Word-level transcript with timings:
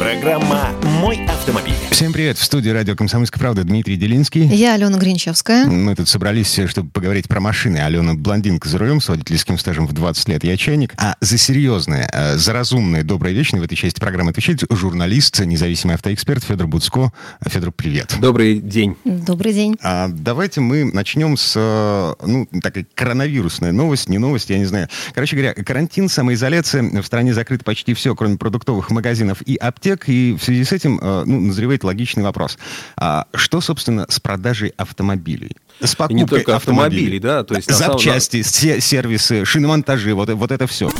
Программа 0.00 0.70
«Мой 0.98 1.26
автомобиль». 1.26 1.74
Всем 1.90 2.14
привет! 2.14 2.38
В 2.38 2.42
студии 2.42 2.70
радио 2.70 2.96
«Комсомольская 2.96 3.38
правда» 3.38 3.64
Дмитрий 3.64 3.96
Делинский. 3.96 4.46
Я 4.46 4.72
Алена 4.72 4.96
Гринчевская. 4.96 5.66
Мы 5.66 5.94
тут 5.94 6.08
собрались, 6.08 6.58
чтобы 6.68 6.88
поговорить 6.88 7.28
про 7.28 7.38
машины. 7.38 7.76
Алена 7.76 8.14
блондинка 8.14 8.66
за 8.66 8.78
рулем 8.78 9.02
с 9.02 9.10
водительским 9.10 9.58
стажем 9.58 9.86
в 9.86 9.92
20 9.92 10.28
лет. 10.30 10.42
Я 10.42 10.56
чайник. 10.56 10.94
А 10.96 11.16
за 11.20 11.36
серьезное, 11.36 12.08
э, 12.10 12.38
за 12.38 12.54
разумное, 12.54 13.02
доброе 13.02 13.34
вечное 13.34 13.60
в 13.60 13.64
этой 13.64 13.76
части 13.76 14.00
программы 14.00 14.30
отвечает 14.30 14.62
журналист, 14.70 15.38
независимый 15.40 15.96
автоэксперт 15.96 16.44
Федор 16.44 16.66
Буцко. 16.66 17.12
Федор, 17.46 17.70
привет. 17.70 18.16
Добрый 18.18 18.58
день. 18.58 18.96
Добрый 19.04 19.52
день. 19.52 19.76
А, 19.82 20.08
давайте 20.08 20.62
мы 20.62 20.84
начнем 20.84 21.36
с, 21.36 21.52
э, 21.56 22.14
ну, 22.26 22.48
такая 22.62 22.86
коронавирусная 22.94 23.72
новость, 23.72 24.08
не 24.08 24.16
новость, 24.16 24.48
я 24.48 24.56
не 24.56 24.64
знаю. 24.64 24.88
Короче 25.12 25.36
говоря, 25.36 25.52
карантин, 25.52 26.08
самоизоляция. 26.08 27.02
В 27.02 27.04
стране 27.04 27.34
закрыто 27.34 27.64
почти 27.64 27.92
все, 27.92 28.16
кроме 28.16 28.38
продуктовых 28.38 28.90
магазинов 28.90 29.42
и 29.42 29.56
аптек 29.56 29.89
аптек, 29.90 30.08
и 30.08 30.36
в 30.38 30.42
связи 30.42 30.64
с 30.64 30.72
этим 30.72 30.98
э, 31.00 31.24
ну, 31.26 31.40
назревает 31.40 31.84
логичный 31.84 32.22
вопрос. 32.22 32.58
А 32.96 33.26
что, 33.34 33.60
собственно, 33.60 34.06
с 34.08 34.20
продажей 34.20 34.72
автомобилей? 34.76 35.56
С 35.80 35.94
покупкой 35.94 36.16
и 36.16 36.20
не 36.22 36.26
только 36.26 36.56
автомобилей, 36.56 37.18
автомобилей 37.18 37.18
да? 37.18 37.44
То 37.44 37.54
есть, 37.54 37.70
Запчасти, 37.72 38.42
самом... 38.42 38.80
сервисы, 38.80 39.44
шиномонтажи, 39.44 40.14
вот, 40.14 40.30
вот 40.30 40.52
это 40.52 40.66
все. 40.66 40.90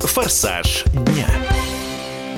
Форсаж 0.00 0.84
дня. 0.84 1.47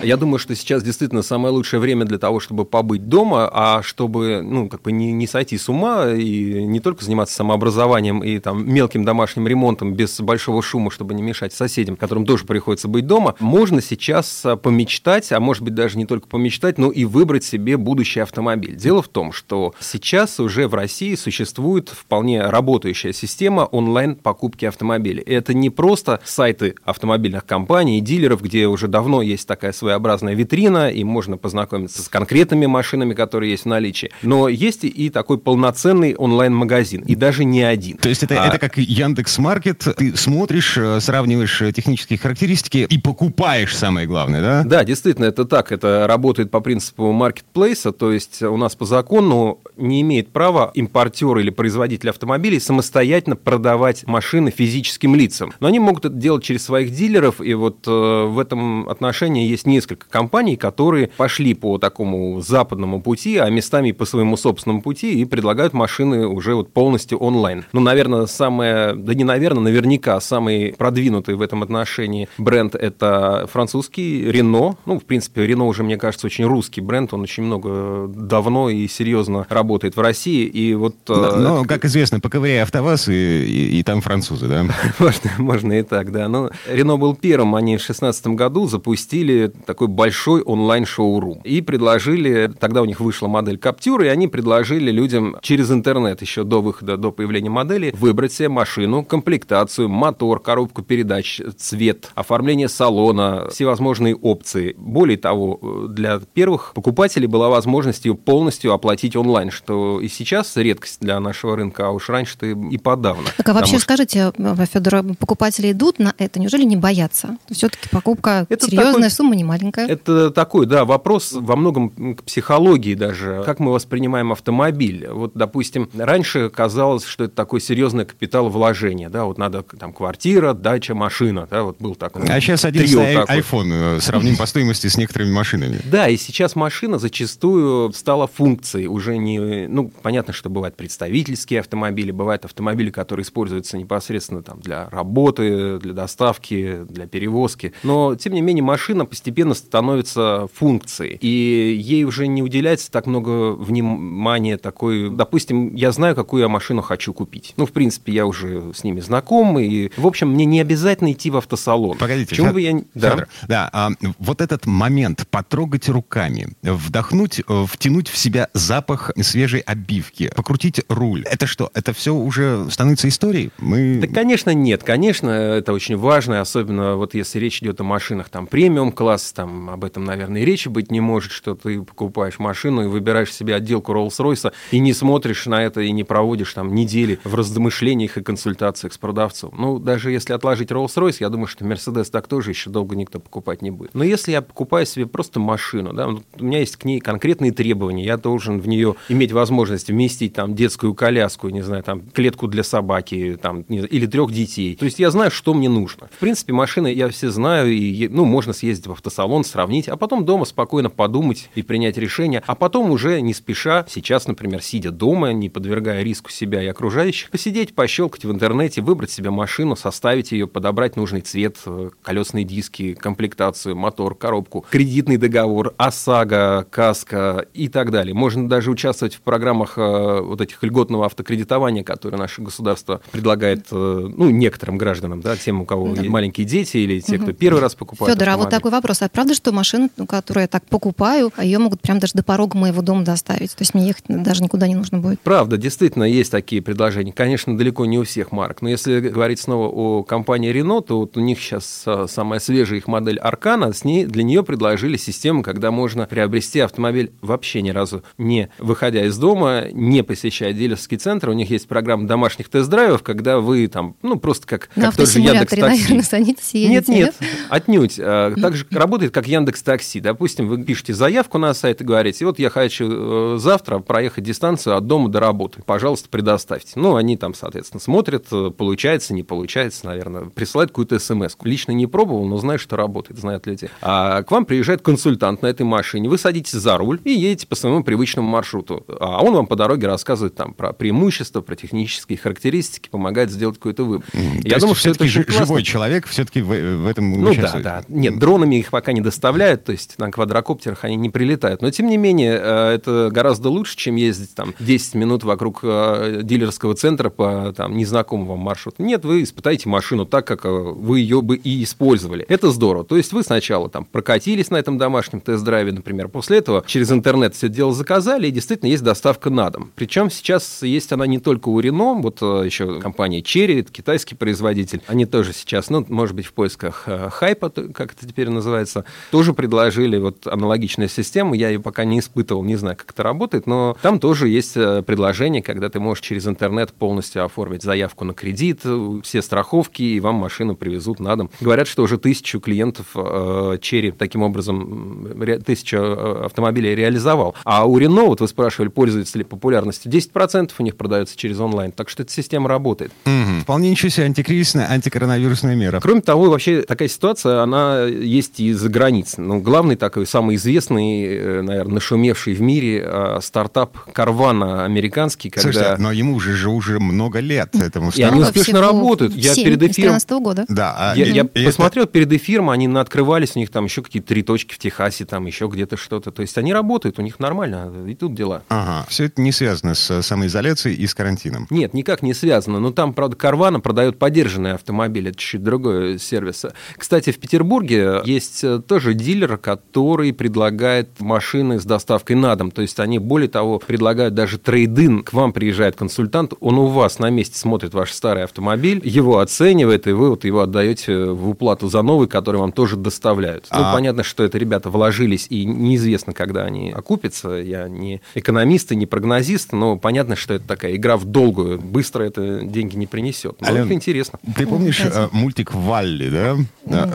Я 0.02 0.16
думаю, 0.16 0.38
что 0.38 0.54
сейчас 0.54 0.82
действительно 0.82 1.20
самое 1.20 1.52
лучшее 1.52 1.78
время 1.78 2.06
для 2.06 2.18
того, 2.18 2.40
чтобы 2.40 2.64
побыть 2.64 3.08
дома, 3.08 3.50
а 3.52 3.82
чтобы, 3.82 4.40
ну, 4.42 4.68
как 4.68 4.82
бы 4.82 4.92
не, 4.92 5.12
не 5.12 5.26
сойти 5.26 5.58
с 5.58 5.68
ума 5.68 6.08
и 6.08 6.64
не 6.64 6.80
только 6.80 7.04
заниматься 7.04 7.34
самообразованием 7.34 8.24
и 8.24 8.38
там 8.38 8.66
мелким 8.66 9.04
домашним 9.04 9.46
ремонтом 9.46 9.92
без 9.92 10.18
большого 10.20 10.62
шума, 10.62 10.90
чтобы 10.90 11.12
не 11.12 11.22
мешать 11.22 11.52
соседям, 11.52 11.96
которым 11.96 12.24
тоже 12.24 12.46
приходится 12.46 12.88
быть 12.88 13.06
дома, 13.06 13.34
можно 13.40 13.82
сейчас 13.82 14.46
а, 14.46 14.56
помечтать, 14.56 15.32
а 15.32 15.40
может 15.40 15.62
быть 15.62 15.74
даже 15.74 15.98
не 15.98 16.06
только 16.06 16.28
помечтать, 16.28 16.78
но 16.78 16.90
и 16.90 17.04
выбрать 17.04 17.44
себе 17.44 17.76
будущий 17.76 18.20
автомобиль. 18.20 18.76
Дело 18.76 19.02
в 19.02 19.08
том, 19.08 19.32
что 19.32 19.74
сейчас 19.80 20.40
уже 20.40 20.66
в 20.66 20.74
России 20.74 21.14
существует 21.14 21.90
вполне 21.90 22.42
работающая 22.42 23.12
система 23.12 23.62
онлайн-покупки 23.62 24.64
автомобилей. 24.64 25.22
И 25.22 25.32
это 25.32 25.52
не 25.52 25.68
просто 25.68 26.20
сайты 26.24 26.74
автомобильных 26.84 27.44
компаний 27.44 27.98
и 27.98 28.00
дилеров, 28.00 28.42
где 28.42 28.66
уже 28.66 28.88
давно 28.88 29.20
есть 29.20 29.46
такая 29.46 29.72
своя 29.72 29.89
своеобразная 29.90 30.34
витрина, 30.34 30.88
и 30.88 31.02
можно 31.02 31.36
познакомиться 31.36 32.02
с 32.02 32.08
конкретными 32.08 32.66
машинами, 32.66 33.12
которые 33.12 33.50
есть 33.50 33.64
в 33.64 33.66
наличии. 33.66 34.12
Но 34.22 34.48
есть 34.48 34.84
и 34.84 35.10
такой 35.10 35.38
полноценный 35.38 36.14
онлайн-магазин, 36.14 37.02
и 37.02 37.16
даже 37.16 37.44
не 37.44 37.62
один. 37.62 37.96
То 37.96 38.08
есть 38.08 38.22
это, 38.22 38.40
а... 38.40 38.46
это 38.46 38.58
как 38.58 38.78
Яндекс 38.78 39.38
Маркет, 39.38 39.86
ты 39.96 40.16
смотришь, 40.16 40.76
э, 40.76 41.00
сравниваешь 41.00 41.60
э, 41.62 41.72
технические 41.72 42.20
характеристики 42.20 42.86
и 42.88 42.98
покупаешь 42.98 43.76
самое 43.76 44.06
главное, 44.06 44.40
да? 44.40 44.62
Да, 44.64 44.84
действительно, 44.84 45.24
это 45.24 45.44
так. 45.44 45.72
Это 45.72 46.06
работает 46.06 46.52
по 46.52 46.60
принципу 46.60 47.10
маркетплейса, 47.10 47.90
то 47.90 48.12
есть 48.12 48.42
у 48.42 48.56
нас 48.56 48.76
по 48.76 48.84
закону 48.84 49.58
не 49.76 50.02
имеет 50.02 50.28
права 50.28 50.70
импортер 50.74 51.38
или 51.38 51.50
производитель 51.50 52.10
автомобилей 52.10 52.60
самостоятельно 52.60 53.34
продавать 53.34 54.06
машины 54.06 54.52
физическим 54.56 55.16
лицам. 55.16 55.52
Но 55.58 55.66
они 55.66 55.80
могут 55.80 56.04
это 56.04 56.14
делать 56.14 56.44
через 56.44 56.64
своих 56.64 56.92
дилеров, 56.92 57.40
и 57.40 57.54
вот 57.54 57.88
э, 57.88 57.90
в 57.90 58.38
этом 58.38 58.88
отношении 58.88 59.48
есть 59.48 59.66
не 59.66 59.79
несколько 59.80 60.06
компаний, 60.08 60.56
которые 60.56 61.10
пошли 61.16 61.54
по 61.54 61.78
такому 61.78 62.40
западному 62.42 63.00
пути, 63.00 63.38
а 63.38 63.48
местами 63.48 63.92
по 63.92 64.04
своему 64.04 64.36
собственному 64.36 64.82
пути 64.82 65.20
и 65.20 65.24
предлагают 65.24 65.72
машины 65.72 66.26
уже 66.26 66.54
вот 66.54 66.72
полностью 66.72 67.18
онлайн. 67.18 67.64
Ну, 67.72 67.80
наверное, 67.80 68.26
самое, 68.26 68.94
да 68.94 69.14
не 69.14 69.24
наверное, 69.24 69.62
наверняка 69.62 70.20
самый 70.20 70.74
продвинутый 70.76 71.34
в 71.34 71.42
этом 71.42 71.62
отношении 71.62 72.28
бренд 72.36 72.74
это 72.74 73.48
французский 73.50 74.26
Renault. 74.26 74.76
Ну, 74.84 74.98
в 74.98 75.04
принципе, 75.04 75.46
Renault 75.46 75.68
уже, 75.68 75.82
мне 75.82 75.96
кажется, 75.96 76.26
очень 76.26 76.44
русский 76.44 76.82
бренд, 76.82 77.14
он 77.14 77.22
очень 77.22 77.42
много 77.42 78.06
давно 78.08 78.68
и 78.68 78.86
серьезно 78.86 79.46
работает 79.48 79.96
в 79.96 80.00
России, 80.00 80.44
и 80.44 80.74
вот... 80.74 80.96
Но, 81.08 81.14
э, 81.14 81.36
но 81.36 81.64
как 81.64 81.86
известно, 81.86 82.20
поковыряй 82.20 82.62
АвтоВАЗ, 82.62 83.08
и, 83.08 83.12
и, 83.12 83.78
и 83.78 83.82
там 83.82 84.02
французы, 84.02 84.46
да? 84.46 84.66
можно, 84.98 85.30
можно 85.38 85.72
и 85.72 85.82
так, 85.82 86.12
да. 86.12 86.28
Но 86.28 86.50
Renault 86.68 86.98
был 86.98 87.14
первым, 87.14 87.54
они 87.54 87.76
в 87.76 87.80
2016 87.80 88.26
году 88.28 88.66
запустили 88.66 89.50
такой 89.70 89.86
большой 89.86 90.42
онлайн-шоурум. 90.42 91.40
И 91.44 91.60
предложили, 91.60 92.52
тогда 92.58 92.82
у 92.82 92.84
них 92.84 92.98
вышла 92.98 93.28
модель 93.28 93.54
Captur, 93.54 94.04
и 94.04 94.08
они 94.08 94.26
предложили 94.26 94.90
людям 94.90 95.36
через 95.42 95.70
интернет 95.70 96.20
еще 96.22 96.42
до 96.42 96.60
выхода, 96.60 96.96
до 96.96 97.12
появления 97.12 97.50
модели, 97.50 97.94
выбрать 97.96 98.32
себе 98.32 98.48
машину, 98.48 99.04
комплектацию, 99.04 99.88
мотор, 99.88 100.40
коробку 100.40 100.82
передач, 100.82 101.40
цвет, 101.56 102.10
оформление 102.16 102.68
салона, 102.68 103.48
всевозможные 103.48 104.16
опции. 104.16 104.74
Более 104.76 105.18
того, 105.18 105.86
для 105.88 106.18
первых 106.34 106.72
покупателей 106.74 107.28
была 107.28 107.48
возможность 107.48 108.04
ее 108.06 108.16
полностью 108.16 108.72
оплатить 108.72 109.14
онлайн, 109.14 109.52
что 109.52 110.00
и 110.00 110.08
сейчас 110.08 110.56
редкость 110.56 111.00
для 111.00 111.20
нашего 111.20 111.54
рынка, 111.54 111.86
а 111.86 111.90
уж 111.90 112.08
раньше-то 112.08 112.46
и 112.46 112.78
подавно. 112.78 113.28
Так 113.36 113.48
а 113.48 113.52
вообще 113.52 113.76
что... 113.76 113.82
скажите, 113.82 114.32
Федор, 114.72 115.04
покупатели 115.14 115.70
идут 115.70 116.00
на 116.00 116.12
это, 116.18 116.40
неужели 116.40 116.64
не 116.64 116.76
боятся? 116.76 117.36
Все-таки 117.50 117.88
покупка 117.88 118.46
это 118.48 118.66
серьезная 118.66 118.94
такой... 118.94 119.10
сумма 119.10 119.36
не 119.36 119.44
маленькая. 119.44 119.59
Это 119.60 120.30
такой, 120.30 120.66
да, 120.66 120.84
вопрос 120.84 121.32
во 121.32 121.56
многом 121.56 122.14
к 122.16 122.22
психологии 122.24 122.94
даже. 122.94 123.42
Как 123.44 123.60
мы 123.60 123.72
воспринимаем 123.72 124.32
автомобиль? 124.32 125.08
Вот, 125.08 125.32
допустим, 125.34 125.88
раньше 125.96 126.50
казалось, 126.50 127.04
что 127.04 127.24
это 127.24 127.34
такой 127.34 127.60
серьезный 127.60 128.04
капитал 128.04 128.48
вложения, 128.48 129.08
да, 129.08 129.24
вот 129.24 129.38
надо 129.38 129.62
там 129.62 129.92
квартира, 129.92 130.54
дача, 130.54 130.94
машина, 130.94 131.46
да, 131.50 131.62
вот 131.62 131.76
был 131.78 131.94
такой. 131.94 132.22
А 132.28 132.40
сейчас 132.40 132.64
один 132.64 132.84
iPhone 132.84 133.96
э, 133.96 134.00
сравним 134.00 134.36
по 134.36 134.46
стоимости 134.46 134.86
с 134.86 134.96
некоторыми 134.96 135.32
машинами. 135.32 135.80
Да, 135.84 136.08
и 136.08 136.16
сейчас 136.16 136.56
машина 136.56 136.98
зачастую 136.98 137.92
стала 137.92 138.26
функцией, 138.26 138.86
уже 138.86 139.16
не, 139.16 139.66
ну, 139.68 139.90
понятно, 140.02 140.32
что 140.32 140.50
бывают 140.50 140.76
представительские 140.76 141.60
автомобили, 141.60 142.10
бывают 142.10 142.44
автомобили, 142.44 142.90
которые 142.90 143.24
используются 143.24 143.76
непосредственно 143.76 144.42
там 144.42 144.60
для 144.60 144.88
работы, 144.90 145.78
для 145.78 145.92
доставки, 145.92 146.84
для 146.88 147.06
перевозки, 147.06 147.72
но, 147.82 148.14
тем 148.14 148.34
не 148.34 148.40
менее, 148.40 148.62
машина 148.62 149.04
постепенно 149.04 149.49
постепенно 149.50 149.54
становится 149.54 150.48
функцией, 150.54 151.18
и 151.20 151.78
ей 151.80 152.04
уже 152.04 152.26
не 152.26 152.42
уделяется 152.42 152.90
так 152.90 153.06
много 153.06 153.52
внимания 153.52 154.56
такой, 154.56 155.10
допустим, 155.10 155.74
я 155.74 155.92
знаю, 155.92 156.14
какую 156.14 156.42
я 156.42 156.48
машину 156.48 156.82
хочу 156.82 157.12
купить. 157.12 157.54
Ну, 157.56 157.66
в 157.66 157.72
принципе, 157.72 158.12
я 158.12 158.26
уже 158.26 158.72
с 158.74 158.84
ними 158.84 159.00
знаком, 159.00 159.58
и, 159.58 159.90
в 159.96 160.06
общем, 160.06 160.30
мне 160.30 160.44
не 160.44 160.60
обязательно 160.60 161.12
идти 161.12 161.30
в 161.30 161.36
автосалон. 161.36 161.98
Погодите, 161.98 162.30
Почему 162.30 162.48
Федор, 162.48 162.54
бы 162.54 162.60
я... 162.60 162.82
Да, 162.94 163.10
Федор, 163.10 163.28
да 163.48 163.70
а, 163.72 163.90
вот 164.18 164.40
этот 164.40 164.66
момент, 164.66 165.26
потрогать 165.30 165.88
руками, 165.88 166.48
вдохнуть, 166.62 167.40
э, 167.46 167.64
втянуть 167.68 168.08
в 168.08 168.16
себя 168.16 168.48
запах 168.54 169.12
свежей 169.22 169.60
обивки, 169.60 170.30
покрутить 170.34 170.80
руль, 170.88 171.24
это 171.24 171.46
что, 171.46 171.70
это 171.74 171.92
все 171.92 172.14
уже 172.14 172.66
становится 172.70 173.08
историей? 173.08 173.50
Мы... 173.58 174.00
Да, 174.00 174.08
конечно, 174.08 174.52
нет. 174.54 174.82
Конечно, 174.82 175.30
это 175.30 175.72
очень 175.72 175.96
важно, 175.96 176.40
особенно 176.40 176.96
вот 176.96 177.14
если 177.14 177.38
речь 177.38 177.62
идет 177.62 177.80
о 177.80 177.84
машинах 177.84 178.28
там 178.28 178.46
премиум-класс, 178.46 179.32
там 179.40 179.70
об 179.70 179.84
этом, 179.84 180.04
наверное, 180.04 180.42
и 180.42 180.44
речи 180.44 180.68
быть 180.68 180.90
не 180.90 181.00
может, 181.00 181.32
что 181.32 181.54
ты 181.54 181.80
покупаешь 181.82 182.38
машину 182.38 182.84
и 182.84 182.86
выбираешь 182.88 183.32
себе 183.32 183.54
отделку 183.54 183.92
Rolls-Royce 183.92 184.52
и 184.70 184.78
не 184.78 184.92
смотришь 184.92 185.46
на 185.46 185.64
это 185.64 185.80
и 185.80 185.90
не 185.92 186.04
проводишь 186.04 186.52
там 186.52 186.74
недели 186.74 187.18
в 187.24 187.34
размышлениях 187.34 188.18
и 188.18 188.22
консультациях 188.22 188.92
с 188.92 188.98
продавцом. 188.98 189.54
Ну, 189.56 189.78
даже 189.78 190.10
если 190.10 190.34
отложить 190.34 190.70
Rolls-Royce, 190.70 191.16
я 191.20 191.30
думаю, 191.30 191.46
что 191.46 191.64
Mercedes 191.64 192.10
так 192.10 192.26
тоже 192.26 192.50
еще 192.50 192.68
долго 192.68 192.96
никто 192.96 193.18
покупать 193.18 193.62
не 193.62 193.70
будет. 193.70 193.94
Но 193.94 194.04
если 194.04 194.32
я 194.32 194.42
покупаю 194.42 194.84
себе 194.84 195.06
просто 195.06 195.40
машину, 195.40 195.94
да, 195.94 196.08
у 196.08 196.44
меня 196.44 196.58
есть 196.58 196.76
к 196.76 196.84
ней 196.84 197.00
конкретные 197.00 197.52
требования, 197.52 198.04
я 198.04 198.18
должен 198.18 198.60
в 198.60 198.68
нее 198.68 198.96
иметь 199.08 199.32
возможность 199.32 199.88
вместить 199.88 200.34
там 200.34 200.54
детскую 200.54 200.94
коляску, 200.94 201.48
не 201.48 201.62
знаю, 201.62 201.82
там 201.82 202.02
клетку 202.12 202.46
для 202.46 202.62
собаки, 202.62 203.38
там, 203.40 203.62
или 203.62 204.06
трех 204.06 204.32
детей. 204.32 204.76
То 204.76 204.84
есть 204.84 204.98
я 204.98 205.10
знаю, 205.10 205.30
что 205.30 205.54
мне 205.54 205.70
нужно. 205.70 206.10
В 206.12 206.18
принципе, 206.18 206.52
машины 206.52 206.92
я 206.92 207.08
все 207.08 207.30
знаю, 207.30 207.72
и, 207.72 208.06
ну, 208.08 208.26
можно 208.26 208.52
съездить 208.52 208.86
в 208.86 208.92
автосалон 208.92 209.29
салон, 209.30 209.44
сравнить, 209.44 209.88
а 209.88 209.96
потом 209.96 210.24
дома 210.24 210.44
спокойно 210.44 210.90
подумать 210.90 211.50
и 211.54 211.62
принять 211.62 211.96
решение, 211.96 212.42
а 212.48 212.56
потом 212.56 212.90
уже 212.90 213.20
не 213.20 213.32
спеша, 213.32 213.86
сейчас, 213.88 214.26
например, 214.26 214.60
сидя 214.60 214.90
дома, 214.90 215.32
не 215.32 215.48
подвергая 215.48 216.02
риску 216.02 216.30
себя 216.30 216.60
и 216.60 216.66
окружающих, 216.66 217.30
посидеть, 217.30 217.72
пощелкать 217.72 218.24
в 218.24 218.32
интернете, 218.32 218.82
выбрать 218.82 219.12
себе 219.12 219.30
машину, 219.30 219.76
составить 219.76 220.32
ее, 220.32 220.48
подобрать 220.48 220.96
нужный 220.96 221.20
цвет, 221.20 221.58
э, 221.64 221.90
колесные 222.02 222.44
диски, 222.44 222.94
комплектацию, 222.94 223.76
мотор, 223.76 224.16
коробку, 224.16 224.66
кредитный 224.68 225.16
договор, 225.16 225.74
ОСАГО, 225.76 226.66
КАСКО 226.68 227.46
и 227.54 227.68
так 227.68 227.92
далее. 227.92 228.14
Можно 228.14 228.48
даже 228.48 228.72
участвовать 228.72 229.14
в 229.14 229.20
программах 229.20 229.74
э, 229.78 230.20
вот 230.22 230.40
этих 230.40 230.60
льготного 230.64 231.06
автокредитования, 231.06 231.84
которые 231.84 232.18
наше 232.18 232.42
государство 232.42 233.00
предлагает 233.12 233.66
ну, 233.70 234.30
некоторым 234.30 234.76
гражданам, 234.76 235.20
да, 235.20 235.36
тем, 235.36 235.60
у 235.60 235.66
кого 235.66 235.94
да. 235.94 236.02
маленькие 236.02 236.46
дети 236.46 236.78
или 236.78 236.98
те, 236.98 237.18
кто 237.18 237.32
первый 237.32 237.60
раз 237.60 237.76
покупает 237.76 238.12
Федор, 238.12 238.30
а 238.30 238.36
вот 238.36 238.50
такой 238.50 238.72
вопрос. 238.72 239.02
А 239.02 239.08
правда, 239.12 239.34
что 239.34 239.52
машину, 239.52 239.88
которую 240.08 240.42
я 240.42 240.48
так 240.48 240.64
покупаю, 240.64 241.32
ее 241.40 241.58
могут 241.58 241.80
прям 241.80 241.98
даже 241.98 242.14
до 242.14 242.22
порога 242.22 242.56
моего 242.56 242.82
дома 242.82 243.04
доставить. 243.04 243.50
То 243.54 243.62
есть 243.62 243.74
мне 243.74 243.86
ехать 243.88 244.04
даже 244.08 244.42
никуда 244.42 244.66
не 244.68 244.74
нужно 244.74 244.98
будет. 244.98 245.20
Правда, 245.20 245.56
действительно, 245.56 246.04
есть 246.04 246.30
такие 246.30 246.62
предложения. 246.62 247.12
Конечно, 247.12 247.56
далеко 247.56 247.86
не 247.86 247.98
у 247.98 248.04
всех 248.04 248.32
марок. 248.32 248.62
Но 248.62 248.68
если 248.68 249.00
говорить 249.00 249.40
снова 249.40 249.68
о 249.68 250.02
компании 250.02 250.52
Renault, 250.52 250.86
то 250.86 250.98
вот 251.00 251.16
у 251.16 251.20
них 251.20 251.40
сейчас 251.40 251.82
а, 251.86 252.06
самая 252.08 252.40
свежая 252.40 252.78
их 252.78 252.86
модель 252.86 253.18
Аркана, 253.18 253.72
с 253.72 253.84
ней, 253.84 254.04
для 254.04 254.22
нее 254.22 254.42
предложили 254.42 254.96
систему, 254.96 255.42
когда 255.42 255.70
можно 255.70 256.06
приобрести 256.06 256.60
автомобиль 256.60 257.12
вообще 257.20 257.62
ни 257.62 257.70
разу 257.70 258.02
не 258.18 258.48
выходя 258.58 259.04
из 259.04 259.16
дома, 259.16 259.64
не 259.72 260.02
посещая 260.02 260.52
дилерский 260.52 260.96
центр. 260.96 261.30
У 261.30 261.32
них 261.32 261.50
есть 261.50 261.68
программа 261.68 262.06
домашних 262.06 262.48
тест-драйвов, 262.48 263.02
когда 263.02 263.38
вы 263.38 263.66
там, 263.68 263.96
ну, 264.02 264.18
просто 264.18 264.46
как, 264.46 264.68
На 264.76 264.86
как 264.86 264.96
тот 264.96 265.08
же 265.08 265.20
Яндекс 265.20 265.50
Такси. 265.54 265.60
наверное, 265.82 266.02
садитесь 266.02 266.54
и 266.54 266.66
Нет, 266.66 266.88
нет, 266.88 267.14
отнюдь. 267.48 267.98
А, 267.98 268.34
так 268.40 268.56
же 268.56 268.64
работает, 269.00 269.14
как 269.14 269.26
Яндекс 269.26 269.62
Такси. 269.62 270.00
Допустим, 270.00 270.46
вы 270.48 270.62
пишете 270.62 270.92
заявку 270.92 271.38
на 271.38 271.54
сайт 271.54 271.80
и 271.80 271.84
говорите, 271.84 272.26
вот 272.26 272.38
я 272.38 272.50
хочу 272.50 273.34
э, 273.34 273.38
завтра 273.38 273.78
проехать 273.78 274.24
дистанцию 274.24 274.76
от 274.76 274.86
дома 274.86 275.08
до 275.08 275.20
работы. 275.20 275.62
Пожалуйста, 275.64 276.08
предоставьте. 276.10 276.72
Ну, 276.76 276.96
они 276.96 277.16
там, 277.16 277.32
соответственно, 277.34 277.80
смотрят, 277.80 278.26
э, 278.30 278.50
получается, 278.56 279.14
не 279.14 279.22
получается, 279.22 279.86
наверное, 279.86 280.24
присылают 280.26 280.70
какую-то 280.70 280.98
смс. 280.98 281.34
Лично 281.44 281.72
не 281.72 281.86
пробовал, 281.86 282.26
но 282.26 282.36
знаю, 282.36 282.58
что 282.58 282.76
работает, 282.76 283.18
знают 283.18 283.46
люди. 283.46 283.70
А 283.80 284.22
к 284.22 284.30
вам 284.30 284.44
приезжает 284.44 284.82
консультант 284.82 285.40
на 285.42 285.46
этой 285.46 285.62
машине, 285.62 286.08
вы 286.10 286.18
садитесь 286.18 286.52
за 286.52 286.76
руль 286.76 287.00
и 287.04 287.12
едете 287.12 287.46
по 287.46 287.54
своему 287.54 287.82
привычному 287.82 288.28
маршруту. 288.28 288.84
А 289.00 289.22
он 289.24 289.34
вам 289.34 289.46
по 289.46 289.56
дороге 289.56 289.86
рассказывает 289.86 290.34
там 290.34 290.52
про 290.52 290.72
преимущества, 290.74 291.40
про 291.40 291.56
технические 291.56 292.18
характеристики, 292.18 292.88
помогает 292.90 293.30
сделать 293.30 293.56
какой-то 293.56 293.84
выбор. 293.84 294.06
Mm, 294.12 294.42
Я 294.44 294.58
думаю, 294.58 294.74
что 294.74 294.90
это 294.90 295.06
живой 295.06 295.24
классно. 295.24 295.62
человек 295.62 296.06
все-таки 296.06 296.42
в, 296.42 296.48
в 296.48 296.86
этом 296.86 297.10
Ну 297.10 297.30
участвует. 297.30 297.64
да, 297.64 297.80
да. 297.80 297.84
Нет, 297.88 298.18
дронами 298.18 298.56
их 298.56 298.70
пока 298.70 298.89
не 298.92 299.00
доставляют, 299.00 299.64
то 299.64 299.72
есть 299.72 299.98
на 299.98 300.10
квадрокоптерах 300.10 300.84
они 300.84 300.96
не 300.96 301.10
прилетают. 301.10 301.62
Но 301.62 301.70
тем 301.70 301.86
не 301.86 301.96
менее, 301.96 302.38
э, 302.40 302.74
это 302.74 303.10
гораздо 303.12 303.48
лучше, 303.48 303.76
чем 303.76 303.96
ездить 303.96 304.34
там 304.34 304.54
10 304.58 304.94
минут 304.94 305.24
вокруг 305.24 305.60
э, 305.62 306.20
дилерского 306.22 306.74
центра 306.74 307.10
по 307.10 307.52
там, 307.56 307.76
незнакомому 307.76 308.32
вам 308.32 308.40
маршруту. 308.40 308.82
Нет, 308.82 309.04
вы 309.04 309.22
испытаете 309.22 309.68
машину 309.68 310.06
так, 310.06 310.26
как 310.26 310.44
э, 310.44 310.48
вы 310.48 311.00
ее 311.00 311.22
бы 311.22 311.36
и 311.36 311.62
использовали. 311.62 312.24
Это 312.28 312.50
здорово. 312.50 312.84
То 312.84 312.96
есть 312.96 313.12
вы 313.12 313.22
сначала 313.22 313.68
там 313.68 313.84
прокатились 313.84 314.50
на 314.50 314.56
этом 314.56 314.78
домашнем 314.78 315.20
тест-драйве, 315.20 315.72
например, 315.72 316.08
после 316.08 316.38
этого 316.38 316.64
через 316.66 316.90
интернет 316.92 317.34
все 317.34 317.48
дело 317.48 317.72
заказали, 317.72 318.28
и 318.28 318.30
действительно 318.30 318.68
есть 318.70 318.82
доставка 318.82 319.30
на 319.30 319.50
дом. 319.50 319.72
Причем 319.74 320.10
сейчас 320.10 320.62
есть 320.62 320.92
она 320.92 321.06
не 321.06 321.18
только 321.18 321.48
у 321.48 321.60
Renault, 321.60 322.02
вот 322.02 322.20
еще 322.20 322.80
компания 322.80 323.20
Cherry, 323.20 323.60
это 323.60 323.72
китайский 323.72 324.14
производитель, 324.14 324.82
они 324.86 325.06
тоже 325.06 325.32
сейчас, 325.32 325.70
ну, 325.70 325.84
может 325.88 326.14
быть, 326.14 326.26
в 326.26 326.32
поисках 326.32 326.88
хайпа, 327.10 327.50
как 327.50 327.92
это 327.92 328.06
теперь 328.06 328.28
называется, 328.30 328.79
тоже 329.10 329.32
предложили 329.32 329.98
вот 329.98 330.26
аналогичную 330.26 330.88
систему. 330.88 331.34
Я 331.34 331.48
ее 331.48 331.60
пока 331.60 331.84
не 331.84 331.98
испытывал, 331.98 332.44
не 332.44 332.56
знаю, 332.56 332.76
как 332.76 332.90
это 332.90 333.02
работает, 333.02 333.46
но 333.46 333.76
там 333.82 333.98
тоже 333.98 334.28
есть 334.28 334.54
предложение, 334.54 335.42
когда 335.42 335.68
ты 335.68 335.80
можешь 335.80 336.02
через 336.04 336.26
интернет 336.26 336.72
полностью 336.72 337.24
оформить 337.24 337.62
заявку 337.62 338.04
на 338.04 338.14
кредит, 338.14 338.60
все 339.02 339.22
страховки, 339.22 339.82
и 339.82 340.00
вам 340.00 340.16
машину 340.16 340.56
привезут 340.56 341.00
на 341.00 341.16
дом. 341.16 341.30
Говорят, 341.40 341.68
что 341.68 341.82
уже 341.82 341.98
тысячу 341.98 342.40
клиентов 342.40 342.86
э, 342.94 343.58
Черри 343.60 343.90
таким 343.92 344.22
образом, 344.22 345.06
тысячу 345.44 345.76
э, 345.76 346.24
автомобилей 346.24 346.74
реализовал. 346.74 347.34
А 347.44 347.66
у 347.66 347.78
Renault, 347.78 348.06
вот 348.06 348.20
вы 348.20 348.28
спрашивали, 348.28 348.68
пользуется 348.68 349.18
ли 349.18 349.24
популярностью, 349.24 349.90
10% 349.92 350.50
у 350.58 350.62
них 350.62 350.76
продается 350.76 351.16
через 351.16 351.38
онлайн, 351.38 351.72
так 351.72 351.88
что 351.88 352.02
эта 352.02 352.12
система 352.12 352.48
работает. 352.48 352.92
Угу. 353.04 353.42
Вполне 353.42 353.70
ничего 353.70 353.90
себе 353.90 354.06
антикризисная, 354.06 354.68
антикоронавирусная 354.70 355.54
мера. 355.54 355.80
Кроме 355.80 356.00
того, 356.00 356.30
вообще 356.30 356.62
такая 356.62 356.88
ситуация, 356.88 357.42
она 357.42 357.84
есть 357.84 358.40
и 358.40 358.52
за 358.52 358.68
границей. 358.70 359.22
Ну, 359.22 359.40
главный 359.40 359.76
такой, 359.76 360.06
самый 360.06 360.36
известный, 360.36 361.04
э, 361.04 361.42
наверное, 361.42 361.74
нашумевший 361.74 362.34
в 362.34 362.40
мире 362.40 363.18
стартап 363.20 363.76
Карвана 363.92 364.64
американский, 364.64 365.30
когда... 365.30 365.52
Слушайте, 365.52 365.76
но 365.82 365.92
ему 365.92 366.14
уже 366.14 366.34
же 366.34 366.48
уже 366.48 366.78
много 366.78 367.20
лет 367.20 367.54
этому 367.54 367.92
стартапу. 367.92 367.98
И 367.98 368.02
они 368.02 368.20
успешно 368.20 368.60
работают. 368.60 369.14
Я 369.14 369.34
перед 369.34 369.62
эфиром... 369.62 369.98
года. 370.22 370.44
Да. 370.48 370.74
А 370.76 370.96
я, 370.96 371.06
я 371.06 371.24
посмотрел 371.24 371.84
это... 371.84 371.92
перед 371.92 372.12
эфиром, 372.12 372.50
они 372.50 372.66
открывались, 372.76 373.36
у 373.36 373.38
них 373.38 373.50
там 373.50 373.64
еще 373.64 373.82
какие-то 373.82 374.08
три 374.08 374.22
точки 374.22 374.54
в 374.54 374.58
Техасе, 374.58 375.04
там 375.04 375.26
еще 375.26 375.48
где-то 375.48 375.76
что-то. 375.76 376.10
То 376.10 376.22
есть 376.22 376.38
они 376.38 376.52
работают, 376.52 376.98
у 376.98 377.02
них 377.02 377.18
нормально, 377.18 377.72
и 377.86 377.94
тут 377.94 378.14
дела. 378.14 378.42
Ага. 378.48 378.86
Все 378.88 379.04
это 379.04 379.20
не 379.20 379.32
связано 379.32 379.74
с 379.74 380.02
самоизоляцией 380.02 380.76
и 380.76 380.86
с 380.86 380.94
карантином? 380.94 381.46
Нет, 381.50 381.74
никак 381.74 382.02
не 382.02 382.14
связано. 382.14 382.60
Но 382.60 382.70
там, 382.70 382.94
правда, 382.94 383.16
Карвана 383.16 383.60
продает 383.60 383.98
поддержанные 383.98 384.54
автомобили. 384.54 385.10
Это 385.10 385.18
чуть-чуть 385.18 385.42
другой 385.42 385.98
сервис. 385.98 386.46
Кстати, 386.76 387.10
в 387.10 387.18
Петербурге 387.18 388.00
есть 388.04 388.44
э, 388.44 388.59
тоже 388.60 388.94
дилер, 388.94 389.36
который 389.38 390.12
предлагает 390.12 391.00
машины 391.00 391.60
с 391.60 391.64
доставкой 391.64 392.16
на 392.16 392.34
дом. 392.36 392.50
То 392.50 392.62
есть 392.62 392.80
они, 392.80 392.98
более 392.98 393.28
того, 393.28 393.58
предлагают 393.58 394.14
даже 394.14 394.38
трейдин. 394.38 395.02
К 395.02 395.12
вам 395.12 395.32
приезжает 395.32 395.76
консультант, 395.76 396.34
он 396.40 396.58
у 396.58 396.66
вас 396.66 396.98
на 396.98 397.10
месте 397.10 397.38
смотрит 397.38 397.74
ваш 397.74 397.92
старый 397.92 398.24
автомобиль, 398.24 398.80
его 398.84 399.18
оценивает, 399.18 399.86
и 399.86 399.92
вы 399.92 400.10
вот 400.10 400.24
его 400.24 400.40
отдаете 400.40 401.06
в 401.06 401.28
уплату 401.28 401.68
за 401.68 401.82
новый, 401.82 402.08
который 402.08 402.40
вам 402.40 402.52
тоже 402.52 402.76
доставляют. 402.76 403.46
Ну, 403.50 403.58
а... 403.58 403.70
Ну, 403.70 403.76
понятно, 403.76 404.02
что 404.02 404.24
это 404.24 404.38
ребята 404.38 404.70
вложились, 404.70 405.26
и 405.30 405.44
неизвестно, 405.44 406.12
когда 406.12 406.44
они 406.44 406.70
окупятся. 406.70 407.30
Я 407.30 407.68
не 407.68 408.00
экономист 408.14 408.72
и 408.72 408.76
не 408.76 408.86
прогнозист, 408.86 409.52
но 409.52 409.76
понятно, 409.76 410.16
что 410.16 410.34
это 410.34 410.46
такая 410.46 410.76
игра 410.76 410.96
в 410.96 411.04
долгую. 411.04 411.60
Быстро 411.60 412.04
это 412.04 412.40
деньги 412.42 412.76
не 412.76 412.86
принесет. 412.86 413.40
Но 413.40 413.48
Ален, 413.48 413.64
это 413.64 413.74
интересно. 413.74 414.18
Ты 414.36 414.46
помнишь 414.46 414.80
э, 414.80 415.08
мультик 415.12 415.54
«Валли», 415.54 416.08
да? 416.08 416.36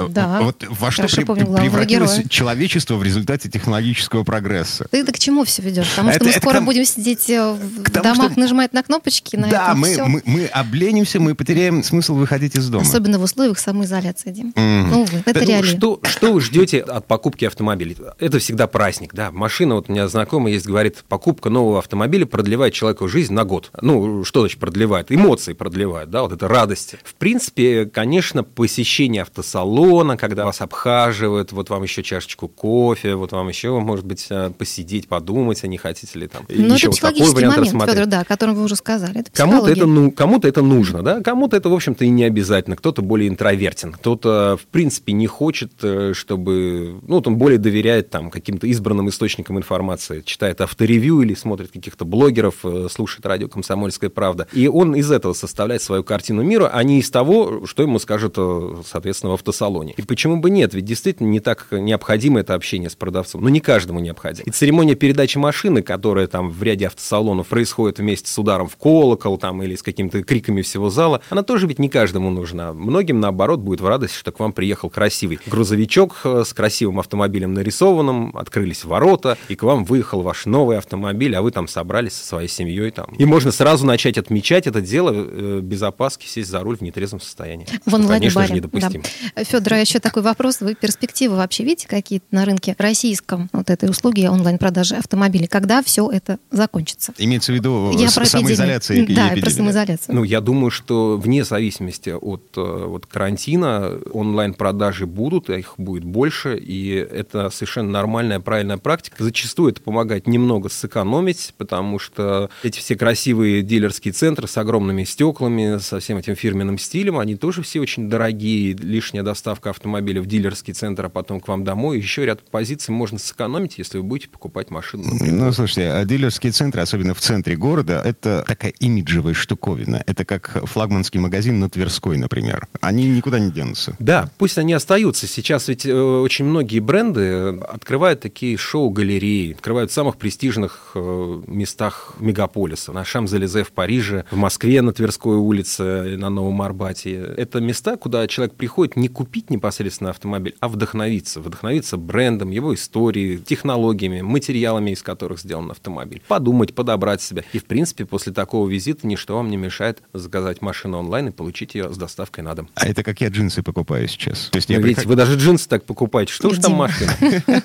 Да. 0.10 0.42
Вот 0.42 0.66
во 0.70 0.92
что 0.92 1.04
при, 1.04 1.46
превратилось 1.56 2.22
человечество 2.30 2.96
в 2.96 3.04
результате 3.04 3.50
технологического 3.50 4.24
прогресса? 4.24 4.88
Ты 4.92 5.00
это 5.00 5.12
к 5.12 5.20
чему 5.20 5.44
все 5.46 5.62
ведешь? 5.62 5.90
Потому 5.90 6.12
что 6.12 6.24
мы 6.24 6.32
скоро 6.32 6.62
будем 6.62 6.86
сидеть 6.86 7.30
э, 7.30 7.54
в 7.54 7.92
домах, 7.92 8.38
нажимать 8.38 8.74
на 8.74 8.84
кнопочки, 8.84 9.36
на 9.36 9.48
Да, 9.48 9.74
мы, 9.76 9.98
мы, 10.08 10.22
мы 10.26 10.46
обленимся, 10.46 11.20
мы 11.20 11.36
потеряем 11.36 11.84
смысл 11.84 12.16
выходить 12.16 12.56
из 12.56 12.68
дома. 12.70 12.84
Особенно 12.84 13.20
в 13.20 13.24
условиях 13.24 13.60
самоизоляции, 13.60 14.32
Дим. 14.32 14.54
Mm. 14.56 14.86
Ну, 14.90 15.02
увы, 15.02 15.24
это 15.26 15.40
реально. 15.46 15.68
Что, 15.68 16.00
что 16.04 16.34
вы 16.34 16.42
ждете 16.42 16.82
от 16.82 17.08
покупки 17.08 17.46
автомобиля? 17.46 17.96
Это 18.20 18.40
всегда 18.40 18.68
праздник, 18.68 19.14
да. 19.14 19.32
Машина, 19.32 19.76
вот 19.76 19.90
у 19.90 19.92
меня 19.92 20.08
знакомый 20.08 20.54
есть, 20.54 20.66
говорит, 20.66 21.04
покупка 21.08 21.50
нового 21.50 21.80
автомобиля 21.80 22.26
продлевает 22.26 22.74
человеку 22.74 23.08
жизнь 23.08 23.34
на 23.34 23.44
год. 23.44 23.72
Ну, 23.82 24.24
что 24.24 24.42
значит 24.42 24.60
продлевает? 24.60 25.12
Эмоции 25.12 25.54
продлевает, 25.54 26.10
да, 26.10 26.24
вот 26.24 26.32
это 26.32 26.48
радость. 26.48 26.96
В 27.04 27.14
принципе, 27.16 27.86
конечно, 27.86 28.44
посещение 28.44 29.22
автосалона, 29.22 30.18
когда 30.18 30.46
вас 30.46 30.62
обхаживают, 30.62 31.45
вот 31.52 31.70
вам 31.70 31.84
еще 31.84 32.04
чашечку 32.04 32.48
кофе, 32.48 33.16
вот 33.16 33.32
вам 33.32 33.48
еще, 33.50 33.80
может 33.80 34.06
быть, 34.06 34.28
э, 34.30 34.52
посидеть, 34.58 35.08
подумать, 35.08 35.64
а 35.64 35.68
не 35.68 35.78
хотите 35.78 36.20
ли 36.20 36.28
там 36.28 36.44
Но 36.50 36.76
еще 36.76 36.88
это 36.88 36.90
вот 36.90 37.00
такой 37.00 37.34
вариант 37.34 37.58
момент, 37.58 37.58
рассмотреть. 37.58 37.96
Федор, 37.96 38.10
да, 38.10 38.20
о 38.22 38.26
котором 38.26 38.56
вы 38.56 38.64
уже 38.64 38.76
сказали. 38.76 39.22
Это 39.22 39.32
кому-то 39.32 39.72
это, 39.72 39.86
ну, 39.86 40.12
кому-то 40.12 40.48
это 40.48 40.62
нужно, 40.62 41.02
да, 41.02 41.22
кому-то 41.22 41.58
это, 41.58 41.70
в 41.70 41.74
общем-то, 41.74 42.06
и 42.06 42.10
не 42.10 42.24
обязательно. 42.24 42.76
Кто-то 42.76 43.02
более 43.02 43.30
интровертен, 43.30 43.94
кто-то, 43.94 44.58
в 44.62 44.66
принципе, 44.68 45.14
не 45.14 45.28
хочет, 45.28 45.72
э, 45.82 46.14
чтобы... 46.14 47.00
Ну, 47.08 47.22
он 47.26 47.38
более 47.38 47.58
доверяет 47.58 48.10
там 48.10 48.30
каким-то 48.30 48.68
избранным 48.68 49.10
источникам 49.10 49.58
информации, 49.58 50.22
читает 50.22 50.62
авторевью 50.62 51.22
или 51.22 51.34
смотрит 51.34 51.72
каких-то 51.72 52.06
блогеров, 52.06 52.64
э, 52.64 52.88
слушает 52.92 53.26
радио 53.26 53.48
«Комсомольская 53.48 54.10
правда». 54.10 54.48
И 54.54 54.68
он 54.68 54.96
из 54.96 55.12
этого 55.12 55.34
составляет 55.34 55.82
свою 55.82 56.04
картину 56.04 56.44
мира, 56.44 56.70
а 56.72 56.84
не 56.84 57.00
из 57.00 57.10
того, 57.10 57.66
что 57.66 57.84
ему 57.84 58.00
скажет, 58.00 58.38
соответственно, 58.86 59.32
в 59.32 59.36
автосалоне. 59.36 59.94
И 59.98 60.02
почему 60.02 60.38
бы 60.38 60.50
нет? 60.50 60.74
Ведь 60.74 60.86
действительно 60.86 61.25
не 61.30 61.40
так 61.40 61.68
необходимо 61.72 62.40
это 62.40 62.54
общение 62.54 62.90
с 62.90 62.96
продавцом. 62.96 63.42
Но 63.42 63.50
не 63.50 63.60
каждому 63.60 64.00
необходимо. 64.00 64.46
И 64.46 64.52
церемония 64.52 64.96
передачи 64.96 65.38
машины, 65.38 65.82
которая 65.82 66.28
там 66.28 66.50
в 66.50 66.62
ряде 66.64 66.88
автосалонов 66.88 67.48
происходит 67.48 68.00
вместе 68.00 68.30
с 68.30 68.38
ударом 68.38 68.68
в 68.68 68.76
колокол 68.76 69.38
там, 69.38 69.62
или 69.64 69.76
с 69.76 69.84
какими-то 69.84 70.24
криками 70.24 70.62
всего 70.62 70.90
зала, 70.90 71.22
она 71.30 71.44
тоже 71.44 71.68
ведь 71.68 71.80
не 71.80 71.90
каждому 71.90 72.30
нужна. 72.30 72.74
Многим, 72.74 73.20
наоборот, 73.20 73.60
будет 73.60 73.82
в 73.82 73.88
радость, 73.88 74.16
что 74.16 74.32
к 74.32 74.40
вам 74.40 74.54
приехал 74.54 74.90
красивый 74.90 75.40
грузовичок 75.46 76.22
э, 76.24 76.44
с 76.46 76.54
красивым 76.54 77.00
автомобилем 77.00 77.54
нарисованным, 77.54 78.36
открылись 78.38 78.84
ворота, 78.86 79.38
и 79.50 79.56
к 79.56 79.64
вам 79.64 79.86
выехал 79.86 80.22
ваш 80.22 80.46
новый 80.46 80.78
автомобиль, 80.78 81.36
а 81.36 81.42
вы 81.42 81.52
там 81.52 81.68
собрались 81.68 82.14
со 82.14 82.26
своей 82.26 82.48
семьей. 82.48 82.92
Там. 82.92 83.14
И 83.18 83.26
можно 83.26 83.52
сразу 83.52 83.86
начать 83.86 84.18
отмечать 84.18 84.68
это 84.68 84.82
дело 84.82 85.12
э, 85.14 85.60
без 85.62 85.82
опаски, 85.82 86.28
сесть 86.28 86.50
за 86.50 86.60
руль 86.60 86.78
в 86.78 86.82
нетрезвом 86.82 87.20
состоянии. 87.20 87.68
В 87.86 87.94
онлайн-баре. 87.94 88.56
недопустимо. 88.56 89.04
Да. 89.36 89.44
Федор, 89.44 89.74
а 89.74 89.80
еще 89.80 90.00
такой 90.00 90.24
вопрос. 90.24 90.62
Вы 90.62 90.76
перспективы 91.16 91.38
вообще 91.38 91.64
видите 91.64 91.88
какие-то 91.88 92.26
на 92.32 92.44
рынке 92.44 92.76
российском 92.78 93.50
вот 93.54 93.70
этой 93.70 93.90
услуги 93.90 94.26
онлайн-продажи 94.26 94.96
автомобилей? 94.96 95.48
Когда 95.48 95.82
все 95.82 96.10
это 96.12 96.40
закончится? 96.52 97.14
Имеется 97.18 97.54
в 97.54 97.56
виду 97.56 97.92
Я 97.98 98.10
самоизоляция 98.10 98.98
и 98.98 99.16
Да, 99.16 99.32
про 99.40 99.50
самоизоляцию. 99.50 100.16
Ну, 100.16 100.24
я 100.24 100.42
думаю, 100.42 100.72
что 100.72 101.18
вне 101.18 101.46
зависимости 101.46 102.10
от 102.10 102.52
э, 102.58 102.86
вот, 102.88 103.06
карантина 103.06 103.98
онлайн-продажи 104.12 105.06
будут, 105.06 105.50
их 105.50 105.76
будет 105.78 106.04
больше, 106.04 106.58
и 106.58 106.90
это 106.90 107.50
совершенно 107.50 107.92
нормальная, 107.92 108.42
правильная 108.42 108.78
практика. 108.78 109.24
Зачастую 109.24 109.72
это 109.72 109.82
помогает 109.82 110.28
немного 110.28 110.68
сэкономить, 110.68 111.54
потому 111.58 111.98
что 111.98 112.50
эти 112.64 112.80
все 112.80 112.96
красивые 112.96 113.62
дилерские 113.62 114.14
центры 114.14 114.48
с 114.48 114.58
огромными 114.58 115.06
стеклами, 115.06 115.78
со 115.80 116.00
всем 116.00 116.18
этим 116.18 116.36
фирменным 116.36 116.78
стилем, 116.78 117.20
они 117.20 117.36
тоже 117.36 117.62
все 117.62 117.80
очень 117.80 118.10
дорогие. 118.10 118.74
Лишняя 118.74 119.24
доставка 119.24 119.70
автомобиля 119.70 120.22
в 120.22 120.26
дилерский 120.26 120.74
центр 120.74 121.05
утилизатора, 121.06 121.10
потом 121.10 121.40
к 121.40 121.48
вам 121.48 121.64
домой. 121.64 121.98
Еще 121.98 122.26
ряд 122.26 122.42
позиций 122.50 122.94
можно 122.94 123.20
сэкономить, 123.20 123.78
если 123.78 123.98
вы 123.98 124.04
будете 124.04 124.30
покупать 124.30 124.72
машину. 124.72 125.04
Ну, 125.22 125.52
слушайте, 125.52 125.92
а 125.92 126.06
дилерские 126.06 126.52
центры, 126.52 126.82
особенно 126.82 127.14
в 127.14 127.20
центре 127.20 127.56
города, 127.56 128.02
это 128.04 128.44
такая 128.48 128.72
имиджевая 128.80 129.34
штуковина. 129.34 130.04
Это 130.06 130.26
как 130.26 130.66
флагманский 130.66 131.20
магазин 131.20 131.60
на 131.60 131.70
Тверской, 131.70 132.18
например. 132.18 132.68
Они 132.82 133.10
никуда 133.10 133.40
не 133.40 133.52
денутся. 133.52 133.96
Да, 134.00 134.30
пусть 134.38 134.58
они 134.58 134.74
остаются. 134.74 135.28
Сейчас 135.28 135.68
ведь 135.68 135.86
э, 135.86 135.94
очень 135.94 136.46
многие 136.46 136.80
бренды 136.80 137.60
открывают 137.68 138.22
такие 138.22 138.58
шоу-галереи, 138.58 139.54
открывают 139.54 139.92
в 139.92 139.94
самых 139.94 140.18
престижных 140.18 140.92
э, 140.96 141.42
местах 141.48 142.16
мегаполиса. 142.20 142.92
На 142.92 143.04
Шамзелезе 143.04 143.64
в 143.64 143.72
Париже, 143.72 144.26
в 144.32 144.38
Москве 144.38 144.82
на 144.82 144.94
Тверской 144.94 145.38
улице, 145.38 146.18
на 146.18 146.30
Новом 146.30 146.62
Арбате. 146.62 147.16
Это 147.38 147.60
места, 147.60 147.98
куда 147.98 148.28
человек 148.28 148.56
приходит 148.56 148.96
не 148.96 149.08
купить 149.08 149.50
непосредственно 149.50 150.10
автомобиль, 150.10 150.56
а 150.60 150.68
вдохновиться. 150.68 150.95
Вдохновиться 150.96 151.98
брендом, 151.98 152.52
его 152.52 152.74
историей, 152.74 153.38
технологиями, 153.38 154.22
материалами, 154.22 154.92
из 154.92 155.02
которых 155.04 155.40
сделан 155.40 155.72
автомобиль. 155.72 156.22
Подумать, 156.28 156.74
подобрать 156.74 157.22
себя. 157.22 157.44
И, 157.54 157.60
в 157.60 157.66
принципе, 157.66 158.06
после 158.06 158.34
такого 158.34 158.68
визита 158.68 159.06
ничто 159.06 159.36
вам 159.36 159.50
не 159.50 159.58
мешает 159.58 160.02
заказать 160.14 160.62
машину 160.62 160.98
онлайн 160.98 161.28
и 161.28 161.32
получить 161.32 161.76
ее 161.76 161.94
с 161.94 161.98
доставкой 161.98 162.44
на 162.44 162.56
дом. 162.56 162.70
А 162.76 162.88
это 162.88 163.04
как 163.04 163.22
я 163.22 163.28
джинсы 163.28 163.62
покупаю 163.62 164.08
сейчас. 164.08 164.50
То 164.52 164.58
есть 164.58 164.70
я 164.70 164.78
Видите, 164.78 165.02
приход... 165.02 165.10
вы 165.10 165.16
даже 165.16 165.38
джинсы 165.38 165.68
так 165.68 165.84
покупаете. 165.84 166.34
Что 166.34 166.50
уж 166.50 166.60
там 166.60 166.74
машина? 166.74 167.12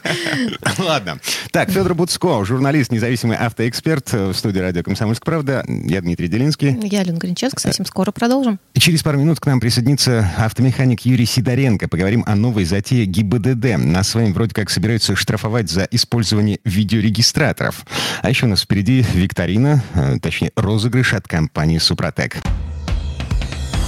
Ладно. 0.78 1.20
Так, 1.52 1.70
Федор 1.70 1.94
Буцко, 1.94 2.44
журналист, 2.44 2.90
независимый 2.90 3.36
автоэксперт 3.36 4.12
в 4.12 4.34
студии 4.34 4.58
радио 4.58 4.82
«Комсомольская 4.82 5.24
правда». 5.24 5.64
Я 5.68 6.00
Дмитрий 6.00 6.28
Делинский. 6.28 6.78
Я 6.88 7.00
Алена 7.00 7.18
Гринчевская. 7.18 7.70
Совсем 7.70 7.86
скоро 7.86 8.10
продолжим. 8.10 8.58
Через 8.74 9.02
пару 9.02 9.18
минут 9.18 9.40
к 9.40 9.46
нам 9.46 9.60
присоединится 9.60 10.30
автомеханик 10.38 11.02
Юрий 11.02 11.26
Сидоренко. 11.26 11.88
Поговорим 11.88 12.24
о 12.26 12.34
новой 12.36 12.64
затее 12.64 13.06
ГИБДД. 13.22 13.76
Нас 13.78 14.10
с 14.10 14.14
вами 14.14 14.32
вроде 14.32 14.54
как 14.54 14.70
собираются 14.70 15.14
штрафовать 15.16 15.70
за 15.70 15.84
использование 15.90 16.58
видеорегистраторов. 16.64 17.84
А 18.22 18.28
еще 18.28 18.46
у 18.46 18.48
нас 18.48 18.62
впереди 18.62 19.04
викторина, 19.12 19.82
э, 19.94 20.18
точнее 20.20 20.52
розыгрыш 20.56 21.14
от 21.14 21.28
компании 21.28 21.78
«Супротек». 21.78 22.36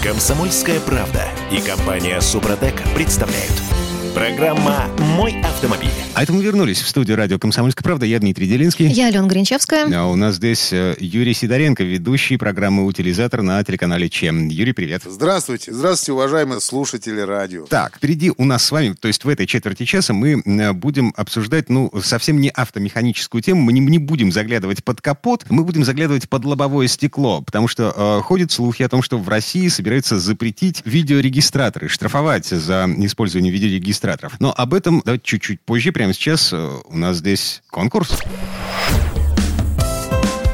Комсомольская 0.03 0.81
правда 0.81 1.29
и 1.51 1.61
компания 1.61 2.21
«Супротек» 2.21 2.75
представляют– 2.95 3.53
Программа 4.15 4.91
«Мой 5.17 5.41
автомобиль». 5.43 5.89
А 6.13 6.23
это 6.23 6.35
мы 6.35 6.43
вернулись 6.43 6.83
в 6.83 6.87
студию 6.87 7.17
радио 7.17 7.39
«Комсомольская 7.39 7.83
правда». 7.83 8.05
Я 8.05 8.19
Дмитрий 8.19 8.47
Делинский. 8.47 8.87
Я 8.87 9.07
Алена 9.07 9.27
Гринчевская. 9.27 9.89
А 9.91 10.07
у 10.07 10.17
нас 10.17 10.35
здесь 10.35 10.71
э, 10.71 10.95
Юрий 11.01 11.33
Сидоренко, 11.33 11.83
ведущий 11.83 12.37
программы 12.37 12.85
«Утилизатор» 12.85 13.41
на 13.41 13.65
телеканале 13.65 14.11
ЧЕМ. 14.11 14.49
Юрий, 14.49 14.75
привет. 14.75 15.05
Здравствуйте. 15.07 15.73
Здравствуйте, 15.73 16.13
уважаемые 16.13 16.61
слушатели 16.61 17.21
радио. 17.21 17.65
Так, 17.65 17.97
впереди 17.97 18.31
у 18.37 18.45
нас 18.45 18.63
с 18.65 18.71
вами, 18.71 18.93
то 18.93 19.09
есть 19.09 19.25
в 19.25 19.29
этой 19.31 19.47
четверти 19.47 19.87
часа 19.87 20.13
мы 20.13 20.43
э, 20.45 20.73
будем 20.75 21.15
обсуждать, 21.17 21.71
ну, 21.71 21.91
совсем 22.03 22.39
не 22.39 22.51
автомеханическую 22.51 23.41
тему. 23.41 23.63
Мы 23.63 23.73
не, 23.73 23.81
не 23.81 23.99
будем 23.99 24.31
заглядывать 24.31 24.85
под 24.85 25.01
капот, 25.01 25.47
мы 25.49 25.65
будем 25.65 25.85
заглядывать 25.85 26.29
под 26.29 26.45
лобовое 26.45 26.87
стекло, 26.87 27.41
потому 27.41 27.67
что 27.67 27.95
э, 27.97 28.23
ходят 28.23 28.53
слухи 28.53 28.83
о 28.83 28.91
том, 28.91 29.03
что 29.03 29.17
в 29.17 29.27
России 29.31 29.69
собираются 29.69 30.19
запретить 30.19 30.83
видеорегистраторы, 30.85 31.89
штрафовать 31.89 32.45
за 32.47 32.87
использование 32.99 33.51
видеорегистраторов 33.51 34.02
регистраторов. 34.03 34.35
Но 34.41 34.53
об 34.57 34.75
этом 34.75 35.03
давайте 35.05 35.25
чуть-чуть 35.25 35.61
позже. 35.61 35.93
Прямо 35.93 36.13
сейчас 36.13 36.53
э, 36.53 36.71
у 36.85 36.97
нас 36.97 37.19
здесь 37.19 37.63
конкурс. 37.71 38.19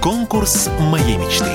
Конкурс 0.02 0.68
моей 0.80 1.16
мечты. 1.16 1.50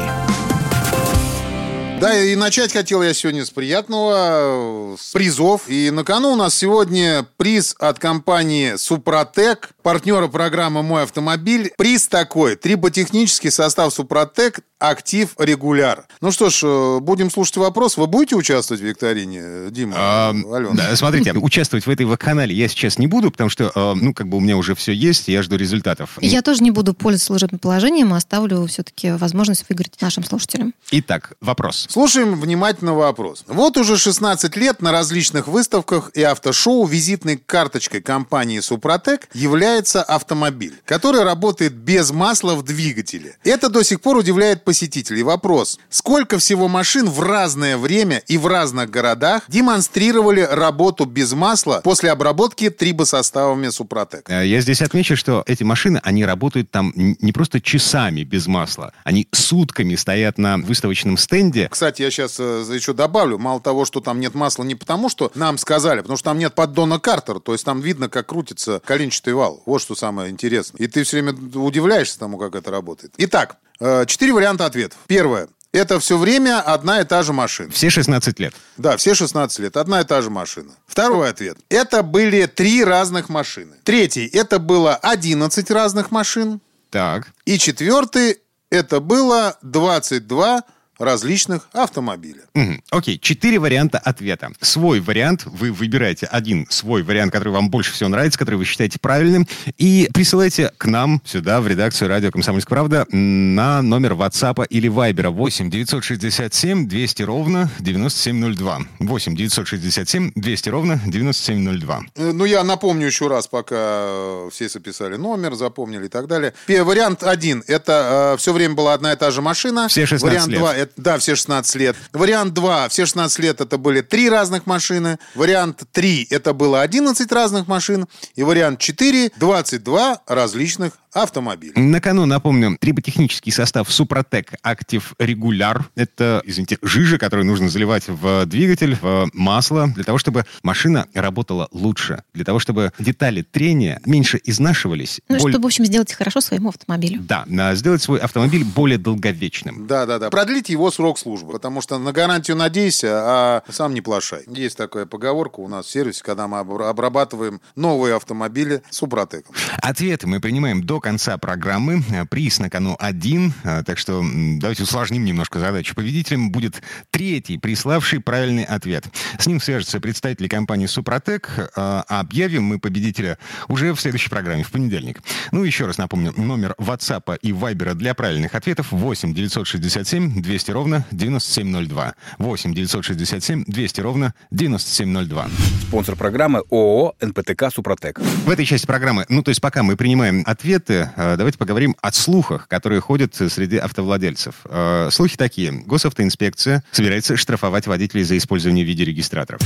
Да, 2.00 2.20
и 2.20 2.36
начать 2.36 2.74
хотел 2.74 3.02
я 3.02 3.14
сегодня 3.14 3.46
с 3.46 3.50
приятного, 3.50 4.98
с 5.00 5.14
призов. 5.14 5.70
И 5.70 5.90
на 5.90 6.04
кону 6.04 6.34
у 6.34 6.36
нас 6.36 6.54
сегодня 6.54 7.26
приз 7.38 7.76
от 7.80 7.98
компании 7.98 8.76
«Супротек», 8.76 9.70
партнера 9.84 10.28
программы 10.28 10.82
«Мой 10.82 11.04
автомобиль». 11.04 11.72
Приз 11.78 12.08
такой. 12.08 12.56
Триботехнический 12.56 13.52
состав 13.52 13.94
«Супротек» 13.94 14.62
актив 14.84 15.34
регуляр. 15.38 16.06
Ну 16.20 16.32
что 16.32 16.50
ж, 16.50 16.62
э, 16.64 17.00
будем 17.00 17.32
слушать 17.32 17.58
вопрос. 17.58 17.96
Вы 17.96 18.08
будете 18.08 18.36
участвовать 18.36 18.82
в 18.82 18.86
викторине, 18.86 19.72
Дима? 19.72 19.94
А, 19.98 20.30
Алена? 20.32 20.74
Да, 20.74 20.96
смотрите, 20.96 21.32
участвовать 21.36 21.86
в 21.86 21.90
этой 21.90 22.06
вакханале 22.06 22.54
я 22.54 22.68
сейчас 22.68 22.98
не 22.98 23.08
буду, 23.08 23.32
потому 23.32 23.50
что, 23.50 23.72
э, 23.74 23.94
ну, 23.96 24.14
как 24.14 24.28
бы 24.28 24.38
у 24.38 24.40
меня 24.42 24.58
уже 24.58 24.76
все 24.76 24.92
есть, 24.92 25.30
я 25.30 25.42
жду 25.42 25.56
результатов. 25.56 26.18
Я 26.20 26.42
тоже 26.42 26.64
не 26.64 26.72
буду 26.72 26.94
пользоваться 26.94 27.28
служебным 27.28 27.60
положением, 27.60 28.14
а 28.14 28.18
оставлю 28.18 28.66
все-таки 28.68 29.12
возможность 29.12 29.66
выиграть 29.70 30.02
нашим 30.02 30.26
слушателям. 30.26 30.74
Итак, 30.92 31.34
вопрос. 31.40 31.88
Слушаем 31.90 32.40
внимательно 32.40 32.94
вопрос. 32.94 33.46
Вот 33.48 33.78
уже 33.78 33.98
16 33.98 34.56
лет 34.58 34.82
на 34.82 34.92
различных 34.92 35.48
выставках 35.48 36.12
и 36.14 36.24
автошоу 36.24 36.86
визитной 36.86 37.38
карточкой 37.38 38.02
компании 38.02 38.60
«Супротек» 38.60 39.30
является 39.34 39.73
автомобиль, 39.82 40.74
который 40.86 41.24
работает 41.24 41.74
без 41.74 42.12
масла 42.12 42.56
в 42.56 42.64
двигателе. 42.64 43.38
Это 43.44 43.70
до 43.70 43.84
сих 43.84 44.02
пор 44.02 44.18
удивляет 44.18 44.64
посетителей. 44.64 45.24
Вопрос. 45.24 45.80
Сколько 45.90 46.38
всего 46.38 46.68
машин 46.68 47.10
в 47.10 47.20
разное 47.22 47.78
время 47.78 48.22
и 48.28 48.38
в 48.38 48.48
разных 48.48 48.90
городах 48.90 49.44
демонстрировали 49.48 50.42
работу 50.42 51.06
без 51.06 51.34
масла 51.34 51.82
после 51.84 52.12
обработки 52.12 52.70
трибосоставами 52.70 53.70
Супротек? 53.70 54.30
Э, 54.30 54.46
я 54.46 54.62
здесь 54.62 54.82
отмечу, 54.82 55.16
что 55.16 55.44
эти 55.46 55.64
машины, 55.64 56.00
они 56.04 56.26
работают 56.26 56.70
там 56.72 56.94
не 56.96 57.32
просто 57.32 57.62
часами 57.62 58.24
без 58.24 58.48
масла. 58.48 58.94
Они 59.04 59.28
сутками 59.32 59.96
стоят 59.96 60.38
на 60.38 60.58
выставочном 60.58 61.18
стенде. 61.18 61.68
Кстати, 61.70 62.02
я 62.02 62.12
сейчас 62.12 62.40
э, 62.40 62.64
еще 62.74 62.94
добавлю. 62.94 63.38
Мало 63.38 63.60
того, 63.60 63.86
что 63.86 64.00
там 64.00 64.20
нет 64.20 64.36
масла 64.36 64.64
не 64.64 64.76
потому, 64.76 65.10
что 65.10 65.32
нам 65.36 65.58
сказали, 65.58 66.02
потому 66.02 66.18
что 66.18 66.26
там 66.26 66.40
нет 66.40 66.54
поддона 66.56 67.00
Картера. 67.00 67.40
То 67.40 67.54
есть 67.54 67.66
там 67.66 67.82
видно, 67.82 68.10
как 68.10 68.28
крутится 68.28 68.82
коленчатый 68.86 69.34
вал. 69.34 69.63
Вот 69.66 69.82
что 69.82 69.96
самое 69.96 70.30
интересное. 70.30 70.80
И 70.80 70.88
ты 70.88 71.04
все 71.04 71.22
время 71.22 71.34
удивляешься 71.60 72.20
тому, 72.20 72.38
как 72.38 72.56
это 72.56 72.72
работает. 72.72 73.14
Итак, 73.18 73.58
Э, 73.80 74.06
четыре 74.06 74.32
варианта 74.34 74.66
ответов. 74.66 74.98
Первое. 75.08 75.50
Это 75.74 76.00
все 76.00 76.18
время 76.18 76.62
одна 76.62 77.02
и 77.02 77.04
та 77.04 77.24
же 77.24 77.34
машина. 77.34 77.72
Все 77.72 77.90
16 77.90 78.40
лет. 78.40 78.54
Да, 78.78 78.96
все 78.96 79.14
16 79.16 79.60
лет. 79.60 79.76
Одна 79.76 80.02
и 80.02 80.04
та 80.06 80.22
же 80.22 80.30
машина. 80.30 80.72
Второй 80.86 81.30
ответ. 81.30 81.58
Это 81.68 82.02
были 82.02 82.46
три 82.46 82.84
разных 82.84 83.28
машины. 83.28 83.76
Третий. 83.84 84.26
Это 84.28 84.60
было 84.60 84.96
11 84.96 85.72
разных 85.72 86.12
машин. 86.12 86.62
Так. 86.92 87.34
И 87.46 87.58
четвертый. 87.58 88.40
Это 88.70 89.00
было 89.00 89.58
22 89.64 90.64
различных 91.00 91.68
автомобиля. 91.74 92.44
Угу. 92.56 92.82
Окей, 92.92 93.20
четыре 93.20 93.60
варианта 93.60 93.98
ответа. 93.98 94.52
Свой 94.62 95.00
вариант, 95.00 95.46
вы 95.46 95.72
выбираете 95.72 96.26
один 96.28 96.68
свой 96.70 97.04
вариант, 97.04 97.32
который 97.32 97.54
вам 97.54 97.70
больше 97.70 97.94
всего 97.94 98.10
нравится, 98.10 98.40
который 98.40 98.56
вы 98.56 98.66
считаете 98.66 99.00
правильным, 99.00 99.48
и 99.78 100.10
присылайте 100.14 100.72
к 100.78 100.86
нам 100.86 101.22
сюда, 101.26 101.62
в 101.62 101.68
редакцию 101.68 102.10
радио 102.10 102.32
«Комсомольская 102.32 102.76
правда» 102.76 103.06
на 103.10 103.82
номер 103.82 104.14
WhatsApp 104.14 104.66
или 104.70 104.90
Viber 104.90 105.30
8 105.30 105.70
967 105.70 106.88
200 106.88 107.24
ровно 107.24 107.72
9702. 107.80 108.80
8 109.00 109.36
967 109.36 110.32
200 110.36 110.70
ровно 110.70 111.00
9702. 111.06 112.02
Э, 112.16 112.32
ну, 112.32 112.46
я 112.46 112.64
напомню 112.64 113.08
еще 113.08 113.28
раз, 113.28 113.48
пока 113.48 114.50
все 114.52 114.70
записали 114.70 115.16
номер, 115.16 115.56
запомнили 115.56 116.06
и 116.06 116.10
так 116.10 116.28
далее. 116.28 116.54
Вариант 116.68 117.24
один. 117.24 117.64
Это 117.68 118.34
э, 118.34 118.38
все 118.38 118.54
время 118.54 118.76
была 118.76 118.94
одна 118.94 119.14
и 119.14 119.16
та 119.16 119.32
же 119.32 119.42
машина. 119.42 119.88
Все 119.88 120.06
16 120.06 120.24
Вариант 120.24 120.48
лет. 120.48 120.60
2 120.60 120.76
это, 120.84 120.94
да, 120.98 121.18
все 121.18 121.36
16 121.36 121.76
лет. 121.76 121.96
Вариант 122.14 122.54
2, 122.54 122.90
все 122.90 123.06
16 123.06 123.40
лет 123.40 123.62
это 123.62 123.78
были 123.78 124.02
три 124.02 124.30
разных 124.30 124.66
машины. 124.66 125.20
Вариант 125.36 125.84
3, 125.92 126.28
это 126.30 126.54
было 126.54 126.82
11 126.82 127.32
разных 127.32 127.68
машин. 127.68 128.08
И 128.36 128.44
вариант 128.44 128.80
4, 128.80 129.32
22 129.38 130.22
различных 130.28 130.94
автомобиль. 131.14 131.74
На 131.76 132.02
кону, 132.02 132.26
напомню, 132.26 132.78
триботехнический 132.80 133.52
состав 133.52 133.92
Супротек 133.92 134.54
Актив 134.62 135.14
Регуляр. 135.20 135.90
Это, 135.96 136.42
извините, 136.46 136.78
жижа, 136.82 137.18
которую 137.18 137.46
нужно 137.46 137.70
заливать 137.70 138.08
в 138.08 138.46
двигатель, 138.46 138.98
в 139.02 139.30
масло, 139.34 139.88
для 139.88 140.04
того, 140.04 140.18
чтобы 140.18 140.46
машина 140.64 141.08
работала 141.14 141.68
лучше, 141.72 142.24
для 142.34 142.46
того, 142.46 142.60
чтобы 142.60 142.92
детали 143.00 143.42
трения 143.42 144.02
меньше 144.06 144.40
изнашивались. 144.44 145.22
Ну, 145.30 145.38
более... 145.38 145.54
чтобы, 145.54 145.64
в 145.64 145.68
общем, 145.68 145.86
сделать 145.86 146.14
хорошо 146.14 146.42
своему 146.42 146.70
автомобилю. 146.70 147.22
Да, 147.22 147.46
сделать 147.76 148.02
свой 148.02 148.20
автомобиль 148.20 148.64
более 148.64 148.98
долговечным. 148.98 149.88
Да, 149.88 150.06
да, 150.06 150.20
да. 150.20 150.30
Продлить 150.30 150.70
его 150.70 150.92
срок 150.92 151.20
службы, 151.20 151.54
потому 151.54 151.82
что 151.82 151.98
на 152.00 152.12
гарантию 152.12 152.58
надейся, 152.58 153.10
а 153.14 153.64
сам 153.70 153.94
не 153.94 154.02
плашай. 154.02 154.44
Есть 154.48 154.78
такая 154.78 155.06
поговорка 155.06 155.60
у 155.60 155.68
нас 155.68 155.86
в 155.86 155.90
сервисе, 155.92 156.24
когда 156.24 156.48
мы 156.48 156.60
обрабатываем 156.60 157.62
новые 157.76 158.16
автомобили 158.16 158.82
Супротеком. 158.90 159.56
Ответы 159.82 160.28
мы 160.28 160.40
принимаем 160.40 160.84
до 160.84 161.00
конца 161.04 161.38
программы. 161.38 162.02
Приз 162.30 162.60
на 162.60 162.70
кону 162.70 162.96
один, 162.98 163.54
так 163.64 164.00
что 164.00 164.24
давайте 164.24 164.84
усложним 164.84 165.26
немножко 165.26 165.60
задачу. 165.60 165.94
Победителем 165.94 166.50
будет 166.50 166.82
третий, 167.12 167.58
приславший 167.58 168.22
правильный 168.22 168.64
ответ. 168.64 169.06
С 169.38 169.46
ним 169.46 169.60
свяжутся 169.60 170.00
представители 170.00 170.48
компании 170.48 170.88
«Супротек», 170.88 171.70
а 171.76 172.04
объявим 172.08 172.64
мы 172.64 172.80
победителя 172.80 173.38
уже 173.68 173.94
в 173.94 174.00
следующей 174.00 174.30
программе, 174.30 174.64
в 174.64 174.72
понедельник. 174.72 175.22
Ну, 175.52 175.64
еще 175.64 175.86
раз 175.86 175.98
напомню, 175.98 176.34
номер 176.38 176.74
WhatsApp 176.80 177.38
и 177.42 177.52
Viber 177.52 177.94
для 177.96 178.14
правильных 178.14 178.56
ответов 178.56 178.92
8 178.92 179.34
967 179.34 180.42
200 180.42 180.72
ровно 180.72 181.06
9702. 181.12 182.16
8 182.38 182.74
967 182.74 183.66
200 183.68 184.02
ровно 184.02 184.34
9702. 184.52 185.50
Спонсор 185.88 186.16
программы 186.16 186.64
ООО 186.72 187.16
«НПТК 187.22 187.70
Супротек». 187.70 188.20
В 188.20 188.50
этой 188.50 188.66
части 188.66 188.86
программы, 188.86 189.26
ну, 189.28 189.44
то 189.44 189.50
есть 189.50 189.60
пока 189.60 189.84
мы 189.84 189.98
принимаем 189.98 190.44
ответы, 190.46 190.93
э, 190.94 191.36
давайте 191.38 191.58
поговорим 191.58 191.96
о 192.02 192.12
слухах, 192.12 192.68
которые 192.68 193.02
ходят 193.02 193.36
среди 193.36 193.78
автовладельцев. 193.78 194.56
Э, 194.66 195.10
слухи 195.12 195.38
такие. 195.38 195.72
Госавтоинспекция 195.72 196.84
собирается 196.92 197.38
штрафовать 197.38 197.88
водителей 197.88 198.24
за 198.24 198.38
использование 198.38 198.86
видеорегистраторов. 198.86 199.62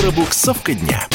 Пробуксовка 0.00 0.74
дня. 0.74 1.06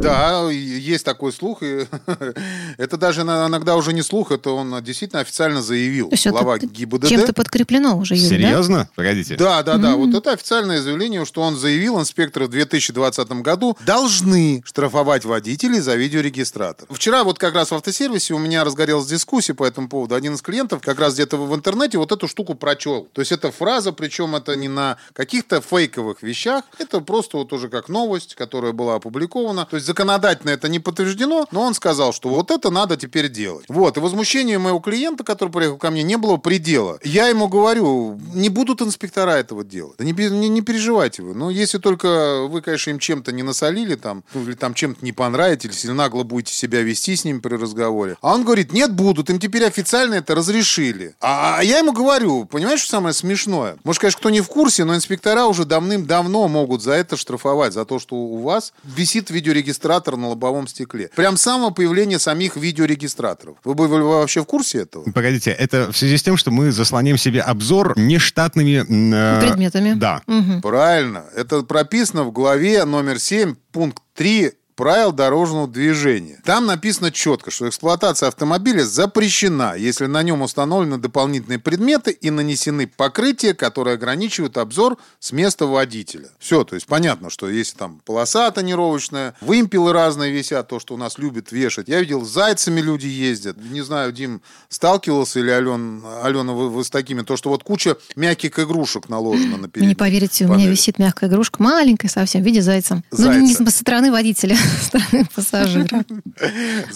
Да, 0.00 0.50
есть 0.50 1.04
такой 1.04 1.32
слух, 1.32 1.62
и 1.62 1.86
это 2.78 2.96
даже 2.96 3.22
иногда 3.22 3.76
уже 3.76 3.92
не 3.92 4.02
слух, 4.02 4.30
это 4.30 4.50
он 4.50 4.82
действительно 4.82 5.20
официально 5.20 5.62
заявил. 5.62 6.12
Глава 6.26 6.58
ГИБДД. 6.58 7.08
Чем-то 7.08 7.32
подкреплено 7.32 7.96
уже, 7.98 8.14
Юрий, 8.14 8.28
Серьезно? 8.28 8.78
Да? 8.78 8.88
Погодите. 8.94 9.36
Да, 9.36 9.62
да, 9.62 9.76
да. 9.76 9.96
Вот 9.96 10.14
это 10.14 10.32
официальное 10.32 10.80
заявление, 10.80 11.24
что 11.24 11.42
он 11.42 11.56
заявил, 11.56 11.98
инспекторы 12.00 12.46
в 12.46 12.50
2020 12.50 13.28
году 13.42 13.76
должны 13.84 14.62
штрафовать 14.64 15.24
водителей 15.24 15.80
за 15.80 15.96
видеорегистратор. 15.96 16.86
Вчера 16.90 17.24
вот 17.24 17.38
как 17.38 17.54
раз 17.54 17.70
в 17.70 17.74
автосервисе 17.74 18.34
у 18.34 18.38
меня 18.38 18.64
разгорелась 18.64 19.06
дискуссия 19.06 19.54
по 19.54 19.64
этому 19.64 19.88
поводу. 19.88 20.14
Один 20.14 20.34
из 20.34 20.42
клиентов 20.42 20.80
как 20.82 20.98
раз 20.98 21.14
где-то 21.14 21.36
в 21.36 21.54
интернете 21.54 21.98
вот 21.98 22.12
эту 22.12 22.28
штуку 22.28 22.54
прочел. 22.54 23.08
То 23.12 23.20
есть 23.20 23.32
это 23.32 23.50
фраза, 23.50 23.92
причем 23.92 24.36
это 24.36 24.54
не 24.56 24.68
на 24.68 24.98
каких-то 25.12 25.60
фейковых 25.60 26.22
вещах, 26.22 26.64
это 26.78 27.00
просто 27.00 27.38
вот 27.38 27.52
уже 27.52 27.68
как 27.68 27.88
новость, 27.88 28.34
которая 28.34 28.72
была 28.72 28.96
опубликована. 28.96 29.66
То 29.66 29.76
есть 29.78 29.86
законодательно 29.86 30.50
это 30.50 30.68
не 30.68 30.78
подтверждено, 30.78 31.46
но 31.50 31.62
он 31.62 31.74
сказал, 31.74 32.12
что 32.12 32.28
вот 32.28 32.50
это 32.50 32.70
надо 32.70 32.96
теперь 32.96 33.28
делать. 33.28 33.64
Вот, 33.68 33.96
и 33.96 34.00
возмущение 34.00 34.58
моего 34.58 34.78
клиента, 34.80 35.24
который 35.24 35.50
приехал 35.50 35.78
ко 35.78 35.90
мне, 35.90 36.02
не 36.02 36.16
было 36.16 36.36
предела. 36.36 36.98
Я 37.02 37.28
ему 37.28 37.48
говорю, 37.48 38.20
не 38.34 38.48
будут 38.48 38.82
инспектора 38.82 39.32
этого 39.32 39.64
делать. 39.64 39.96
Да 39.98 40.04
не, 40.04 40.12
не, 40.12 40.48
не 40.48 40.62
переживайте 40.62 41.22
вы. 41.22 41.34
Ну, 41.34 41.50
если 41.50 41.78
только 41.78 42.46
вы, 42.48 42.62
конечно, 42.62 42.90
им 42.90 42.98
чем-то 42.98 43.32
не 43.32 43.42
насолили, 43.42 43.94
там, 43.94 44.24
ну, 44.34 44.42
или 44.42 44.54
там 44.54 44.74
чем-то 44.74 45.04
не 45.04 45.12
понравитесь, 45.12 45.84
или 45.84 45.92
нагло 45.92 46.22
будете 46.22 46.52
себя 46.52 46.82
вести 46.82 47.16
с 47.16 47.24
ними 47.24 47.38
при 47.38 47.54
разговоре. 47.54 48.16
А 48.20 48.34
он 48.34 48.44
говорит, 48.44 48.72
нет, 48.72 48.92
будут, 48.92 49.30
им 49.30 49.38
теперь 49.38 49.64
официально 49.64 50.14
это 50.14 50.34
разрешили. 50.34 51.14
А, 51.20 51.58
а 51.58 51.64
я 51.64 51.78
ему 51.78 51.92
говорю, 51.92 52.44
понимаешь, 52.44 52.80
что 52.80 52.90
самое 52.90 53.14
смешное? 53.14 53.76
Может, 53.84 54.00
конечно, 54.00 54.18
кто 54.20 54.30
не 54.30 54.40
в 54.40 54.48
курсе, 54.48 54.84
но 54.84 54.94
инспектора 54.94 55.44
уже 55.44 55.64
давным-давно 55.64 56.48
могут 56.48 56.82
за 56.82 56.92
это 56.92 57.16
штрафовать, 57.16 57.72
за 57.72 57.84
то, 57.84 57.98
что 57.98 58.16
у 58.16 58.42
вас 58.42 58.72
висит 58.84 59.30
видеорегистратор 59.30 59.67
регистратор 59.68 60.16
на 60.16 60.28
лобовом 60.28 60.66
стекле. 60.66 61.10
Прям 61.14 61.36
с 61.36 61.42
самого 61.42 61.70
появления 61.70 62.18
самих 62.18 62.56
видеорегистраторов. 62.56 63.58
Вы 63.64 63.74
были 63.74 64.02
вообще 64.02 64.42
в 64.42 64.46
курсе 64.46 64.82
этого? 64.82 65.04
Погодите, 65.12 65.50
это 65.50 65.92
в 65.92 65.96
связи 65.96 66.16
с 66.16 66.22
тем, 66.22 66.36
что 66.36 66.50
мы 66.50 66.72
заслоняем 66.72 67.18
себе 67.18 67.42
обзор 67.42 67.98
нештатными... 67.98 68.84
Э, 68.88 69.40
Предметами. 69.40 69.92
Да. 69.94 70.22
Угу. 70.26 70.62
Правильно. 70.62 71.24
Это 71.36 71.62
прописано 71.62 72.24
в 72.24 72.32
главе 72.32 72.84
номер 72.84 73.20
7, 73.20 73.54
пункт 73.72 74.02
3 74.14 74.52
правил 74.78 75.10
дорожного 75.10 75.66
движения. 75.66 76.40
Там 76.44 76.64
написано 76.64 77.10
четко, 77.10 77.50
что 77.50 77.68
эксплуатация 77.68 78.28
автомобиля 78.28 78.84
запрещена, 78.84 79.74
если 79.76 80.06
на 80.06 80.22
нем 80.22 80.40
установлены 80.40 80.98
дополнительные 80.98 81.58
предметы 81.58 82.12
и 82.12 82.30
нанесены 82.30 82.86
покрытия, 82.86 83.54
которые 83.54 83.94
ограничивают 83.94 84.56
обзор 84.56 84.96
с 85.18 85.32
места 85.32 85.66
водителя. 85.66 86.28
Все, 86.38 86.62
то 86.62 86.76
есть 86.76 86.86
понятно, 86.86 87.28
что 87.28 87.50
если 87.50 87.76
там 87.76 88.00
полоса 88.04 88.48
тонировочная, 88.52 89.34
вымпелы 89.40 89.92
разные 89.92 90.30
висят, 90.30 90.68
то, 90.68 90.78
что 90.78 90.94
у 90.94 90.96
нас 90.96 91.18
любят 91.18 91.50
вешать. 91.50 91.88
Я 91.88 91.98
видел, 91.98 92.24
с 92.24 92.30
зайцами 92.30 92.80
люди 92.80 93.08
ездят. 93.08 93.56
Не 93.56 93.82
знаю, 93.82 94.12
Дим 94.12 94.42
сталкивался 94.68 95.40
или 95.40 95.50
Ален, 95.50 96.04
Алена, 96.22 96.52
вы, 96.52 96.70
вы 96.70 96.84
с 96.84 96.90
такими, 96.90 97.22
то, 97.22 97.36
что 97.36 97.50
вот 97.50 97.64
куча 97.64 97.96
мягких 98.14 98.56
игрушек 98.60 99.08
наложена 99.08 99.56
на 99.56 99.68
передней 99.68 99.88
Не 99.88 99.94
поверите, 99.96 100.44
панели. 100.44 100.54
у 100.54 100.60
меня 100.60 100.70
висит 100.70 101.00
мягкая 101.00 101.28
игрушка, 101.28 101.60
маленькая 101.60 102.08
совсем, 102.08 102.42
в 102.42 102.44
виде 102.44 102.62
зайца. 102.62 103.02
зайца. 103.10 103.40
Ну, 103.40 103.44
не 103.44 103.54
со 103.54 103.68
стороны 103.72 104.12
водителя 104.12 104.56
стороны 104.68 105.26
пассажира. 105.34 106.04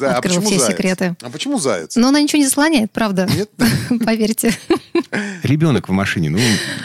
А 0.01 0.17
Открыл 0.19 0.41
все 0.43 0.59
секреты. 0.59 1.17
А 1.23 1.31
почему 1.31 1.59
заяц? 1.59 1.97
Но 1.97 2.09
она 2.09 2.21
ничего 2.21 2.39
не 2.39 2.45
заслоняет, 2.45 2.93
правда. 2.93 3.29
Нет? 3.35 3.51
Поверьте. 4.05 4.55
Ребенок 5.43 5.89
в 5.89 5.93
машине, 5.93 6.31
ну, 6.31 6.39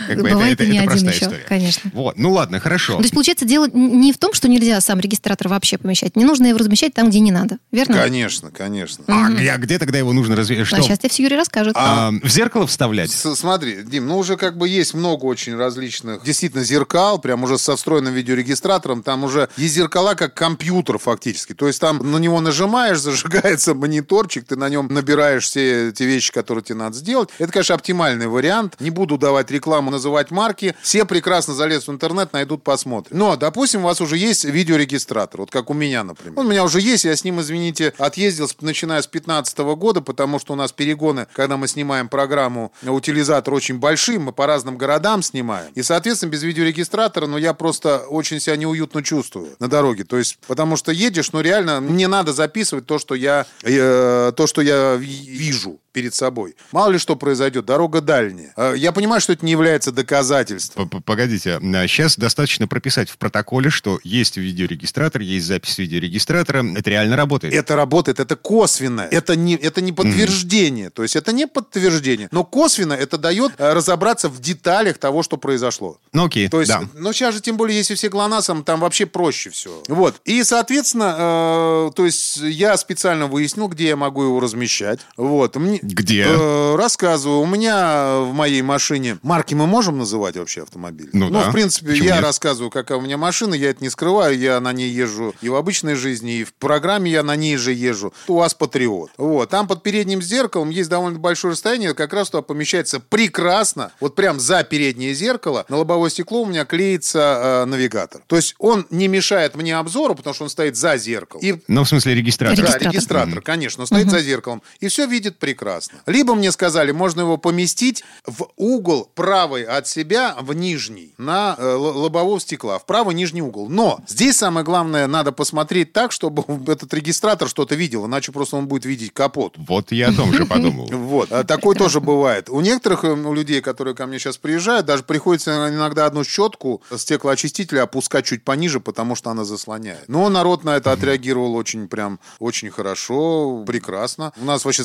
как 0.08 0.18
бы 0.18 0.30
Бывает 0.30 0.54
это, 0.54 0.64
и 0.66 0.72
не 0.72 0.80
это, 0.80 0.94
один 0.94 1.08
еще, 1.10 1.26
история. 1.26 1.46
конечно. 1.48 1.92
Вот, 1.94 2.18
ну 2.18 2.32
ладно, 2.32 2.60
хорошо. 2.60 2.98
То 2.98 3.02
есть, 3.04 3.14
получается, 3.14 3.46
дело 3.46 3.68
не 3.72 4.12
в 4.14 4.18
том, 4.18 4.34
что 4.34 4.48
нельзя 4.48 4.80
сам 4.82 5.00
регистратор 5.00 5.48
вообще 5.48 5.78
помещать. 5.78 6.16
Не 6.16 6.26
нужно 6.26 6.48
его 6.48 6.58
размещать 6.58 6.94
там, 6.94 7.10
где 7.10 7.20
не 7.20 7.32
надо. 7.32 7.58
Верно? 7.72 7.98
Конечно, 7.98 8.52
конечно. 8.52 9.04
А, 9.08 9.28
а 9.28 9.58
где 9.58 9.80
тогда 9.80 9.98
его 9.98 10.14
нужно 10.14 10.36
разве... 10.36 10.62
А 10.62 10.66
сейчас 10.66 11.00
тебе 11.00 11.10
все 11.10 11.24
Юрий 11.24 11.38
расскажет. 11.38 11.74
А, 11.76 12.12
в 12.22 12.30
зеркало 12.30 12.68
вставлять? 12.68 13.12
С- 13.12 13.36
смотри, 13.36 13.84
Дим, 13.84 14.08
ну 14.08 14.18
уже 14.18 14.38
как 14.38 14.58
бы 14.58 14.68
есть 14.68 14.94
много 14.94 15.26
очень 15.26 15.56
различных 15.56 16.24
действительно 16.24 16.64
зеркал, 16.64 17.20
прям 17.20 17.44
уже 17.44 17.58
со 17.58 17.76
встроенным 17.76 18.14
видеорегистратором. 18.14 19.04
Там 19.04 19.24
уже 19.24 19.50
есть 19.58 19.76
зеркала 19.76 20.16
как 20.16 20.34
компьютер 20.34 20.77
фактически. 20.86 21.54
То 21.54 21.68
есть 21.68 21.80
там 21.82 22.00
на 22.00 22.18
него 22.18 22.40
нажимаешь, 22.42 23.00
зажигается 23.02 23.74
мониторчик, 23.74 24.46
ты 24.46 24.56
на 24.56 24.70
нем 24.70 24.88
набираешь 24.90 25.46
все 25.46 25.92
те 25.92 26.06
вещи, 26.06 26.32
которые 26.32 26.64
тебе 26.64 26.76
надо 26.76 26.96
сделать. 26.96 27.30
Это, 27.38 27.52
конечно, 27.52 27.76
оптимальный 27.76 28.28
вариант. 28.28 28.76
Не 28.80 28.90
буду 28.90 29.18
давать 29.18 29.52
рекламу, 29.52 29.92
называть 29.92 30.32
марки. 30.32 30.76
Все 30.82 31.06
прекрасно 31.06 31.54
залезут 31.54 31.88
в 31.88 31.92
интернет, 31.92 32.34
найдут, 32.34 32.64
посмотрят. 32.64 33.14
Но, 33.14 33.36
допустим, 33.36 33.82
у 33.82 33.86
вас 33.86 34.02
уже 34.02 34.18
есть 34.18 34.46
видеорегистратор, 34.46 35.42
вот 35.42 35.52
как 35.52 35.70
у 35.70 35.74
меня, 35.74 36.04
например. 36.04 36.40
Он 36.40 36.48
у 36.48 36.50
меня 36.50 36.64
уже 36.64 36.82
есть, 36.82 37.06
я 37.06 37.16
с 37.16 37.24
ним, 37.24 37.42
извините, 37.42 37.94
отъездил, 37.98 38.50
начиная 38.62 39.02
с 39.02 39.08
2015 39.08 39.58
года, 39.76 40.02
потому 40.02 40.40
что 40.40 40.54
у 40.54 40.56
нас 40.56 40.72
перегоны, 40.72 41.28
когда 41.34 41.58
мы 41.58 41.68
снимаем 41.68 42.10
программу 42.10 42.72
утилизатор 42.84 43.54
очень 43.54 43.80
большие, 43.80 44.20
мы 44.20 44.32
по 44.32 44.46
разным 44.46 44.78
городам 44.78 45.22
снимаем. 45.22 45.72
И, 45.76 45.84
соответственно, 45.84 46.32
без 46.32 46.44
видеорегистратора, 46.44 47.28
ну, 47.28 47.38
я 47.38 47.54
просто 47.54 48.00
очень 48.10 48.40
себя 48.40 48.56
неуютно 48.56 49.04
чувствую 49.04 49.56
на 49.60 49.68
дороге. 49.68 50.04
То 50.04 50.18
есть, 50.18 50.40
потому 50.48 50.67
что 50.76 50.92
едешь, 50.92 51.32
ну, 51.32 51.42
реально, 51.42 51.82
мне 51.82 52.08
надо 52.08 52.34
записывать 52.34 52.86
то, 52.86 53.00
что 53.00 53.16
я, 53.16 53.46
э, 53.64 54.34
то, 54.36 54.48
что 54.48 54.62
я 54.62 54.96
вижу 54.96 55.80
перед 55.98 56.14
собой. 56.14 56.56
Мало 56.72 56.92
ли 56.92 57.00
что 57.00 57.16
произойдет, 57.16 57.66
дорога 57.66 58.02
дальняя. 58.02 58.54
Э, 58.56 58.76
Я 58.78 58.92
понимаю, 58.92 59.20
что 59.20 59.34
это 59.34 59.44
не 59.44 59.52
является 59.52 59.92
доказательством. 59.92 60.88
П- 60.88 61.02
Погодите, 61.04 61.58
сейчас 61.88 62.18
достаточно 62.18 62.68
прописать 62.68 63.10
в 63.10 63.18
протоколе, 63.18 63.72
что 63.72 64.00
есть 64.04 64.38
видеорегистратор, 64.38 65.22
есть 65.22 65.48
запись 65.48 65.80
видеорегистратора. 65.80 66.64
Это 66.78 66.88
реально 66.92 67.16
работает. 67.16 67.52
Это 67.56 67.76
работает, 67.76 68.20
это 68.20 68.36
косвенно, 68.36 69.02
это 69.10 69.36
не, 69.36 69.56
это 69.56 69.82
не 69.82 69.92
подтверждение, 69.92 70.92
то 70.92 71.02
есть 71.02 71.16
это 71.16 71.32
не 71.32 71.48
подтверждение, 71.48 72.28
но 72.32 72.44
косвенно 72.44 72.94
это 72.94 73.18
дает 73.18 73.54
э, 73.58 73.74
разобраться 73.74 74.30
в 74.30 74.40
деталях 74.40 75.00
того, 75.00 75.24
что 75.24 75.38
произошло. 75.38 75.98
Ну 76.14 76.26
окей, 76.26 76.48
То 76.48 76.60
есть, 76.60 76.72
да. 76.72 76.84
ну 76.94 77.12
сейчас 77.12 77.34
же 77.34 77.42
тем 77.42 77.58
более, 77.58 77.76
если 77.76 77.96
все 77.96 78.10
ГЛОНАССом, 78.10 78.64
там 78.64 78.82
вообще 78.82 79.08
проще 79.08 79.50
все. 79.50 79.82
Вот. 79.88 80.22
И, 80.26 80.44
соответственно, 80.44 81.16
э, 81.18 81.92
то 81.96 82.06
есть 82.06 82.38
я 82.38 82.78
специально 82.78 83.26
выяснил, 83.26 83.68
где 83.68 83.88
я 83.88 83.96
могу 83.96 84.24
его 84.24 84.40
размещать. 84.40 85.00
Вот. 85.18 85.56
Мне, 85.56 85.80
Где? 85.94 86.26
э, 86.28 86.76
рассказываю. 86.76 87.40
У 87.40 87.46
меня 87.46 88.20
в 88.22 88.34
моей 88.34 88.62
машине... 88.62 89.18
Марки 89.24 89.54
мы 89.54 89.68
можем 89.68 89.98
называть 89.98 90.36
вообще 90.38 90.64
автомобиль? 90.64 91.10
Ну 91.14 91.30
да. 91.30 91.50
в 91.50 91.54
принципе, 91.54 91.88
Почему 91.92 92.08
я 92.08 92.16
нет? 92.16 92.24
рассказываю, 92.24 92.70
какая 92.70 92.98
у 92.98 93.02
меня 93.02 93.18
машина, 93.18 93.54
я 93.54 93.70
это 93.70 93.84
не 93.84 93.90
скрываю, 93.90 94.38
я 94.38 94.60
на 94.60 94.74
ней 94.74 94.90
езжу 94.90 95.34
и 95.42 95.50
в 95.50 95.56
обычной 95.56 95.96
жизни, 95.96 96.40
и 96.40 96.44
в 96.44 96.54
программе 96.54 97.12
я 97.12 97.24
на 97.24 97.36
ней 97.36 97.56
же 97.58 97.72
езжу. 97.74 98.14
УАЗ 98.28 98.54
Патриот. 98.56 99.12
Вот. 99.18 99.50
Там 99.50 99.68
под 99.68 99.84
передним 99.84 100.22
зеркалом 100.22 100.70
есть 100.70 100.90
довольно 100.90 101.20
большое 101.20 101.54
расстояние, 101.54 101.94
как 101.94 102.14
раз 102.14 102.30
туда 102.30 102.42
помещается 102.42 103.00
прекрасно, 103.00 103.92
вот 104.00 104.16
прям 104.16 104.40
за 104.40 104.64
переднее 104.64 105.14
зеркало, 105.14 105.66
на 105.70 105.78
лобовое 105.78 106.10
стекло 106.10 106.42
у 106.42 106.46
меня 106.46 106.66
клеится 106.66 107.64
э, 107.64 107.66
навигатор. 107.66 108.22
То 108.28 108.36
есть 108.36 108.56
он 108.60 108.86
не 108.90 109.08
мешает 109.08 109.56
мне 109.56 109.76
обзору, 109.78 110.16
потому 110.16 110.34
что 110.34 110.44
он 110.44 110.50
стоит 110.50 110.76
за 110.76 110.98
зеркалом. 110.98 111.44
И 111.46 111.56
Ну, 111.68 111.84
в 111.84 111.88
смысле 111.90 112.16
регистратор. 112.16 112.58
да, 112.58 112.62
Регистратор. 112.64 112.92
регистратор, 112.94 113.42
конечно, 113.42 113.82
он 113.82 113.88
стоит 113.88 114.10
за 114.10 114.20
зеркалом. 114.22 114.62
И 114.80 114.88
все 114.88 115.06
видит 115.06 115.38
прекрасно. 115.38 115.77
Прекрасно. 115.78 116.00
Либо 116.06 116.36
мне 116.36 116.52
сказали, 116.52 116.92
можно 116.92 117.22
его 117.22 117.38
поместить 117.38 118.04
в 118.26 118.48
угол 118.56 119.10
правый 119.16 119.64
от 119.64 119.88
себя 119.88 120.36
в 120.40 120.54
нижний, 120.54 121.14
на 121.18 121.56
э, 121.58 121.74
лобового 121.74 122.40
стекла, 122.40 122.80
в 122.80 122.86
правый 122.86 123.16
нижний 123.16 123.42
угол. 123.42 123.70
Но 123.70 124.00
здесь 124.08 124.38
самое 124.38 124.66
главное, 124.66 125.08
надо 125.08 125.32
посмотреть 125.32 125.94
так, 125.94 126.12
чтобы 126.12 126.44
этот 126.72 126.94
регистратор 126.94 127.48
что-то 127.48 127.76
видел, 127.76 128.06
иначе 128.06 128.32
просто 128.32 128.58
он 128.58 128.68
будет 128.68 128.86
видеть 128.86 129.14
капот. 129.14 129.56
Вот 129.58 129.92
я 129.92 130.10
о 130.10 130.14
том 130.14 130.34
же 130.34 130.46
подумал. 130.50 130.88
Вот. 130.92 131.32
А 131.32 131.44
такое 131.44 131.76
тоже 131.76 132.00
бывает. 132.00 132.50
У 132.50 132.62
некоторых 132.62 133.04
э, 133.04 133.14
у 133.14 133.34
людей, 133.34 133.62
которые 133.62 133.96
ко 133.96 134.06
мне 134.06 134.20
сейчас 134.20 134.38
приезжают, 134.38 134.86
даже 134.86 135.04
приходится 135.04 135.70
иногда 135.70 136.06
одну 136.06 136.24
щетку 136.24 136.82
стеклоочистителя 136.96 137.84
опускать 137.84 138.26
чуть 138.26 138.44
пониже, 138.44 138.80
потому 138.80 139.16
что 139.16 139.30
она 139.30 139.44
заслоняет. 139.44 140.08
Но 140.08 140.30
народ 140.30 140.64
на 140.64 140.78
это 140.78 140.92
отреагировал 140.92 141.56
очень 141.56 141.88
прям, 141.88 142.20
очень 142.40 142.70
хорошо, 142.70 143.64
прекрасно. 143.66 144.34
У 144.38 144.46
нас 144.46 144.66
вообще 144.66 144.84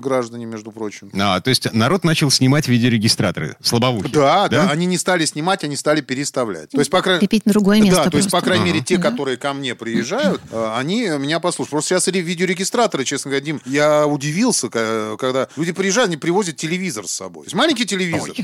граждане, 0.00 0.46
между 0.46 0.72
прочим. 0.72 1.10
А, 1.18 1.40
то 1.40 1.50
есть 1.50 1.72
народ 1.72 2.04
начал 2.04 2.30
снимать 2.30 2.68
видеорегистраторы 2.68 3.56
слабоухие. 3.62 4.12
Да, 4.12 4.48
да, 4.48 4.70
они 4.70 4.86
не 4.86 4.98
стали 4.98 5.24
снимать, 5.24 5.64
они 5.64 5.76
стали 5.76 6.00
переставлять. 6.00 6.70
То 6.70 6.78
есть, 6.78 6.90
по 6.90 7.02
крайней 7.02 7.20
Крепить 7.20 7.46
на 7.46 7.52
другое 7.52 7.80
место 7.80 8.04
Да, 8.04 8.10
то 8.10 8.16
есть, 8.16 8.30
по 8.30 8.40
крайней 8.40 8.64
мере, 8.64 8.80
те, 8.80 8.96
Да. 8.96 9.10
которые 9.10 9.36
ко 9.36 9.52
мне 9.52 9.74
приезжают, 9.74 10.40
э, 10.50 10.72
они 10.76 11.08
меня 11.18 11.40
послушают. 11.40 11.70
Просто 11.70 11.90
сейчас 11.90 12.08
ре- 12.08 12.20
видеорегистраторы, 12.20 13.04
честно 13.04 13.30
говоря, 13.30 13.44
Дим, 13.44 13.60
я 13.66 14.06
удивился, 14.06 14.68
когда 14.68 15.48
люди 15.56 15.72
приезжают, 15.72 16.08
они 16.08 16.16
привозят 16.16 16.56
телевизор 16.56 17.06
с 17.06 17.12
собой. 17.12 17.44
То 17.44 17.48
есть 17.48 17.56
маленький 17.56 17.86
телевизор. 17.86 18.34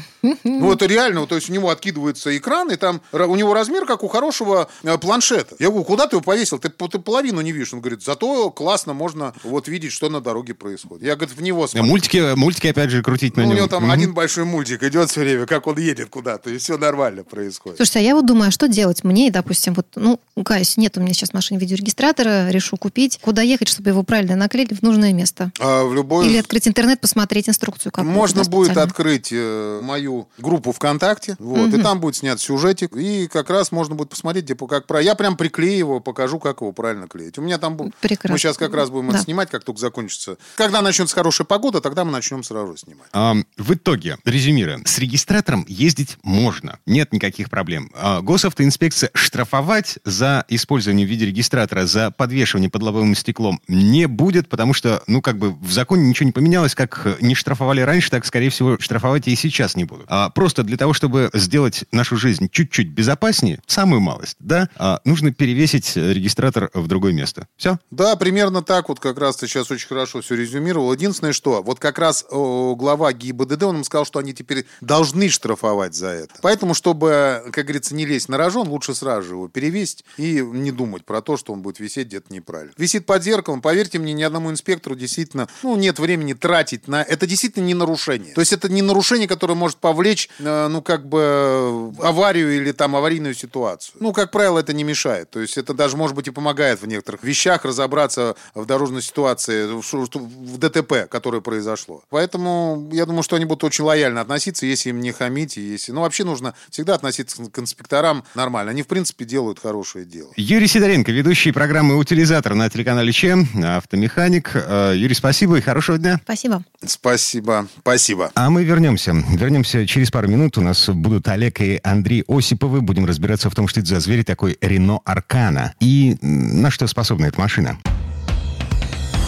Ну, 0.44 0.72
это 0.72 0.86
реально, 0.86 1.20
вот, 1.20 1.28
то 1.28 1.34
есть 1.36 1.50
у 1.50 1.52
него 1.52 1.70
откидывается 1.70 2.36
экран, 2.36 2.70
и 2.70 2.76
там 2.76 3.00
у 3.12 3.34
него 3.36 3.54
размер, 3.54 3.86
как 3.86 4.02
у 4.02 4.08
хорошего 4.08 4.68
э, 4.82 4.98
планшета. 4.98 5.56
Я 5.58 5.68
говорю, 5.68 5.84
куда 5.84 6.06
ты 6.06 6.16
его 6.16 6.22
повесил? 6.22 6.58
Ты, 6.58 6.68
ты 6.68 6.98
половину 6.98 7.40
не 7.40 7.52
видишь. 7.52 7.72
Он 7.72 7.80
говорит, 7.80 8.02
зато 8.02 8.50
классно 8.50 8.92
можно 8.94 9.34
вот 9.42 9.68
видеть, 9.68 9.92
что 9.92 10.08
на 10.08 10.20
дороге 10.20 10.54
происходит. 10.54 11.05
Я, 11.06 11.14
говорит, 11.16 11.36
в 11.36 11.40
него 11.42 11.66
смотрю. 11.66 11.88
Мультики, 11.88 12.34
мультики, 12.36 12.66
опять 12.66 12.90
же, 12.90 13.02
крутить 13.02 13.36
на 13.36 13.44
Ну, 13.44 13.50
у 13.50 13.52
него 13.54 13.66
там 13.68 13.84
Мгм. 13.84 13.92
один 13.92 14.12
большой 14.14 14.44
мультик 14.44 14.82
идет 14.82 15.08
все 15.10 15.20
время, 15.20 15.46
как 15.46 15.66
он 15.66 15.78
едет 15.78 16.08
куда-то, 16.10 16.50
и 16.50 16.58
все 16.58 16.76
нормально 16.76 17.22
происходит. 17.24 17.76
Слушайте, 17.78 18.00
а 18.00 18.02
я 18.02 18.14
вот 18.16 18.26
думаю, 18.26 18.48
а 18.48 18.50
что 18.50 18.66
делать 18.68 19.04
мне, 19.04 19.30
допустим, 19.30 19.74
вот, 19.74 19.86
ну, 19.94 20.18
каюсь, 20.44 20.76
нет 20.76 20.96
у 20.98 21.00
меня 21.00 21.14
сейчас 21.14 21.30
в 21.30 21.34
машине 21.34 21.60
видеорегистратора, 21.60 22.50
решу 22.50 22.76
купить. 22.76 23.18
Куда 23.22 23.42
ехать, 23.42 23.68
чтобы 23.68 23.90
его 23.90 24.02
правильно 24.02 24.36
наклеили 24.36 24.74
в 24.74 24.82
нужное 24.82 25.12
место? 25.12 25.52
А 25.60 25.84
в 25.84 25.94
любой... 25.94 26.26
Или 26.26 26.38
открыть 26.38 26.66
интернет, 26.66 27.00
посмотреть 27.00 27.48
инструкцию 27.48 27.92
какую-то. 27.92 28.16
Можно 28.18 28.44
будет 28.44 28.76
открыть 28.76 29.28
э, 29.32 29.80
мою 29.82 30.28
группу 30.38 30.72
ВКонтакте, 30.72 31.36
вот, 31.38 31.72
и 31.72 31.80
там 31.80 32.00
будет 32.00 32.16
снят 32.16 32.40
сюжетик, 32.40 32.96
и 32.96 33.28
как 33.28 33.50
раз 33.50 33.70
можно 33.72 33.94
будет 33.94 34.10
посмотреть, 34.10 34.44
где, 34.44 34.54
по- 34.54 34.66
как 34.66 34.86
про. 34.86 35.00
Я 35.00 35.14
прям 35.14 35.36
приклею 35.36 35.78
его, 35.78 36.00
покажу, 36.00 36.38
как 36.40 36.60
его 36.62 36.72
правильно 36.72 37.06
клеить. 37.06 37.38
У 37.38 37.42
меня 37.42 37.58
там 37.58 37.76
Прекрасно. 38.00 38.32
мы 38.32 38.38
сейчас 38.38 38.56
как 38.56 38.74
раз 38.74 38.90
будем 38.90 39.10
это 39.10 39.18
Да. 39.18 39.24
снимать, 39.24 39.50
как 39.50 39.62
только 39.64 39.80
закончится. 39.80 40.36
Когда 40.56 40.82
начнется 40.96 41.14
хорошая 41.14 41.46
погода, 41.46 41.82
тогда 41.82 42.06
мы 42.06 42.10
начнем 42.10 42.42
сразу 42.42 42.74
снимать. 42.74 43.08
А, 43.12 43.34
В 43.58 43.74
итоге, 43.74 44.16
резюмируя, 44.24 44.80
с 44.86 44.98
регистратором 44.98 45.66
ездить 45.68 46.16
можно, 46.22 46.78
нет 46.86 47.12
никаких 47.12 47.50
проблем. 47.50 47.90
А, 47.94 48.22
Госавтоинспекция 48.22 49.10
штрафовать 49.12 49.98
за 50.04 50.46
использование 50.48 51.06
видеорегистратора, 51.06 51.84
за 51.84 52.10
подвешивание 52.10 52.70
под 52.70 52.82
лобовым 52.82 53.14
стеклом 53.14 53.60
не 53.68 54.06
будет, 54.06 54.48
потому 54.48 54.72
что, 54.72 55.02
ну, 55.06 55.20
как 55.20 55.36
бы 55.36 55.50
в 55.50 55.70
законе 55.70 56.08
ничего 56.08 56.26
не 56.28 56.32
поменялось, 56.32 56.74
как 56.74 57.20
не 57.20 57.34
штрафовали 57.34 57.82
раньше, 57.82 58.10
так, 58.10 58.24
скорее 58.24 58.48
всего, 58.48 58.78
штрафовать 58.80 59.28
и 59.28 59.36
сейчас 59.36 59.76
не 59.76 59.84
будут. 59.84 60.06
А 60.08 60.30
просто 60.30 60.62
для 60.62 60.78
того, 60.78 60.94
чтобы 60.94 61.28
сделать 61.34 61.84
нашу 61.92 62.16
жизнь 62.16 62.48
чуть-чуть 62.50 62.88
безопаснее, 62.88 63.60
самую 63.66 64.00
малость, 64.00 64.36
да, 64.38 64.70
а, 64.76 65.00
нужно 65.04 65.30
перевесить 65.30 65.94
э, 65.94 66.14
регистратор 66.14 66.70
в 66.72 66.86
другое 66.86 67.12
место. 67.12 67.48
Все? 67.58 67.78
Да, 67.90 68.16
примерно 68.16 68.62
так 68.62 68.88
вот 68.88 68.98
как 68.98 69.18
раз 69.18 69.36
ты 69.36 69.46
сейчас 69.46 69.70
очень 69.70 69.88
хорошо 69.88 70.22
все 70.22 70.34
резюмировал. 70.36 70.85
Единственное, 70.92 71.32
что 71.32 71.62
вот 71.62 71.78
как 71.78 71.98
раз 71.98 72.24
глава 72.30 73.12
ГИБДД, 73.12 73.62
он 73.64 73.76
им 73.76 73.84
сказал, 73.84 74.04
что 74.04 74.18
они 74.18 74.34
теперь 74.34 74.66
должны 74.80 75.28
штрафовать 75.28 75.94
за 75.94 76.08
это. 76.08 76.34
Поэтому, 76.42 76.74
чтобы, 76.74 77.42
как 77.52 77.64
говорится, 77.64 77.94
не 77.94 78.06
лезть 78.06 78.28
на 78.28 78.36
рожон, 78.38 78.68
лучше 78.68 78.94
сразу 78.94 79.28
же 79.28 79.34
его 79.34 79.48
перевесить 79.48 80.04
и 80.16 80.40
не 80.40 80.72
думать 80.72 81.04
про 81.04 81.22
то, 81.22 81.36
что 81.36 81.52
он 81.52 81.62
будет 81.62 81.80
висеть 81.80 82.08
где-то 82.08 82.32
неправильно. 82.32 82.72
Висит 82.76 83.06
под 83.06 83.22
зеркалом, 83.22 83.60
поверьте 83.62 83.98
мне, 83.98 84.12
ни 84.12 84.22
одному 84.22 84.50
инспектору 84.50 84.96
действительно, 84.96 85.48
ну, 85.62 85.76
нет 85.76 85.98
времени 85.98 86.32
тратить 86.34 86.88
на... 86.88 87.02
Это 87.02 87.26
действительно 87.26 87.64
не 87.64 87.74
нарушение. 87.74 88.34
То 88.34 88.40
есть 88.40 88.52
это 88.52 88.68
не 88.68 88.82
нарушение, 88.82 89.28
которое 89.28 89.54
может 89.54 89.78
повлечь, 89.78 90.28
э, 90.38 90.68
ну, 90.68 90.82
как 90.82 91.08
бы 91.08 91.92
аварию 92.02 92.56
или 92.56 92.72
там 92.72 92.96
аварийную 92.96 93.34
ситуацию. 93.34 93.96
Ну, 94.00 94.12
как 94.12 94.30
правило, 94.30 94.58
это 94.58 94.72
не 94.72 94.84
мешает. 94.84 95.30
То 95.30 95.40
есть 95.40 95.58
это 95.58 95.74
даже, 95.74 95.96
может 95.96 96.14
быть, 96.16 96.28
и 96.28 96.30
помогает 96.30 96.82
в 96.82 96.86
некоторых 96.86 97.22
вещах 97.22 97.64
разобраться 97.64 98.36
в 98.54 98.64
дорожной 98.66 99.02
ситуации, 99.02 99.66
в, 99.66 99.82
в 99.82 100.58
ДТП, 100.76 101.08
которое 101.10 101.40
произошло. 101.40 102.02
Поэтому 102.10 102.88
я 102.92 103.06
думаю, 103.06 103.22
что 103.22 103.36
они 103.36 103.44
будут 103.44 103.64
очень 103.64 103.84
лояльно 103.84 104.20
относиться, 104.20 104.66
если 104.66 104.90
им 104.90 105.00
не 105.00 105.12
хамить. 105.12 105.56
и 105.56 105.60
Если... 105.60 105.92
Ну, 105.92 106.02
вообще 106.02 106.24
нужно 106.24 106.54
всегда 106.70 106.94
относиться 106.94 107.42
к 107.44 107.58
инспекторам 107.58 108.24
нормально. 108.34 108.70
Они, 108.70 108.82
в 108.82 108.86
принципе, 108.86 109.24
делают 109.24 109.58
хорошее 109.58 110.04
дело. 110.04 110.30
Юрий 110.36 110.66
Сидоренко, 110.66 111.12
ведущий 111.12 111.52
программы 111.52 111.96
«Утилизатор» 111.96 112.54
на 112.54 112.68
телеканале 112.68 113.12
ЧЕМ, 113.12 113.48
автомеханик. 113.76 114.50
Э, 114.54 114.92
Юрий, 114.94 115.14
спасибо 115.14 115.58
и 115.58 115.60
хорошего 115.60 115.98
дня. 115.98 116.20
Спасибо. 116.24 116.62
Спасибо. 116.84 117.68
Спасибо. 117.80 118.30
А 118.34 118.50
мы 118.50 118.64
вернемся. 118.64 119.12
Вернемся 119.12 119.86
через 119.86 120.10
пару 120.10 120.28
минут. 120.28 120.58
У 120.58 120.60
нас 120.60 120.88
будут 120.88 121.28
Олег 121.28 121.60
и 121.60 121.80
Андрей 121.82 122.24
Осиповы. 122.28 122.80
Будем 122.80 123.06
разбираться 123.06 123.50
в 123.50 123.54
том, 123.54 123.68
что 123.68 123.80
это 123.80 123.88
за 123.88 124.00
зверь 124.00 124.24
такой 124.24 124.58
Рено 124.60 125.00
Аркана. 125.04 125.74
И 125.80 126.16
на 126.20 126.70
что 126.70 126.86
способна 126.86 127.26
эта 127.26 127.40
машина. 127.40 127.78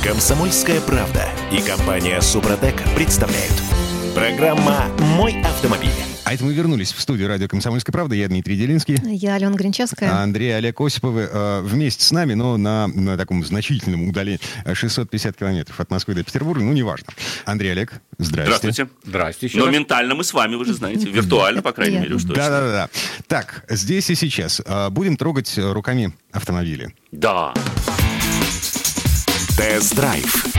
Комсомольская 0.02 0.80
правда 0.80 1.28
и 1.52 1.60
компания 1.60 2.20
Супротек 2.20 2.82
представляют. 2.94 3.52
Программа 4.14 4.86
«Мой 5.16 5.40
автомобиль». 5.42 5.90
А 6.24 6.34
это 6.34 6.44
мы 6.44 6.52
вернулись 6.52 6.92
в 6.92 7.00
студию 7.00 7.28
радио 7.28 7.48
«Комсомольская 7.48 7.90
правда». 7.92 8.14
Я 8.14 8.28
Дмитрий 8.28 8.56
Делинский. 8.56 8.98
Я 9.02 9.36
Алена 9.36 9.54
Гринчевская. 9.56 10.10
А 10.10 10.22
Андрей 10.22 10.54
Олег 10.54 10.78
Осиповы 10.80 11.26
э, 11.30 11.60
вместе 11.62 12.04
с 12.04 12.10
нами, 12.10 12.34
но 12.34 12.58
на, 12.58 12.86
на 12.88 13.16
таком 13.16 13.42
значительном 13.44 14.08
удалении. 14.08 14.40
э, 14.66 14.74
650 14.74 15.36
километров 15.36 15.80
от 15.80 15.90
Москвы 15.90 16.14
до 16.14 16.22
Петербурга. 16.24 16.62
Ну, 16.64 16.72
неважно. 16.74 17.06
Андрей, 17.46 17.72
Олег, 17.72 17.94
здрасте. 18.18 18.56
Здравствуйте. 18.58 18.88
Здрасте 19.04 19.46
еще 19.46 19.58
Но 19.58 19.66
раз. 19.66 19.74
ментально 19.74 20.14
мы 20.14 20.24
с 20.24 20.34
вами, 20.34 20.56
вы 20.56 20.66
же 20.66 20.74
знаете. 20.74 21.08
Виртуально, 21.08 21.62
по 21.62 21.72
крайней 21.72 21.98
мере, 21.98 22.14
уж 22.16 22.22
точно. 22.24 22.36
Да-да-да. 22.36 22.88
Так, 23.26 23.64
здесь 23.70 24.10
и 24.10 24.14
сейчас. 24.14 24.60
э, 24.64 24.90
будем 24.90 25.16
трогать 25.16 25.56
э, 25.56 25.72
руками 25.72 26.12
автомобили. 26.32 26.94
Да. 27.10 27.54
Тест-драйв. 29.56 30.57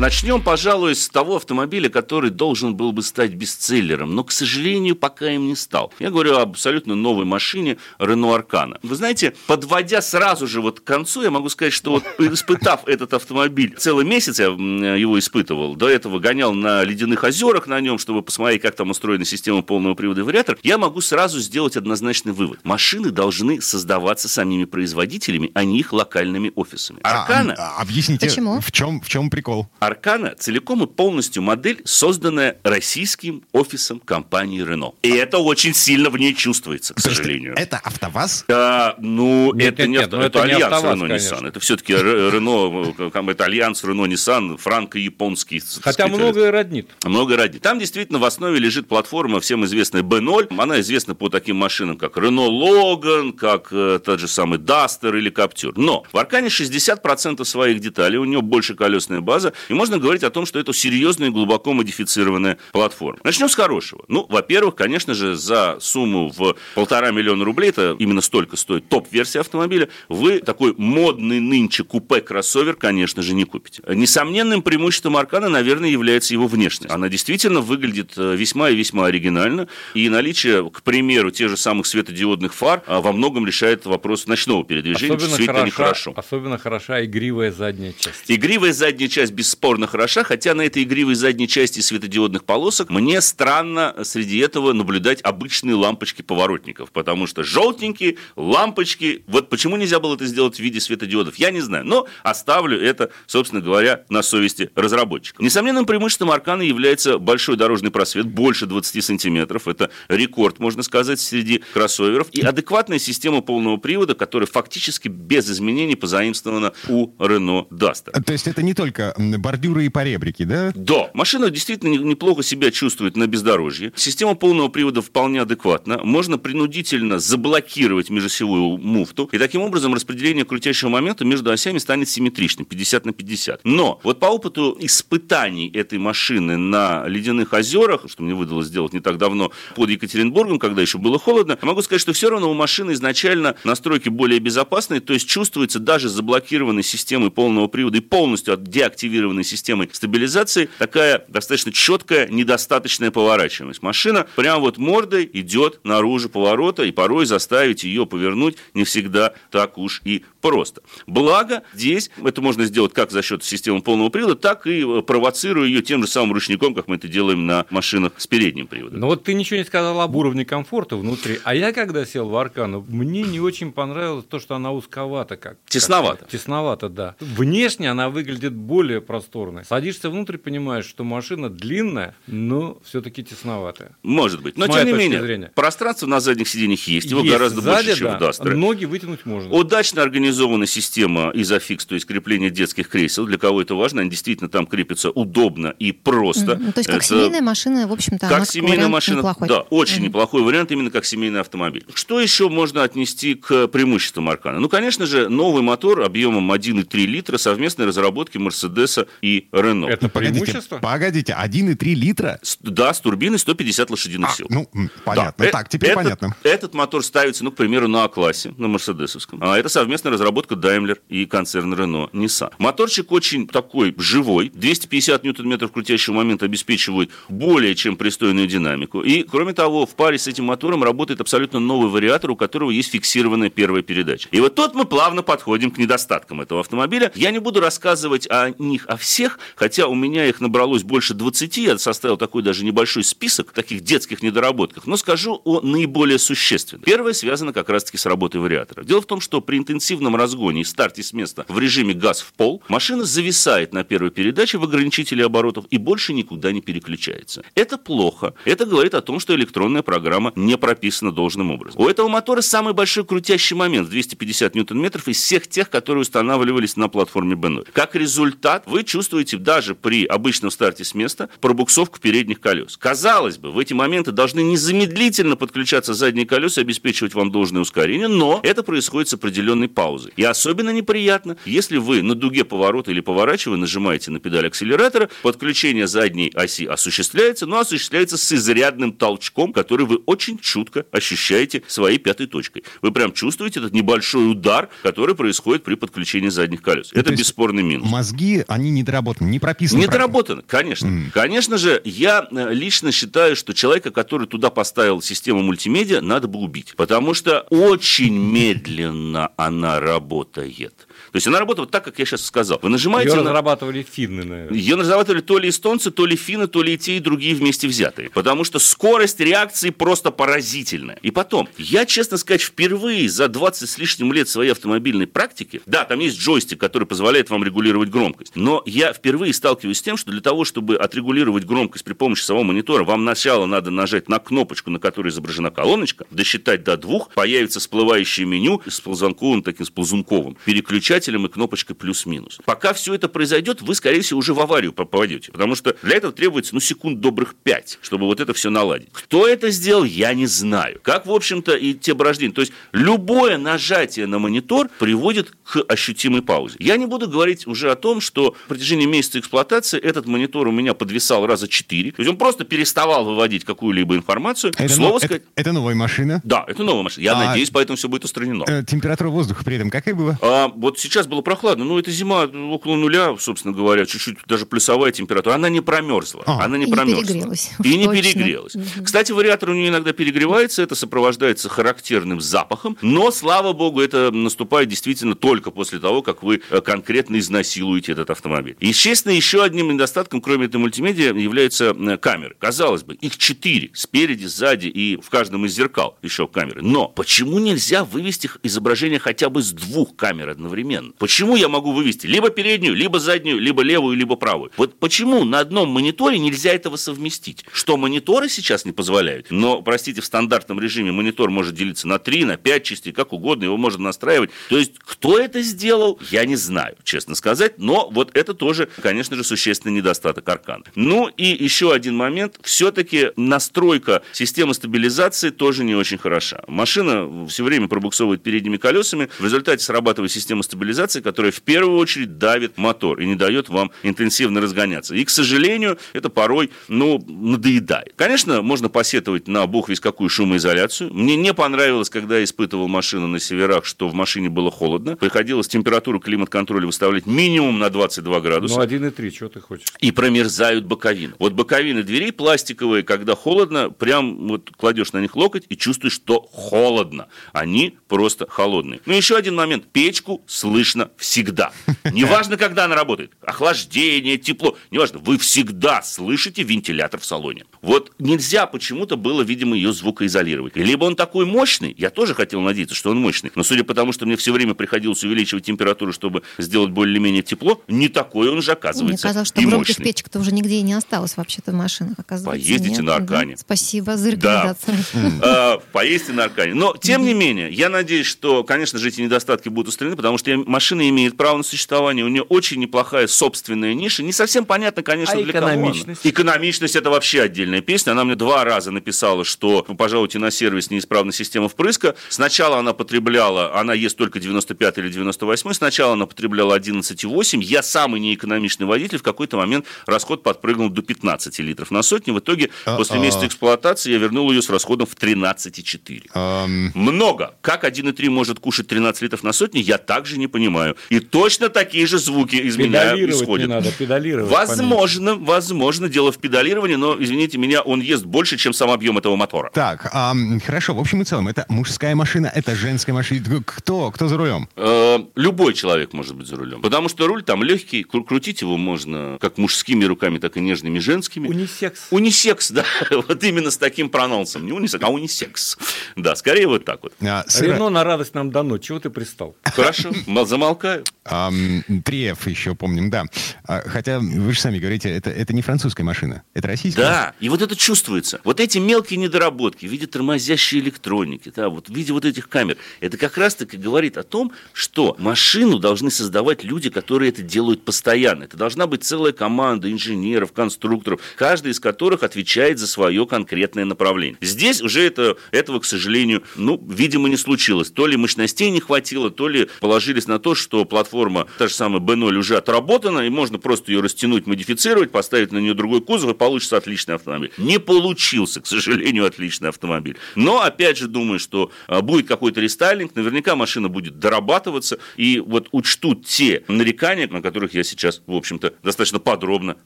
Начнем, 0.00 0.40
пожалуй, 0.40 0.94
с 0.94 1.10
того 1.10 1.36
автомобиля, 1.36 1.90
который 1.90 2.30
должен 2.30 2.74
был 2.74 2.90
бы 2.92 3.02
стать 3.02 3.34
бестселлером, 3.34 4.14
но, 4.14 4.24
к 4.24 4.32
сожалению, 4.32 4.96
пока 4.96 5.30
им 5.30 5.46
не 5.46 5.54
стал. 5.54 5.92
Я 5.98 6.08
говорю 6.08 6.38
об 6.38 6.52
абсолютно 6.52 6.94
новой 6.94 7.26
машине 7.26 7.76
Renault 7.98 8.48
Arcana. 8.48 8.78
Вы 8.82 8.96
знаете, 8.96 9.34
подводя 9.46 10.00
сразу 10.00 10.46
же 10.46 10.62
вот 10.62 10.80
к 10.80 10.84
концу, 10.84 11.20
я 11.20 11.30
могу 11.30 11.50
сказать, 11.50 11.74
что 11.74 11.90
вот 11.90 12.04
испытав 12.18 12.88
этот 12.88 13.12
автомобиль, 13.12 13.74
целый 13.76 14.06
месяц 14.06 14.38
я 14.38 14.46
его 14.46 15.18
испытывал, 15.18 15.76
до 15.76 15.90
этого 15.90 16.18
гонял 16.18 16.54
на 16.54 16.82
ледяных 16.82 17.22
озерах 17.22 17.66
на 17.66 17.78
нем, 17.78 17.98
чтобы 17.98 18.22
посмотреть, 18.22 18.62
как 18.62 18.76
там 18.76 18.88
устроена 18.88 19.26
система 19.26 19.60
полного 19.60 19.92
привода 19.92 20.22
и 20.22 20.24
вариатор, 20.24 20.56
я 20.62 20.78
могу 20.78 21.02
сразу 21.02 21.40
сделать 21.40 21.76
однозначный 21.76 22.32
вывод. 22.32 22.60
Машины 22.64 23.10
должны 23.10 23.60
создаваться 23.60 24.30
самими 24.30 24.64
производителями, 24.64 25.50
а 25.52 25.64
не 25.64 25.78
их 25.78 25.92
локальными 25.92 26.52
офисами. 26.56 27.00
А, 27.02 27.28
Arcana 27.28 27.54
а, 27.58 27.82
объясните, 27.82 28.28
Почему? 28.28 28.60
в 28.62 28.72
чем, 28.72 29.02
в 29.02 29.08
чем 29.10 29.28
прикол? 29.28 29.68
Аркана 29.90 30.34
целиком 30.36 30.84
и 30.84 30.86
полностью 30.86 31.42
модель, 31.42 31.82
созданная 31.84 32.58
российским 32.62 33.42
офисом 33.52 34.00
компании 34.00 34.64
Renault. 34.64 34.94
И 35.02 35.10
это 35.10 35.38
очень 35.38 35.74
сильно 35.74 36.10
в 36.10 36.16
ней 36.16 36.34
чувствуется, 36.34 36.94
к 36.94 37.00
сожалению. 37.00 37.54
Это 37.56 37.78
АвтоВАЗ? 37.78 38.44
Да, 38.48 38.94
ну, 38.98 39.52
Нет, 39.54 39.74
это 39.74 39.86
нет, 39.86 39.88
не, 39.88 39.98
нет, 39.98 40.12
ну, 40.12 40.20
это, 40.20 40.38
это 40.38 40.46
не 40.46 40.54
альянс 40.54 40.72
АвтоВАЗ, 40.72 40.94
Renault 40.94 41.08
конечно. 41.08 41.34
Nissan. 41.34 41.48
Это 41.48 41.60
все-таки 41.60 41.92
Renault, 41.92 43.30
это 43.30 43.44
альянс 43.44 43.84
Renault 43.84 44.08
Nissan, 44.08 44.56
франко-японский. 44.56 45.62
Хотя 45.82 46.06
многое 46.06 46.50
роднит. 46.50 46.88
много 47.04 47.36
ради. 47.36 47.58
Там 47.58 47.78
действительно 47.78 48.18
в 48.18 48.24
основе 48.24 48.58
лежит 48.58 48.86
платформа, 48.86 49.40
всем 49.40 49.64
известная 49.64 50.02
B0. 50.02 50.54
Она 50.56 50.80
известна 50.80 51.14
по 51.14 51.28
таким 51.28 51.56
машинам, 51.56 51.98
как 51.98 52.16
Renault 52.16 52.50
Logan, 52.50 53.32
как 53.32 53.68
э, 53.72 53.98
тот 54.04 54.20
же 54.20 54.28
самый 54.28 54.58
Duster 54.58 55.16
или 55.16 55.32
Captur. 55.32 55.72
Но 55.76 56.04
в 56.12 56.16
Аркане 56.16 56.48
60% 56.48 57.44
своих 57.44 57.80
деталей, 57.80 58.18
у 58.18 58.24
нее 58.24 58.40
больше 58.40 58.74
колесная 58.74 59.20
база, 59.20 59.52
и 59.68 59.74
можно 59.80 59.96
говорить 59.96 60.22
о 60.24 60.30
том, 60.30 60.44
что 60.44 60.58
это 60.58 60.74
серьезная 60.74 61.28
и 61.28 61.30
глубоко 61.30 61.72
модифицированная 61.72 62.58
платформа. 62.70 63.18
Начнем 63.24 63.48
с 63.48 63.54
хорошего. 63.54 64.04
Ну, 64.08 64.26
во-первых, 64.28 64.74
конечно 64.74 65.14
же, 65.14 65.36
за 65.36 65.78
сумму 65.80 66.28
в 66.28 66.54
полтора 66.74 67.12
миллиона 67.12 67.46
рублей, 67.46 67.70
это 67.70 67.96
именно 67.98 68.20
столько 68.20 68.58
стоит 68.58 68.86
топ-версия 68.90 69.40
автомобиля, 69.40 69.88
вы 70.10 70.40
такой 70.40 70.74
модный 70.76 71.40
нынче 71.40 71.82
купе-кроссовер, 71.82 72.74
конечно 72.74 73.22
же, 73.22 73.32
не 73.32 73.44
купите. 73.44 73.82
Несомненным 73.88 74.60
преимуществом 74.60 75.16
Аркана, 75.16 75.48
наверное, 75.48 75.88
является 75.88 76.34
его 76.34 76.46
внешность. 76.46 76.92
Она 76.92 77.08
действительно 77.08 77.62
выглядит 77.62 78.12
э, 78.18 78.36
весьма 78.36 78.68
и 78.68 78.76
весьма 78.76 79.06
оригинально, 79.06 79.66
и 79.94 80.10
наличие, 80.10 80.68
к 80.68 80.82
примеру, 80.82 81.30
тех 81.30 81.48
же 81.48 81.56
самых 81.56 81.86
светодиодных 81.86 82.52
фар 82.52 82.82
а, 82.86 83.00
во 83.00 83.12
многом 83.12 83.46
решает 83.46 83.86
вопрос 83.86 84.26
ночного 84.26 84.62
передвижения, 84.62 85.14
Особенно 85.14 85.38
действительно 85.38 85.70
хороша, 85.70 86.10
нехорошо. 86.10 86.12
особенно 86.16 86.58
хороша 86.58 87.02
игривая 87.02 87.50
задняя 87.50 87.94
часть. 87.98 88.24
Игривая 88.28 88.74
задняя 88.74 89.08
часть, 89.08 89.32
бесспорно 89.60 89.86
хороша, 89.86 90.24
хотя 90.24 90.54
на 90.54 90.62
этой 90.62 90.84
игривой 90.84 91.14
задней 91.14 91.46
части 91.46 91.80
светодиодных 91.80 92.44
полосок 92.44 92.88
мне 92.88 93.20
странно 93.20 93.94
среди 94.04 94.38
этого 94.38 94.72
наблюдать 94.72 95.20
обычные 95.20 95.74
лампочки 95.74 96.22
поворотников, 96.22 96.90
потому 96.92 97.26
что 97.26 97.42
желтенькие 97.42 98.16
лампочки, 98.36 99.22
вот 99.26 99.50
почему 99.50 99.76
нельзя 99.76 100.00
было 100.00 100.14
это 100.14 100.24
сделать 100.24 100.56
в 100.56 100.60
виде 100.60 100.80
светодиодов, 100.80 101.36
я 101.36 101.50
не 101.50 101.60
знаю, 101.60 101.84
но 101.84 102.06
оставлю 102.22 102.80
это, 102.80 103.10
собственно 103.26 103.60
говоря, 103.60 104.04
на 104.08 104.22
совести 104.22 104.70
разработчиков. 104.74 105.42
Несомненным 105.42 105.84
преимуществом 105.84 106.30
Аркана 106.30 106.62
является 106.62 107.18
большой 107.18 107.56
дорожный 107.56 107.90
просвет, 107.90 108.26
больше 108.28 108.64
20 108.64 109.04
сантиметров, 109.04 109.68
это 109.68 109.90
рекорд, 110.08 110.58
можно 110.58 110.82
сказать, 110.82 111.20
среди 111.20 111.62
кроссоверов, 111.74 112.28
и 112.32 112.40
адекватная 112.40 112.98
система 112.98 113.42
полного 113.42 113.76
привода, 113.76 114.14
которая 114.14 114.46
фактически 114.46 115.08
без 115.08 115.50
изменений 115.50 115.96
позаимствована 115.96 116.72
у 116.88 117.08
Renault 117.18 117.68
Duster. 117.68 118.18
То 118.22 118.32
есть 118.32 118.48
это 118.48 118.62
не 118.62 118.72
только 118.72 119.14
бордюры 119.50 119.86
и 119.86 119.88
поребрики, 119.88 120.44
да? 120.44 120.70
Да, 120.76 121.10
машина 121.12 121.50
действительно 121.50 121.92
неплохо 121.96 122.44
себя 122.44 122.70
чувствует 122.70 123.16
на 123.16 123.26
бездорожье. 123.26 123.92
Система 123.96 124.36
полного 124.36 124.68
привода 124.68 125.02
вполне 125.02 125.42
адекватна. 125.42 125.98
Можно 126.04 126.38
принудительно 126.38 127.18
заблокировать 127.18 128.10
межосевую 128.10 128.78
муфту, 128.78 129.28
и 129.32 129.38
таким 129.38 129.62
образом 129.62 129.92
распределение 129.92 130.44
крутящего 130.44 130.88
момента 130.88 131.24
между 131.24 131.50
осями 131.50 131.78
станет 131.78 132.08
симметричным, 132.08 132.64
50 132.64 133.06
на 133.06 133.12
50. 133.12 133.62
Но 133.64 133.98
вот 134.04 134.20
по 134.20 134.26
опыту 134.26 134.76
испытаний 134.78 135.68
этой 135.74 135.98
машины 135.98 136.56
на 136.56 137.08
ледяных 137.08 137.52
озерах, 137.52 138.04
что 138.08 138.22
мне 138.22 138.34
выдалось 138.34 138.68
сделать 138.68 138.92
не 138.92 139.00
так 139.00 139.18
давно 139.18 139.50
под 139.74 139.90
Екатеринбургом, 139.90 140.60
когда 140.60 140.80
еще 140.80 140.98
было 140.98 141.18
холодно, 141.18 141.58
могу 141.62 141.82
сказать, 141.82 142.00
что 142.00 142.12
все 142.12 142.30
равно 142.30 142.52
у 142.52 142.54
машины 142.54 142.92
изначально 142.92 143.56
настройки 143.64 144.10
более 144.10 144.38
безопасные, 144.38 145.00
то 145.00 145.12
есть 145.12 145.28
чувствуется 145.28 145.80
даже 145.80 146.08
заблокированной 146.08 146.84
системой 146.84 147.32
полного 147.32 147.66
привода 147.66 147.98
и 147.98 148.00
полностью 148.00 148.56
деактивированной 148.56 149.39
системой 149.44 149.88
стабилизации 149.92 150.68
такая 150.78 151.24
достаточно 151.28 151.72
четкая, 151.72 152.28
недостаточная 152.28 153.10
поворачиваемость. 153.10 153.82
Машина 153.82 154.26
прям 154.36 154.60
вот 154.60 154.78
мордой 154.78 155.28
идет 155.32 155.80
наружу 155.84 156.28
поворота, 156.28 156.84
и 156.84 156.92
порой 156.92 157.26
заставить 157.26 157.84
ее 157.84 158.06
повернуть 158.06 158.56
не 158.74 158.84
всегда 158.84 159.34
так 159.50 159.78
уж 159.78 160.02
и 160.04 160.24
просто. 160.40 160.82
Благо, 161.06 161.62
здесь 161.74 162.10
это 162.24 162.40
можно 162.40 162.64
сделать 162.64 162.92
как 162.92 163.10
за 163.10 163.22
счет 163.22 163.44
системы 163.44 163.82
полного 163.82 164.08
привода, 164.08 164.34
так 164.34 164.66
и 164.66 164.82
э, 164.82 165.02
провоцируя 165.02 165.66
ее 165.66 165.82
тем 165.82 166.02
же 166.02 166.08
самым 166.08 166.32
ручником, 166.32 166.74
как 166.74 166.88
мы 166.88 166.96
это 166.96 167.08
делаем 167.08 167.46
на 167.46 167.66
машинах 167.70 168.12
с 168.16 168.26
передним 168.26 168.66
приводом. 168.66 169.00
Но 169.00 169.06
вот 169.06 169.24
ты 169.24 169.34
ничего 169.34 169.58
не 169.58 169.64
сказал 169.64 170.00
об 170.00 170.16
уровне 170.16 170.44
комфорта 170.44 170.96
внутри. 170.96 171.38
А 171.44 171.54
я, 171.54 171.72
когда 171.72 172.04
сел 172.04 172.28
в 172.28 172.36
Аркану, 172.36 172.84
мне 172.88 173.22
не 173.22 173.40
очень 173.40 173.72
понравилось 173.72 174.24
то, 174.28 174.38
что 174.38 174.54
она 174.54 174.72
узковата. 174.72 175.36
Как, 175.36 175.58
тесновато. 175.68 176.20
Как, 176.20 176.28
тесновато, 176.28 176.88
да. 176.88 177.16
Внешне 177.20 177.90
она 177.90 178.10
выглядит 178.10 178.52
более 178.52 179.00
просторной. 179.30 179.64
Садишься 179.64 180.10
внутрь, 180.10 180.36
понимаешь, 180.38 180.84
что 180.84 181.04
машина 181.04 181.48
длинная, 181.48 182.14
но 182.26 182.78
все-таки 182.84 183.22
тесноватая. 183.22 183.96
Может 184.02 184.42
быть. 184.42 184.56
Но, 184.56 184.66
тем 184.66 184.86
не 184.86 184.92
менее, 184.92 185.22
зрения. 185.22 185.52
пространство 185.54 186.06
на 186.06 186.20
задних 186.20 186.48
сиденьях 186.48 186.86
есть. 186.88 187.10
Его 187.10 187.20
есть. 187.20 187.32
гораздо 187.32 187.60
Сзади, 187.60 187.86
больше, 187.86 187.98
чем 187.98 188.08
да. 188.08 188.18
в 188.18 188.22
Duster. 188.22 188.54
Ноги 188.54 188.84
вытянуть 188.84 189.24
можно. 189.26 189.52
Удачно 189.52 190.02
организована 190.02 190.66
система 190.66 191.30
изофикс, 191.34 191.86
то 191.86 191.94
есть 191.94 192.06
крепление 192.06 192.50
детских 192.50 192.88
кресел. 192.88 193.26
Для 193.26 193.38
кого 193.38 193.62
это 193.62 193.74
важно, 193.74 194.00
они 194.00 194.10
действительно 194.10 194.50
там 194.50 194.66
крепятся 194.66 195.10
удобно 195.10 195.74
и 195.78 195.92
просто. 195.92 196.52
Mm-hmm. 196.52 196.72
То 196.72 196.78
есть, 196.80 196.88
как 196.88 196.98
это... 196.98 197.06
семейная 197.06 197.42
машина, 197.42 197.86
в 197.86 197.92
общем-то, 197.92 198.28
как 198.28 198.46
семейная 198.46 198.88
машина, 198.88 199.18
неплохой. 199.18 199.48
да, 199.48 199.60
очень 199.60 199.98
mm-hmm. 199.98 200.06
неплохой 200.06 200.42
вариант, 200.42 200.72
именно 200.72 200.90
как 200.90 201.04
семейный 201.04 201.40
автомобиль. 201.40 201.84
Что 201.94 202.20
еще 202.20 202.48
можно 202.48 202.82
отнести 202.82 203.34
к 203.34 203.68
преимуществам 203.68 204.28
Аркана? 204.28 204.58
Ну, 204.58 204.68
конечно 204.68 205.06
же, 205.06 205.28
новый 205.28 205.62
мотор 205.62 206.02
объемом 206.02 206.50
1,3 206.50 207.06
литра 207.06 207.38
совместной 207.38 207.86
разработки 207.86 208.38
Мерседеса 208.38 209.06
и 209.22 209.48
Рено. 209.52 209.86
Это 209.86 210.08
преимущество? 210.08 210.78
Погодите, 210.78 211.36
1,3 211.38 211.94
литра? 211.94 212.40
Да, 212.60 212.92
с 212.92 213.00
турбиной 213.00 213.38
150 213.38 213.90
лошадиных 213.90 214.30
а, 214.30 214.34
сил. 214.34 214.46
Ну, 214.50 214.68
понятно. 215.04 215.44
Да. 215.44 215.50
Так, 215.50 215.68
теперь 215.68 215.90
этот, 215.90 216.02
понятно. 216.02 216.36
Этот 216.42 216.74
мотор 216.74 217.04
ставится, 217.04 217.44
ну, 217.44 217.50
к 217.50 217.56
примеру, 217.56 217.88
на 217.88 218.04
А-классе, 218.04 218.54
на 218.56 218.68
Мерседесовском. 218.68 219.42
А 219.42 219.58
это 219.58 219.68
совместная 219.68 220.12
разработка 220.12 220.54
Daimler 220.54 220.98
и 221.08 221.26
концерн 221.26 221.74
Renault 221.74 222.10
Nissan. 222.12 222.52
Моторчик 222.58 223.12
очень 223.12 223.46
такой 223.46 223.94
живой. 223.98 224.50
250 224.54 225.24
ньютон-метров 225.24 225.72
крутящего 225.72 226.14
момента 226.14 226.46
обеспечивает 226.46 227.10
более 227.28 227.74
чем 227.74 227.96
пристойную 227.96 228.46
динамику. 228.46 229.02
И, 229.02 229.22
кроме 229.22 229.52
того, 229.52 229.86
в 229.86 229.94
паре 229.94 230.18
с 230.18 230.26
этим 230.26 230.44
мотором 230.44 230.82
работает 230.82 231.20
абсолютно 231.20 231.60
новый 231.60 231.90
вариатор, 231.90 232.30
у 232.30 232.36
которого 232.36 232.70
есть 232.70 232.90
фиксированная 232.92 233.50
первая 233.50 233.82
передача. 233.82 234.28
И 234.30 234.40
вот 234.40 234.54
тут 234.54 234.74
мы 234.74 234.84
плавно 234.84 235.22
подходим 235.22 235.70
к 235.70 235.78
недостаткам 235.78 236.40
этого 236.40 236.60
автомобиля. 236.60 237.12
Я 237.14 237.30
не 237.30 237.38
буду 237.38 237.60
рассказывать 237.60 238.26
о 238.30 238.50
них, 238.58 238.84
о 238.86 238.96
всех, 238.96 239.09
хотя 239.56 239.86
у 239.86 239.94
меня 239.94 240.26
их 240.26 240.40
набралось 240.40 240.82
больше 240.82 241.14
20, 241.14 241.56
я 241.58 241.78
составил 241.78 242.16
такой 242.16 242.42
даже 242.42 242.64
небольшой 242.64 243.04
список 243.04 243.52
таких 243.52 243.82
детских 243.82 244.22
недоработках, 244.22 244.86
но 244.86 244.96
скажу 244.96 245.40
о 245.44 245.60
наиболее 245.60 246.18
существенных. 246.18 246.84
Первое 246.84 247.12
связано 247.12 247.52
как 247.52 247.68
раз-таки 247.68 247.98
с 247.98 248.06
работой 248.06 248.40
вариатора. 248.40 248.84
Дело 248.84 249.00
в 249.00 249.06
том, 249.06 249.20
что 249.20 249.40
при 249.40 249.58
интенсивном 249.58 250.16
разгоне 250.16 250.62
и 250.62 250.64
старте 250.64 251.02
с 251.02 251.12
места 251.12 251.44
в 251.48 251.58
режиме 251.58 251.94
газ 251.94 252.20
в 252.20 252.32
пол, 252.32 252.62
машина 252.68 253.04
зависает 253.04 253.72
на 253.72 253.84
первой 253.84 254.10
передаче 254.10 254.58
в 254.58 254.64
ограничителе 254.64 255.24
оборотов 255.24 255.66
и 255.70 255.78
больше 255.78 256.12
никуда 256.12 256.52
не 256.52 256.60
переключается. 256.60 257.42
Это 257.54 257.78
плохо. 257.78 258.34
Это 258.44 258.66
говорит 258.66 258.94
о 258.94 259.00
том, 259.00 259.20
что 259.20 259.34
электронная 259.34 259.82
программа 259.82 260.32
не 260.36 260.56
прописана 260.56 261.12
должным 261.12 261.50
образом. 261.50 261.80
У 261.80 261.88
этого 261.88 262.08
мотора 262.08 262.40
самый 262.40 262.72
большой 262.72 263.04
крутящий 263.04 263.56
момент 263.56 263.88
в 263.88 263.90
250 263.90 264.54
ньютон-метров 264.54 265.08
из 265.08 265.16
всех 265.18 265.48
тех, 265.48 265.68
которые 265.68 266.02
устанавливались 266.02 266.76
на 266.76 266.88
платформе 266.88 267.34
B0. 267.34 267.68
Как 267.72 267.94
результат, 267.94 268.64
вы 268.66 268.84
чувствуете 268.84 268.99
даже 269.42 269.74
при 269.74 270.04
обычном 270.04 270.50
старте 270.50 270.84
с 270.84 270.94
места 270.94 271.28
пробуксовку 271.40 271.98
передних 272.00 272.40
колес. 272.40 272.76
Казалось 272.76 273.38
бы, 273.38 273.50
в 273.50 273.58
эти 273.58 273.72
моменты 273.72 274.12
должны 274.12 274.40
незамедлительно 274.40 275.36
подключаться 275.36 275.94
задние 275.94 276.26
колеса 276.26 276.60
и 276.60 276.64
обеспечивать 276.64 277.14
вам 277.14 277.30
должное 277.30 277.62
ускорение, 277.62 278.08
но 278.08 278.40
это 278.42 278.62
происходит 278.62 279.08
с 279.08 279.14
определенной 279.14 279.68
паузой. 279.68 280.12
И 280.16 280.22
особенно 280.24 280.70
неприятно, 280.70 281.36
если 281.44 281.78
вы 281.78 282.02
на 282.02 282.14
дуге 282.14 282.44
поворота 282.44 282.90
или 282.90 283.00
поворачивая 283.00 283.56
нажимаете 283.56 284.10
на 284.10 284.20
педаль 284.20 284.46
акселератора, 284.46 285.10
подключение 285.22 285.86
задней 285.86 286.30
оси 286.34 286.66
осуществляется, 286.66 287.46
но 287.46 287.58
осуществляется 287.58 288.16
с 288.16 288.32
изрядным 288.32 288.92
толчком, 288.92 289.52
который 289.52 289.86
вы 289.86 289.96
очень 290.06 290.38
чутко 290.38 290.86
ощущаете 290.92 291.62
своей 291.66 291.98
пятой 291.98 292.26
точкой. 292.26 292.64
Вы 292.82 292.92
прям 292.92 293.12
чувствуете 293.12 293.60
этот 293.60 293.72
небольшой 293.72 294.30
удар, 294.30 294.68
который 294.82 295.14
происходит 295.14 295.64
при 295.64 295.74
подключении 295.74 296.28
задних 296.28 296.62
колес. 296.62 296.90
Это 296.92 297.14
бесспорный 297.14 297.62
минус. 297.62 297.88
Мозги, 297.88 298.44
они 298.48 298.70
недоработаны, 298.90 299.28
не 299.28 299.38
прописаны. 299.38 299.80
Недоработаны, 299.80 300.42
конечно. 300.46 300.86
Mm. 300.88 301.10
Конечно 301.12 301.58
же, 301.58 301.80
я 301.84 302.26
э, 302.30 302.52
лично 302.52 302.92
считаю, 302.92 303.36
что 303.36 303.54
человека, 303.54 303.90
который 303.90 304.26
туда 304.26 304.50
поставил 304.50 305.00
систему 305.00 305.42
мультимедиа, 305.42 306.00
надо 306.00 306.28
бы 306.28 306.40
убить. 306.40 306.74
Потому 306.76 307.14
что 307.14 307.46
очень 307.50 308.16
медленно 308.16 309.30
она 309.36 309.80
работает. 309.80 310.86
То 311.12 311.16
есть 311.16 311.26
она 311.26 311.38
работает 311.38 311.70
так, 311.70 311.84
как 311.84 311.98
я 311.98 312.04
сейчас 312.04 312.24
сказал. 312.24 312.58
Вы 312.62 312.68
нажимаете... 312.68 313.10
Ее 313.10 313.16
на... 313.16 313.30
разрабатывали 313.30 313.82
финны, 313.82 314.24
наверное. 314.24 314.58
Ее 314.58 314.76
разрабатывали 314.76 315.20
то 315.20 315.38
ли 315.38 315.48
эстонцы, 315.48 315.90
то 315.90 316.06
ли 316.06 316.16
финны, 316.16 316.46
то 316.46 316.62
ли 316.62 316.74
и 316.74 316.78
те, 316.78 316.96
и 316.96 317.00
другие 317.00 317.34
вместе 317.34 317.66
взятые. 317.66 318.10
Потому 318.10 318.44
что 318.44 318.58
скорость 318.58 319.20
реакции 319.20 319.70
просто 319.70 320.10
поразительная. 320.10 320.98
И 321.02 321.10
потом, 321.10 321.48
я, 321.58 321.84
честно 321.86 322.16
сказать, 322.16 322.42
впервые 322.42 323.08
за 323.08 323.28
20 323.28 323.68
с 323.68 323.78
лишним 323.78 324.12
лет 324.12 324.28
своей 324.28 324.52
автомобильной 324.52 325.06
практики, 325.06 325.60
да, 325.66 325.84
там 325.84 325.98
есть 325.98 326.18
джойстик, 326.18 326.60
который 326.60 326.84
позволяет 326.84 327.30
вам 327.30 327.44
регулировать 327.44 327.88
громкость, 327.88 328.32
но 328.34 328.62
я 328.66 328.92
впервые 328.92 329.32
сталкиваюсь 329.32 329.78
с 329.78 329.82
тем, 329.82 329.96
что 329.96 330.10
для 330.10 330.20
того, 330.20 330.44
чтобы 330.44 330.76
отрегулировать 330.76 331.44
громкость 331.44 331.84
при 331.84 331.94
помощи 331.94 332.22
самого 332.22 332.44
монитора, 332.44 332.84
вам 332.84 333.02
сначала 333.02 333.46
надо 333.46 333.70
нажать 333.70 334.08
на 334.08 334.18
кнопочку, 334.18 334.70
на 334.70 334.78
которой 334.78 335.08
изображена 335.08 335.50
колоночка, 335.50 336.04
досчитать 336.10 336.64
до 336.64 336.76
двух, 336.76 337.10
появится 337.14 337.60
всплывающее 337.60 338.26
меню 338.26 338.62
с 338.66 338.80
ползунковым, 338.80 339.42
таким 339.42 339.66
с 339.66 339.70
ползунковым, 339.70 340.36
переключать 340.44 340.99
выключателем 341.00 341.26
и 341.26 341.28
кнопочкой 341.28 341.76
плюс-минус. 341.76 342.38
Пока 342.44 342.72
все 342.72 342.94
это 342.94 343.08
произойдет, 343.08 343.62
вы, 343.62 343.74
скорее 343.74 344.00
всего, 344.02 344.18
уже 344.18 344.34
в 344.34 344.40
аварию 344.40 344.72
попадете, 344.72 345.32
потому 345.32 345.54
что 345.54 345.76
для 345.82 345.96
этого 345.96 346.12
требуется, 346.12 346.54
ну, 346.54 346.60
секунд 346.60 347.00
добрых 347.00 347.34
пять, 347.34 347.78
чтобы 347.82 348.06
вот 348.06 348.20
это 348.20 348.32
все 348.34 348.50
наладить. 348.50 348.88
Кто 348.92 349.26
это 349.26 349.50
сделал, 349.50 349.84
я 349.84 350.14
не 350.14 350.26
знаю. 350.26 350.78
Как, 350.82 351.06
в 351.06 351.12
общем-то, 351.12 351.54
и 351.56 351.74
те 351.74 351.94
порождения. 351.94 352.34
То 352.34 352.42
есть 352.42 352.52
любое 352.72 353.38
нажатие 353.38 354.06
на 354.06 354.18
монитор 354.18 354.68
приводит 354.78 355.32
к 355.44 355.64
ощутимой 355.68 356.22
паузе. 356.22 356.56
Я 356.58 356.76
не 356.76 356.86
буду 356.86 357.08
говорить 357.08 357.46
уже 357.46 357.70
о 357.70 357.76
том, 357.76 358.00
что 358.00 358.36
в 358.44 358.48
протяжении 358.48 358.86
месяца 358.86 359.18
эксплуатации 359.18 359.78
этот 359.78 360.06
монитор 360.06 360.48
у 360.48 360.52
меня 360.52 360.74
подвисал 360.74 361.26
раза 361.26 361.48
четыре. 361.48 361.92
То 361.92 362.02
есть 362.02 362.10
он 362.10 362.16
просто 362.16 362.44
переставал 362.44 363.04
выводить 363.04 363.44
какую-либо 363.44 363.96
информацию. 363.96 364.52
Это, 364.56 364.72
Слово 364.72 364.92
но, 364.92 364.98
сказать... 364.98 365.22
это, 365.22 365.40
это 365.40 365.52
новая 365.52 365.74
машина? 365.74 366.20
Да, 366.24 366.44
это 366.46 366.62
новая 366.62 366.84
машина. 366.84 367.04
Я 367.04 367.12
а, 367.14 367.26
надеюсь, 367.26 367.50
поэтому 367.50 367.76
все 367.76 367.88
будет 367.88 368.04
устранено. 368.04 368.44
Э, 368.46 368.62
температура 368.64 369.08
воздуха 369.08 369.44
при 369.44 369.56
этом 369.56 369.70
какая 369.70 369.94
была? 369.94 370.18
А, 370.22 370.48
вот 370.48 370.78
сейчас 370.78 370.89
было 371.06 371.20
прохладно. 371.20 371.64
Ну, 371.64 371.78
это 371.78 371.90
зима 371.90 372.24
около 372.24 372.76
нуля, 372.76 373.16
собственно 373.18 373.54
говоря, 373.54 373.86
чуть-чуть 373.86 374.18
даже 374.26 374.46
плюсовая 374.46 374.92
температура. 374.92 375.34
Она 375.34 375.48
не 375.48 375.60
промерзла. 375.60 376.22
А. 376.26 376.44
Она 376.44 376.58
не 376.58 376.66
и 376.66 376.70
промерзла. 376.70 377.02
Не 377.02 377.06
перегрелась. 377.06 377.50
И 377.64 377.76
не 377.76 377.88
перегрелась. 377.88 378.54
Угу. 378.54 378.84
Кстати, 378.84 379.12
вариатор 379.12 379.50
у 379.50 379.54
нее 379.54 379.68
иногда 379.68 379.92
перегревается, 379.92 380.62
это 380.62 380.74
сопровождается 380.74 381.48
характерным 381.48 382.20
запахом, 382.20 382.76
но, 382.82 383.10
слава 383.10 383.52
богу, 383.52 383.80
это 383.80 384.10
наступает 384.10 384.68
действительно 384.68 385.14
только 385.14 385.50
после 385.50 385.78
того, 385.78 386.02
как 386.02 386.22
вы 386.22 386.42
э, 386.50 386.60
конкретно 386.60 387.18
изнасилуете 387.18 387.92
этот 387.92 388.10
автомобиль. 388.10 388.56
Естественно, 388.60 389.12
еще 389.12 389.42
одним 389.42 389.72
недостатком, 389.72 390.20
кроме 390.20 390.46
этой 390.46 390.56
мультимедиа, 390.56 391.14
являются 391.14 391.74
камеры. 392.00 392.36
Казалось 392.38 392.82
бы, 392.82 392.94
их 392.94 393.16
четыре, 393.16 393.70
спереди, 393.74 394.26
сзади 394.26 394.66
и 394.66 394.96
в 394.96 395.10
каждом 395.10 395.46
из 395.46 395.54
зеркал 395.54 395.98
еще 396.02 396.26
камеры. 396.26 396.62
Но 396.62 396.88
почему 396.88 397.38
нельзя 397.38 397.84
вывести 397.84 398.30
изображение 398.42 398.98
хотя 398.98 399.28
бы 399.28 399.42
с 399.42 399.52
двух 399.52 399.96
камер 399.96 400.30
одновременно? 400.30 400.79
Почему 400.98 401.36
я 401.36 401.48
могу 401.48 401.72
вывести 401.72 402.06
либо 402.06 402.30
переднюю, 402.30 402.74
либо 402.74 402.98
заднюю, 402.98 403.38
либо 403.38 403.62
левую, 403.62 403.96
либо 403.96 404.16
правую? 404.16 404.50
Вот 404.56 404.78
почему 404.78 405.24
на 405.24 405.40
одном 405.40 405.68
мониторе 405.70 406.18
нельзя 406.18 406.52
этого 406.52 406.76
совместить? 406.76 407.44
Что 407.52 407.76
мониторы 407.76 408.28
сейчас 408.28 408.64
не 408.64 408.72
позволяют? 408.72 409.26
Но, 409.30 409.62
простите, 409.62 410.00
в 410.00 410.04
стандартном 410.04 410.60
режиме 410.60 410.92
монитор 410.92 411.30
может 411.30 411.54
делиться 411.54 411.86
на 411.88 411.98
3, 411.98 412.24
на 412.24 412.36
5 412.36 412.64
частей, 412.64 412.92
как 412.92 413.12
угодно, 413.12 413.44
его 413.44 413.56
можно 413.56 413.84
настраивать. 413.84 414.30
То 414.48 414.58
есть, 414.58 414.72
кто 414.78 415.18
это 415.18 415.42
сделал, 415.42 415.98
я 416.10 416.24
не 416.24 416.36
знаю, 416.36 416.76
честно 416.84 417.14
сказать, 417.14 417.58
но 417.58 417.88
вот 417.90 418.10
это 418.14 418.34
тоже, 418.34 418.68
конечно 418.82 419.16
же, 419.16 419.24
существенный 419.24 419.74
недостаток 419.74 420.28
Аркана. 420.28 420.64
Ну 420.74 421.08
и 421.08 421.24
еще 421.24 421.72
один 421.72 421.96
момент, 421.96 422.38
все-таки 422.42 423.10
настройка 423.16 424.02
системы 424.12 424.54
стабилизации 424.54 425.30
тоже 425.30 425.64
не 425.64 425.74
очень 425.74 425.98
хороша. 425.98 426.42
Машина 426.46 427.26
все 427.28 427.44
время 427.44 427.68
пробуксовывает 427.68 428.22
передними 428.22 428.56
колесами, 428.56 429.08
в 429.18 429.24
результате 429.24 429.64
срабатывает 429.64 430.12
система 430.12 430.42
стабилизации, 430.42 430.69
которая 431.02 431.32
в 431.32 431.42
первую 431.42 431.78
очередь 431.78 432.18
давит 432.18 432.56
мотор 432.58 433.00
и 433.00 433.06
не 433.06 433.14
дает 433.14 433.48
вам 433.48 433.70
интенсивно 433.82 434.40
разгоняться. 434.40 434.94
И, 434.94 435.04
к 435.04 435.10
сожалению, 435.10 435.78
это 435.92 436.08
порой, 436.08 436.50
ну, 436.68 437.04
надоедает. 437.06 437.92
Конечно, 437.96 438.42
можно 438.42 438.68
посетовать 438.68 439.28
на 439.28 439.46
бог 439.46 439.68
весь 439.68 439.80
какую 439.80 440.08
шумоизоляцию. 440.08 440.92
Мне 440.94 441.16
не 441.16 441.34
понравилось, 441.34 441.90
когда 441.90 442.18
я 442.18 442.24
испытывал 442.24 442.68
машину 442.68 443.06
на 443.06 443.18
северах, 443.18 443.64
что 443.64 443.88
в 443.88 443.94
машине 443.94 444.28
было 444.28 444.50
холодно. 444.50 444.96
Приходилось 444.96 445.48
температуру 445.48 446.00
климат-контроля 446.00 446.66
выставлять 446.66 447.06
минимум 447.06 447.58
на 447.58 447.70
22 447.70 448.20
градуса. 448.20 448.56
Ну, 448.56 448.64
1,3, 448.64 449.10
что 449.10 449.28
ты 449.28 449.40
хочешь? 449.40 449.66
И 449.80 449.90
промерзают 449.90 450.64
боковины. 450.64 451.14
Вот 451.18 451.32
боковины 451.32 451.82
дверей 451.82 452.12
пластиковые, 452.12 452.82
когда 452.82 453.14
холодно, 453.14 453.70
прям 453.70 454.28
вот 454.28 454.50
кладешь 454.56 454.92
на 454.92 454.98
них 454.98 455.16
локоть 455.16 455.44
и 455.48 455.56
чувствуешь, 455.56 455.94
что 455.94 456.20
холодно. 456.32 457.08
Они 457.32 457.76
просто 457.88 458.26
холодные. 458.28 458.80
Ну, 458.86 458.94
еще 458.94 459.16
один 459.16 459.34
момент. 459.34 459.64
Печку 459.72 460.22
слышно 460.26 460.59
всегда. 460.96 461.52
Неважно, 461.84 462.36
когда 462.36 462.64
она 462.64 462.74
работает. 462.74 463.12
Охлаждение, 463.22 464.16
тепло. 464.18 464.56
Неважно. 464.70 464.98
Вы 464.98 465.18
всегда 465.18 465.82
слышите 465.82 466.42
вентилятор 466.42 467.00
в 467.00 467.04
салоне. 467.04 467.44
Вот 467.62 467.92
нельзя 467.98 468.46
почему-то 468.46 468.96
было, 468.96 469.22
видимо, 469.22 469.56
ее 469.56 469.72
звукоизолировать. 469.72 470.56
Либо 470.56 470.84
он 470.84 470.96
такой 470.96 471.26
мощный, 471.26 471.74
я 471.78 471.90
тоже 471.90 472.14
хотел 472.14 472.40
надеяться, 472.40 472.74
что 472.74 472.90
он 472.90 472.98
мощный, 472.98 473.30
но 473.34 473.42
судя 473.42 473.64
по 473.64 473.74
тому, 473.74 473.92
что 473.92 474.06
мне 474.06 474.16
все 474.16 474.32
время 474.32 474.54
приходилось 474.54 475.02
увеличивать 475.04 475.44
температуру, 475.44 475.92
чтобы 475.92 476.22
сделать 476.38 476.70
более-менее 476.70 477.22
тепло, 477.22 477.62
не 477.68 477.88
такой 477.88 478.30
он 478.30 478.42
же 478.42 478.52
оказывается 478.52 479.06
Мне 479.06 479.10
казалось, 479.12 479.28
что 479.28 479.40
и 479.40 479.46
громких 479.46 479.76
печек-то 479.76 480.18
уже 480.18 480.32
нигде 480.32 480.56
и 480.56 480.62
не 480.62 480.72
осталось 480.74 481.16
вообще-то 481.16 481.52
в 481.52 481.54
машинах, 481.54 481.94
оказывается. 481.98 482.46
Поездите 482.46 482.76
нет, 482.76 482.80
на 482.80 482.86
да. 482.86 482.96
Аркане. 482.96 483.36
Спасибо 483.36 483.96
за 483.96 484.16
Да. 484.16 484.54
рекомендацию. 484.54 484.76
А, 485.22 485.58
поездите 485.72 486.12
на 486.12 486.24
Аркане. 486.24 486.54
Но, 486.54 486.74
тем 486.76 487.04
не 487.04 487.14
менее, 487.14 487.50
я 487.52 487.68
надеюсь, 487.68 488.06
что, 488.06 488.42
конечно 488.44 488.78
же, 488.78 488.88
эти 488.88 489.00
недостатки 489.00 489.48
будут 489.48 489.68
устранены, 489.68 489.96
потому 489.96 490.18
что 490.18 490.30
машина 490.50 490.88
имеет 490.88 491.16
право 491.16 491.38
на 491.38 491.42
существование, 491.42 492.04
у 492.04 492.08
нее 492.08 492.22
очень 492.22 492.60
неплохая 492.60 493.06
собственная 493.06 493.72
ниша. 493.72 494.02
Не 494.02 494.12
совсем 494.12 494.44
понятно, 494.44 494.82
конечно, 494.82 495.18
А 495.18 495.22
для 495.22 495.32
кого 495.32 495.46
она. 495.46 495.54
экономичность? 495.54 496.00
Экономичность– 496.04 496.76
это 496.76 496.90
вообще 496.90 497.22
отдельная 497.22 497.60
песня. 497.60 497.92
Она 497.92 498.04
мне 498.04 498.16
два 498.16 498.44
раза 498.44 498.70
написала, 498.70 499.24
что 499.24 499.64
ну, 499.68 499.76
пожалуйте 499.76 500.18
на 500.18 500.30
сервис 500.30 500.70
неисправна 500.70 501.12
система 501.12 501.48
впрыска. 501.48 501.94
Сначала 502.08 502.58
она 502.58 502.72
потребляла, 502.72 503.58
она 503.58 503.74
ест 503.74 503.96
только 503.96 504.18
95 504.18 504.78
или 504.78 504.88
98, 504.90 505.52
сначала 505.52 505.92
она 505.92 506.06
потребляла 506.06 506.58
11,8. 506.58 507.40
Я 507.42 507.62
самый 507.62 508.00
неэкономичный 508.00 508.66
водитель, 508.66 508.98
в 508.98 509.02
какой-то 509.02 509.36
момент 509.36 509.66
расход 509.86 510.22
подпрыгнул 510.22 510.68
до 510.68 510.82
15 510.82 511.38
литров 511.38 511.70
на 511.70 511.82
сотню. 511.82 512.14
В 512.14 512.18
итоге, 512.18 512.50
после 512.64 512.96
А-а. 512.96 513.02
месяца 513.02 513.26
эксплуатации 513.26 513.92
я 513.92 513.98
вернул 513.98 514.30
ее 514.32 514.42
с 514.42 514.50
расходом 514.50 514.86
в 514.88 514.94
13,4. 514.96 516.10
Ам, 516.14 516.72
Много. 516.74 517.34
Как 517.40 517.64
1,3 517.64 518.08
может 518.10 518.40
кушать 518.40 518.66
13 518.66 519.02
литров 519.02 519.22
на 519.22 519.32
сотню, 519.32 519.60
я 519.62 519.78
также 519.78 520.18
не 520.18 520.26
понимаю. 520.26 520.39
И 520.88 521.00
точно 521.00 521.48
такие 521.48 521.86
же 521.86 521.98
звуки 521.98 522.36
из 522.36 522.56
меня 522.56 522.82
Педалировать 522.82 523.14
не 523.14 523.22
исходят. 523.22 523.48
надо, 523.48 523.72
педалировать. 523.72 524.30
Возможно, 524.30 525.14
возможно, 525.16 525.88
дело 525.88 526.12
в 526.12 526.18
педалировании, 526.18 526.76
но, 526.76 526.96
извините 527.02 527.38
меня, 527.38 527.60
он 527.62 527.80
ест 527.80 528.04
больше, 528.04 528.36
чем 528.36 528.52
сам 528.52 528.70
объем 528.70 528.98
этого 528.98 529.16
мотора. 529.16 529.50
Так, 529.52 529.90
ам, 529.92 530.40
хорошо, 530.40 530.74
в 530.74 530.80
общем 530.80 531.02
и 531.02 531.04
целом, 531.04 531.28
это 531.28 531.44
мужская 531.48 531.94
машина, 531.94 532.30
это 532.34 532.54
женская 532.54 532.92
машина. 532.92 533.42
Кто? 533.44 533.90
Кто 533.90 534.08
за 534.08 534.16
рулем? 534.16 534.48
Э, 534.56 534.98
Любой 535.16 535.54
человек 535.54 535.92
может 535.92 536.14
быть 536.14 536.26
за 536.26 536.36
рулем. 536.36 536.60
Потому 536.62 536.88
что 536.88 537.06
руль 537.06 537.22
там 537.22 537.42
легкий, 537.42 537.82
кру- 537.82 538.04
крутить 538.04 538.40
его 538.42 538.56
можно 538.56 539.18
как 539.20 539.38
мужскими 539.38 539.84
руками, 539.84 540.18
так 540.18 540.36
и 540.36 540.40
нежными 540.40 540.78
женскими. 540.78 541.28
Унисекс. 541.28 541.86
Унисекс, 541.90 542.50
да, 542.50 542.64
вот 542.90 543.22
именно 543.24 543.50
с 543.50 543.56
таким 543.56 543.88
прононсом. 543.90 544.46
Не 544.46 544.52
унисекс, 544.52 544.84
а 544.84 544.88
унисекс. 544.90 545.58
Да, 545.96 546.14
скорее 546.16 546.46
вот 546.46 546.64
так 546.64 546.82
вот. 546.82 546.92
А, 547.02 547.24
Рено 547.40 547.68
на 547.70 547.84
радость 547.84 548.14
нам 548.14 548.30
дано. 548.30 548.58
Чего 548.58 548.78
ты 548.80 548.90
пристал? 548.90 549.34
Хорошо, 549.44 549.90
замолкаю. 550.30 550.84
ам, 551.04 551.62
3F 551.68 552.30
еще 552.30 552.54
помним, 552.54 552.88
да. 552.88 553.04
А, 553.44 553.62
хотя 553.66 553.98
вы 553.98 554.32
же 554.32 554.40
сами 554.40 554.58
говорите, 554.58 554.88
это, 554.88 555.10
это 555.10 555.34
не 555.34 555.42
французская 555.42 555.82
машина, 555.82 556.22
это 556.34 556.48
российская. 556.48 556.82
Да, 556.82 557.14
и 557.20 557.28
вот 557.28 557.42
это 557.42 557.56
чувствуется. 557.56 558.20
Вот 558.24 558.40
эти 558.40 558.58
мелкие 558.58 558.98
недоработки 558.98 559.66
в 559.66 559.70
виде 559.70 559.86
тормозящей 559.86 560.60
электроники, 560.60 561.32
да, 561.34 561.48
вот 561.48 561.68
в 561.68 561.74
виде 561.74 561.92
вот 561.92 562.04
этих 562.04 562.28
камер, 562.28 562.56
это 562.80 562.96
как 562.96 563.18
раз-таки 563.18 563.56
говорит 563.56 563.98
о 563.98 564.04
том, 564.04 564.32
что 564.52 564.96
машину 564.98 565.58
должны 565.58 565.90
создавать 565.90 566.44
люди, 566.44 566.70
которые 566.70 567.10
это 567.10 567.22
делают 567.22 567.64
постоянно. 567.64 568.24
Это 568.24 568.36
должна 568.36 568.66
быть 568.66 568.84
целая 568.84 569.12
команда 569.12 569.70
инженеров, 569.70 570.32
конструкторов, 570.32 571.00
каждый 571.16 571.52
из 571.52 571.60
которых 571.60 572.04
отвечает 572.04 572.58
за 572.58 572.66
свое 572.66 573.04
конкретное 573.06 573.64
направление. 573.64 574.16
Здесь 574.20 574.62
уже 574.62 574.82
это, 574.86 575.16
этого, 575.32 575.58
к 575.58 575.64
сожалению, 575.64 576.22
ну, 576.36 576.62
видимо, 576.68 577.08
не 577.08 577.16
случилось. 577.16 577.70
То 577.70 577.88
ли 577.88 577.96
мощностей 577.96 578.50
не 578.50 578.60
хватило, 578.60 579.10
то 579.10 579.28
ли 579.28 579.48
положились 579.60 580.06
на 580.10 580.18
то, 580.18 580.34
что 580.34 580.64
платформа, 580.64 581.26
та 581.38 581.48
же 581.48 581.54
самая 581.54 581.80
B0 581.80 582.16
уже 582.16 582.36
отработана, 582.36 583.00
и 583.00 583.08
можно 583.08 583.38
просто 583.38 583.72
ее 583.72 583.80
растянуть, 583.80 584.26
модифицировать, 584.26 584.90
поставить 584.90 585.32
на 585.32 585.38
нее 585.38 585.54
другой 585.54 585.80
кузов, 585.80 586.10
и 586.10 586.14
получится 586.14 586.56
отличный 586.56 586.96
автомобиль. 586.96 587.32
Не 587.38 587.58
получился, 587.58 588.40
к 588.40 588.46
сожалению, 588.46 589.06
отличный 589.06 589.48
автомобиль. 589.48 589.96
Но, 590.16 590.42
опять 590.42 590.78
же, 590.78 590.88
думаю, 590.88 591.18
что 591.18 591.50
а, 591.66 591.80
будет 591.80 592.08
какой-то 592.08 592.40
рестайлинг, 592.40 592.94
наверняка 592.94 593.36
машина 593.36 593.68
будет 593.68 593.98
дорабатываться, 593.98 594.78
и 594.96 595.20
вот 595.20 595.48
учтут 595.52 596.06
те 596.06 596.42
нарекания, 596.48 597.08
на 597.08 597.22
которых 597.22 597.54
я 597.54 597.62
сейчас, 597.62 598.02
в 598.06 598.14
общем-то, 598.14 598.54
достаточно 598.62 598.98
подробно 598.98 599.56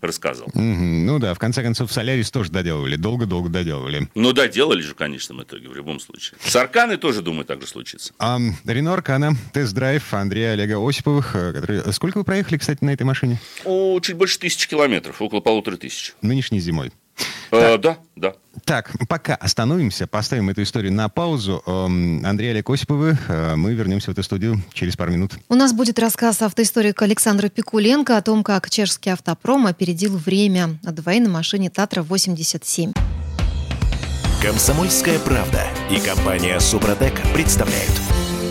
рассказывал. 0.00 0.50
Мгм, 0.54 1.06
ну 1.06 1.18
да, 1.18 1.34
в 1.34 1.38
конце 1.38 1.62
концов, 1.62 1.90
Солярис 1.92 2.30
тоже 2.30 2.52
доделывали, 2.52 2.96
долго-долго 2.96 3.48
доделывали. 3.48 4.08
Ну 4.14 4.32
да, 4.32 4.48
делали 4.48 4.82
же, 4.82 4.94
конечно, 4.94 5.34
в 5.34 5.42
итоге, 5.42 5.68
в 5.68 5.74
любом 5.74 6.00
случае. 6.00 6.38
С 6.44 6.54
Арканой 6.54 6.98
тоже, 6.98 7.22
думаю, 7.22 7.44
так 7.44 7.60
же 7.60 7.66
случится. 7.66 8.12
Рено 8.64 8.92
Аркана, 8.92 9.32
тест-драйв 9.52 10.12
Андрея 10.34 10.54
Олега 10.54 10.84
Осиповых. 10.88 11.36
э, 11.36 11.52
Который... 11.52 11.92
Сколько 11.92 12.18
вы 12.18 12.24
проехали, 12.24 12.58
кстати, 12.58 12.82
на 12.82 12.90
этой 12.90 13.04
машине? 13.04 13.38
О, 13.64 14.00
чуть 14.00 14.16
больше 14.16 14.40
тысячи 14.40 14.68
километров, 14.68 15.22
около 15.22 15.38
полутора 15.38 15.76
тысяч. 15.76 16.12
Нынешней 16.22 16.58
зимой. 16.58 16.90
Э, 17.52 17.78
да, 17.78 17.98
да. 18.16 18.34
Так, 18.64 18.90
пока 19.08 19.36
остановимся, 19.36 20.08
поставим 20.08 20.50
эту 20.50 20.64
историю 20.64 20.92
на 20.92 21.08
паузу. 21.08 21.62
Эм, 21.66 22.26
Андрей 22.26 22.50
Олег 22.50 22.68
Осиповы, 22.68 23.16
э, 23.28 23.54
мы 23.54 23.74
вернемся 23.74 24.10
в 24.10 24.14
эту 24.14 24.24
студию 24.24 24.60
через 24.72 24.96
пару 24.96 25.12
минут. 25.12 25.34
У 25.48 25.54
нас 25.54 25.72
будет 25.72 26.00
рассказ 26.00 26.42
автоисторика 26.42 27.04
Александра 27.04 27.48
Пикуленко 27.48 28.16
о 28.16 28.22
том, 28.22 28.42
как 28.42 28.68
чешский 28.68 29.10
автопром 29.10 29.68
опередил 29.68 30.16
время 30.16 30.80
на 30.82 30.90
двоей 30.90 31.20
на 31.20 31.28
машине 31.28 31.70
Татра-87. 31.70 32.92
Комсомольская 34.42 35.20
правда 35.20 35.62
и 35.92 36.00
компания 36.00 36.58
Супротек 36.58 37.14
представляют. 37.32 37.92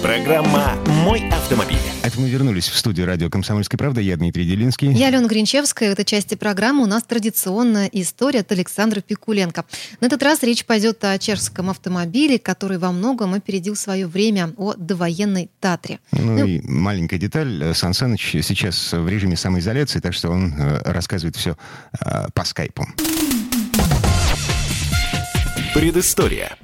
Программа 0.03 0.75
«Мой 1.05 1.29
автомобиль». 1.29 1.77
Это 2.03 2.19
мы 2.19 2.27
вернулись 2.27 2.67
в 2.67 2.77
студию 2.77 3.07
радио 3.07 3.29
«Комсомольская 3.29 3.77
правда». 3.77 4.01
Я 4.01 4.17
Дмитрий 4.17 4.45
Делинский. 4.45 4.91
Я 4.91 5.07
Алена 5.07 5.29
Гринчевская. 5.29 5.91
В 5.91 5.93
этой 5.93 6.03
части 6.03 6.35
программы 6.35 6.83
у 6.83 6.85
нас 6.87 7.03
традиционная 7.03 7.87
история 7.89 8.41
от 8.41 8.51
Александра 8.51 8.99
Пикуленко. 8.99 9.63
На 10.01 10.07
этот 10.07 10.21
раз 10.21 10.43
речь 10.43 10.65
пойдет 10.65 11.01
о 11.05 11.17
чешском 11.17 11.69
автомобиле, 11.69 12.37
который 12.37 12.79
во 12.79 12.91
многом 12.91 13.33
опередил 13.33 13.77
свое 13.77 14.05
время, 14.05 14.51
о 14.57 14.73
довоенной 14.73 15.49
Татре. 15.61 15.99
Ну, 16.11 16.37
Ну, 16.37 16.45
и 16.47 16.59
маленькая 16.67 17.17
деталь. 17.17 17.73
Сан 17.73 17.93
Саныч 17.93 18.35
сейчас 18.43 18.91
в 18.91 19.07
режиме 19.07 19.37
самоизоляции, 19.37 20.01
так 20.01 20.13
что 20.13 20.31
он 20.31 20.53
э, 20.53 20.81
рассказывает 20.83 21.37
все 21.37 21.55
э, 22.01 22.25
по 22.33 22.43
скайпу. 22.43 22.85
Предыстория. 25.73 26.57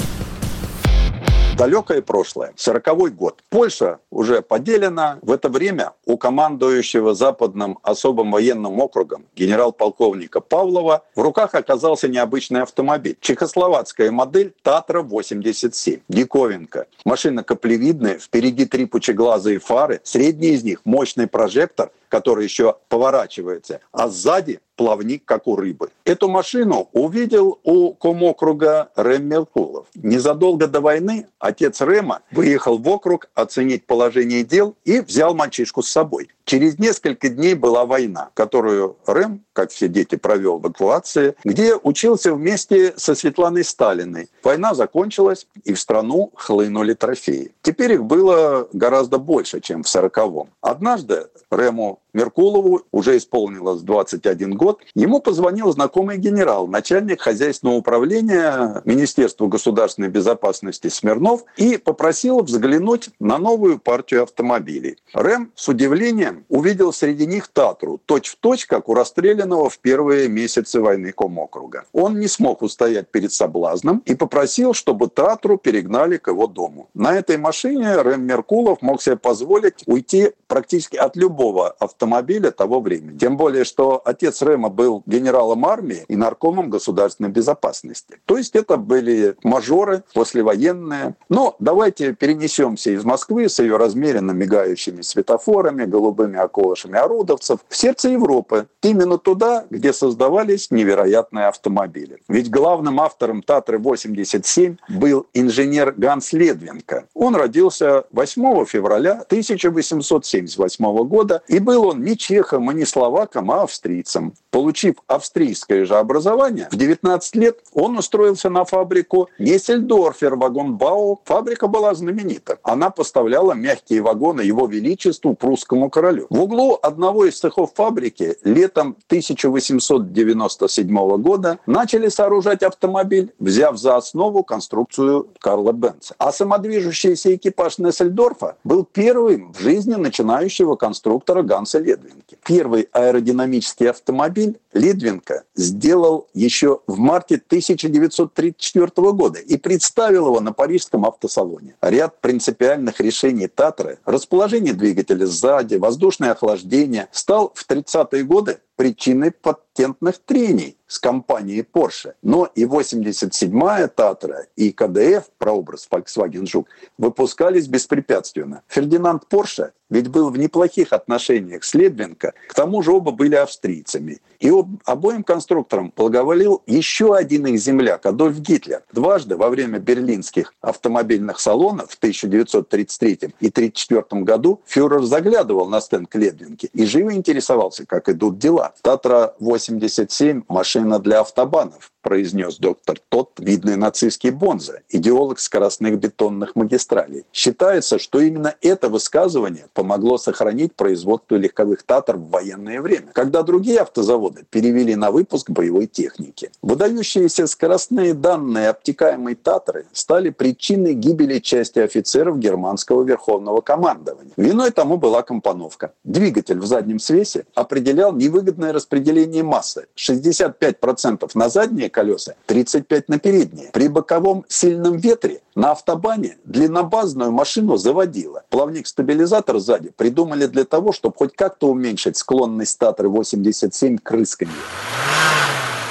Далекое 1.59 2.01
прошлое, 2.01 2.53
40 2.55 3.13
год. 3.15 3.43
Польша 3.49 3.99
уже 4.11 4.41
поделена. 4.41 5.19
В 5.21 5.31
это 5.31 5.49
время 5.49 5.91
у 6.05 6.17
командующего 6.17 7.13
Западным 7.13 7.79
особым 7.83 8.31
военным 8.31 8.79
округом 8.79 9.25
генерал-полковника 9.35 10.39
Павлова 10.39 11.03
в 11.15 11.21
руках 11.21 11.55
оказался 11.55 12.07
необычный 12.07 12.61
автомобиль. 12.61 13.17
Чехословацкая 13.19 14.09
модель 14.09 14.53
Татра-87. 14.63 16.01
Диковинка. 16.07 16.87
Машина 17.03 17.43
каплевидная, 17.43 18.19
впереди 18.19 18.65
три 18.65 18.85
пучеглазые 18.85 19.59
фары, 19.59 19.99
средний 20.03 20.49
из 20.49 20.63
них 20.63 20.79
мощный 20.85 21.27
прожектор, 21.27 21.91
который 22.09 22.43
еще 22.43 22.75
поворачивается, 22.89 23.79
а 23.91 24.09
сзади 24.09 24.59
плавник, 24.79 25.25
как 25.25 25.45
у 25.45 25.57
рыбы. 25.57 25.89
Эту 26.05 26.29
машину 26.29 26.87
увидел 26.93 27.59
у 27.65 27.93
комокруга 27.93 28.89
Рэм 28.95 29.27
Меркулов. 29.27 29.87
Незадолго 29.93 30.67
до 30.67 30.79
войны 30.79 31.27
отец 31.37 31.81
Рэма 31.81 32.21
выехал 32.31 32.77
в 32.77 32.87
округ 32.87 33.29
оценить 33.35 33.85
положение 33.85 34.43
дел 34.45 34.75
и 34.85 35.01
взял 35.01 35.35
мальчишку 35.35 35.83
с 35.83 35.89
собой. 35.89 36.29
Через 36.45 36.79
несколько 36.79 37.27
дней 37.27 37.55
была 37.55 37.85
война, 37.85 38.29
которую 38.33 38.95
Рэм, 39.05 39.43
как 39.51 39.69
все 39.69 39.89
дети, 39.89 40.15
провел 40.15 40.59
в 40.59 40.61
эвакуации, 40.61 41.35
где 41.43 41.75
учился 41.75 42.33
вместе 42.33 42.93
со 42.95 43.15
Светланой 43.15 43.65
Сталиной. 43.65 44.29
Война 44.43 44.73
закончилась, 44.73 45.45
и 45.65 45.73
в 45.73 45.79
страну 45.79 46.31
хлынули 46.35 46.93
трофеи. 46.93 47.51
Теперь 47.63 47.93
их 47.93 48.05
было 48.05 48.69
гораздо 48.71 49.17
больше, 49.17 49.59
чем 49.59 49.83
в 49.83 49.87
40-м. 49.87 50.49
Однажды 50.61 51.27
Рэму 51.51 51.98
Меркулову 52.13 52.81
уже 52.91 53.17
исполнилось 53.17 53.81
21 53.81 54.55
год. 54.55 54.81
Ему 54.95 55.19
позвонил 55.19 55.71
знакомый 55.71 56.17
генерал, 56.17 56.67
начальник 56.67 57.21
хозяйственного 57.21 57.77
управления 57.77 58.81
Министерства 58.85 59.47
государственной 59.47 60.09
безопасности 60.09 60.87
Смирнов 60.87 61.43
и 61.57 61.77
попросил 61.77 62.39
взглянуть 62.41 63.09
на 63.19 63.37
новую 63.37 63.79
партию 63.79 64.23
автомобилей. 64.23 64.97
Рэм 65.13 65.51
с 65.55 65.67
удивлением 65.67 66.45
увидел 66.49 66.91
среди 66.93 67.27
них 67.27 67.47
Татру, 67.47 67.99
точь-в-точь, 68.05 68.65
как 68.65 68.89
у 68.89 68.93
расстрелянного 68.93 69.69
в 69.69 69.77
первые 69.79 70.29
месяцы 70.29 70.81
войны 70.81 71.11
Комокруга. 71.11 71.85
Он 71.93 72.19
не 72.19 72.27
смог 72.27 72.61
устоять 72.61 73.09
перед 73.09 73.33
соблазном 73.33 74.01
и 74.05 74.15
попросил, 74.15 74.73
чтобы 74.73 75.09
Татру 75.09 75.57
перегнали 75.57 76.17
к 76.17 76.27
его 76.29 76.47
дому. 76.47 76.89
На 76.93 77.15
этой 77.15 77.37
машине 77.37 77.97
Рэм 77.97 78.23
Меркулов 78.23 78.81
мог 78.81 79.01
себе 79.01 79.17
позволить 79.17 79.83
уйти 79.85 80.31
практически 80.47 80.97
от 80.97 81.15
любого 81.15 81.69
автомобиля 81.69 81.98
автомобиля 81.99 82.51
того 82.51 82.79
времени. 82.79 83.17
Тем 83.17 83.35
более, 83.35 83.65
что 83.65 84.01
отец 84.05 84.41
Рема 84.41 84.69
был 84.69 85.03
генералом 85.05 85.65
армии 85.65 86.05
и 86.07 86.15
наркомом 86.15 86.69
государственной 86.69 87.29
безопасности. 87.29 88.19
То 88.25 88.37
есть 88.37 88.55
это 88.55 88.77
были 88.77 89.35
мажоры 89.43 90.03
послевоенные. 90.13 91.15
Но 91.27 91.57
давайте 91.59 92.13
перенесемся 92.13 92.91
из 92.91 93.03
Москвы 93.03 93.49
с 93.49 93.59
ее 93.59 93.75
размеренно 93.75 94.31
мигающими 94.31 95.01
светофорами, 95.01 95.83
голубыми 95.83 96.37
околышами 96.37 96.97
орудовцев 96.97 97.59
в 97.67 97.75
сердце 97.75 98.09
Европы. 98.09 98.67
Именно 98.81 99.17
туда, 99.17 99.65
где 99.69 99.91
создавались 99.91 100.71
невероятные 100.71 101.47
автомобили. 101.47 102.19
Ведь 102.29 102.49
главным 102.49 103.01
автором 103.01 103.41
Татры-87 103.43 104.77
был 104.87 105.27
инженер 105.33 105.93
Ганс 105.97 106.31
Ледвенко. 106.31 107.07
Он 107.13 107.35
родился 107.35 108.05
8 108.11 108.65
февраля 108.65 109.23
1878 109.27 111.03
года 111.03 111.41
и 111.49 111.59
был 111.59 111.88
он 111.89 112.03
ни 112.03 112.13
чехом, 112.13 112.71
и 112.71 112.73
не 112.73 112.85
словаком, 112.85 113.51
а 113.51 113.63
австрийцем. 113.63 114.33
Получив 114.51 114.95
австрийское 115.07 115.85
же 115.85 115.95
образование, 115.95 116.67
в 116.71 116.75
19 116.75 117.35
лет 117.35 117.59
он 117.73 117.97
устроился 117.97 118.49
на 118.49 118.65
фабрику 118.65 119.29
Нессельдорфер 119.37 120.35
вагонбау. 120.35 121.21
Фабрика 121.25 121.67
была 121.67 121.93
знаменита. 121.93 122.57
Она 122.63 122.89
поставляла 122.89 123.53
мягкие 123.53 124.01
вагоны 124.01 124.41
его 124.41 124.67
величеству 124.67 125.35
прусскому 125.35 125.89
королю. 125.89 126.27
В 126.29 126.41
углу 126.41 126.79
одного 126.81 127.25
из 127.25 127.39
цехов 127.39 127.71
фабрики 127.75 128.37
летом 128.43 128.95
1897 129.07 131.17
года 131.17 131.59
начали 131.65 132.09
сооружать 132.09 132.63
автомобиль, 132.63 133.33
взяв 133.39 133.77
за 133.77 133.97
основу 133.97 134.43
конструкцию 134.43 135.27
Карла 135.39 135.71
Бенца. 135.71 136.15
А 136.17 136.31
самодвижущийся 136.31 137.35
экипаж 137.35 137.77
Нессельдорфа 137.77 138.57
был 138.63 138.83
первым 138.83 139.53
в 139.53 139.59
жизни 139.59 139.95
начинающего 139.95 140.75
конструктора 140.75 141.43
Ганса 141.43 141.78
Ледвинки. 141.79 142.37
Первый 142.45 142.89
аэродинамический 142.91 143.89
автомобиль 143.89 144.59
Ледвинка 144.73 145.43
сделал 145.55 146.27
еще 146.33 146.81
в 146.87 146.97
марте 146.97 147.35
1934 147.35 148.91
года 149.13 149.39
и 149.39 149.57
представил 149.57 150.27
его 150.27 150.39
на 150.39 150.53
парижском 150.53 151.05
автосалоне. 151.05 151.75
Ряд 151.81 152.21
принципиальных 152.21 152.99
решений 152.99 153.47
Татры, 153.47 153.99
расположение 154.05 154.73
двигателя 154.73 155.25
сзади, 155.25 155.75
воздушное 155.75 156.31
охлаждение, 156.31 157.07
стал 157.11 157.51
в 157.55 157.67
30-е 157.69 158.23
годы 158.23 158.59
причиной 158.79 159.31
патентных 159.31 160.19
трений 160.19 160.77
с 160.87 160.99
компанией 160.99 161.67
Porsche. 161.69 162.13
Но 162.21 162.45
и 162.55 162.63
87-я 162.63 163.89
Татра, 163.89 164.45
и 164.55 164.71
КДФ, 164.71 165.29
прообраз 165.37 165.85
Volkswagen 165.91 166.45
Жук, 166.45 166.69
выпускались 166.97 167.67
беспрепятственно. 167.67 168.61
Фердинанд 168.69 169.27
Порше 169.27 169.73
ведь 169.89 170.07
был 170.07 170.29
в 170.29 170.37
неплохих 170.37 170.93
отношениях 170.93 171.63
с 171.63 171.73
Ледвинко, 171.73 172.33
к 172.47 172.53
тому 172.53 172.81
же 172.83 172.91
оба 172.91 173.11
были 173.11 173.35
австрийцами. 173.35 174.21
И 174.39 174.51
обоим 174.85 175.23
конструкторам 175.23 175.91
благоволил 175.95 176.61
еще 176.67 177.15
один 177.15 177.47
их 177.47 177.59
земляк, 177.59 178.05
Адольф 178.05 178.39
Гитлер. 178.39 178.83
Дважды 178.93 179.35
во 179.35 179.49
время 179.49 179.79
берлинских 179.79 180.53
автомобильных 180.61 181.39
салонов 181.39 181.91
в 181.91 181.97
1933 181.97 183.09
и 183.11 183.49
1934 183.49 184.21
году 184.21 184.61
фюрер 184.65 185.03
заглядывал 185.03 185.67
на 185.67 185.81
стенд 185.81 186.13
Ледвинки 186.13 186.69
и 186.73 186.85
живо 186.85 187.13
интересовался, 187.13 187.85
как 187.85 188.09
идут 188.09 188.37
дела. 188.37 188.68
Татра-87– 188.81 190.43
машина 190.47 190.99
для 190.99 191.21
автобанов 191.21 191.91
произнес 192.01 192.57
доктор 192.57 192.99
Тот, 193.09 193.31
видный 193.37 193.75
нацистский 193.75 194.29
Бонза, 194.31 194.81
идеолог 194.89 195.39
скоростных 195.39 195.99
бетонных 195.99 196.55
магистралей. 196.55 197.25
Считается, 197.33 197.99
что 197.99 198.19
именно 198.19 198.55
это 198.61 198.89
высказывание 198.89 199.65
помогло 199.73 200.17
сохранить 200.17 200.75
производство 200.75 201.35
легковых 201.35 201.83
«Татар» 201.83 202.17
в 202.17 202.29
военное 202.29 202.81
время, 202.81 203.09
когда 203.13 203.43
другие 203.43 203.81
автозаводы 203.81 204.45
перевели 204.49 204.95
на 204.95 205.11
выпуск 205.11 205.49
боевой 205.49 205.87
техники. 205.87 206.51
Выдающиеся 206.61 207.47
скоростные 207.47 208.13
данные 208.13 208.69
обтекаемой 208.69 209.35
«Татры» 209.35 209.85
стали 209.91 210.29
причиной 210.29 210.93
гибели 210.93 211.39
части 211.39 211.79
офицеров 211.79 212.39
германского 212.39 213.03
верховного 213.03 213.61
командования. 213.61 214.33
Виной 214.37 214.71
тому 214.71 214.97
была 214.97 215.21
компоновка. 215.21 215.93
Двигатель 216.03 216.59
в 216.59 216.65
заднем 216.65 216.99
свесе 216.99 217.45
определял 217.53 218.13
невыгодное 218.59 218.73
распределение 218.73 219.43
массы. 219.43 219.87
65% 219.95 221.31
на 221.33 221.49
задние 221.49 221.89
колеса, 221.89 222.35
35 222.45 223.09
на 223.09 223.19
передние. 223.19 223.69
При 223.71 223.87
боковом 223.87 224.45
сильном 224.47 224.97
ветре 224.97 225.41
на 225.55 225.71
автобане 225.71 226.37
длиннобазную 226.43 227.31
машину 227.31 227.77
заводило. 227.77 228.43
Плавник-стабилизатор 228.49 229.59
сзади 229.59 229.91
придумали 229.95 230.47
для 230.47 230.65
того, 230.65 230.91
чтобы 230.91 231.15
хоть 231.17 231.35
как-то 231.35 231.69
уменьшить 231.69 232.17
склонность 232.17 232.77
Татры 232.77 233.09
87 233.09 233.97
к 233.97 234.11
рысканью. 234.11 234.53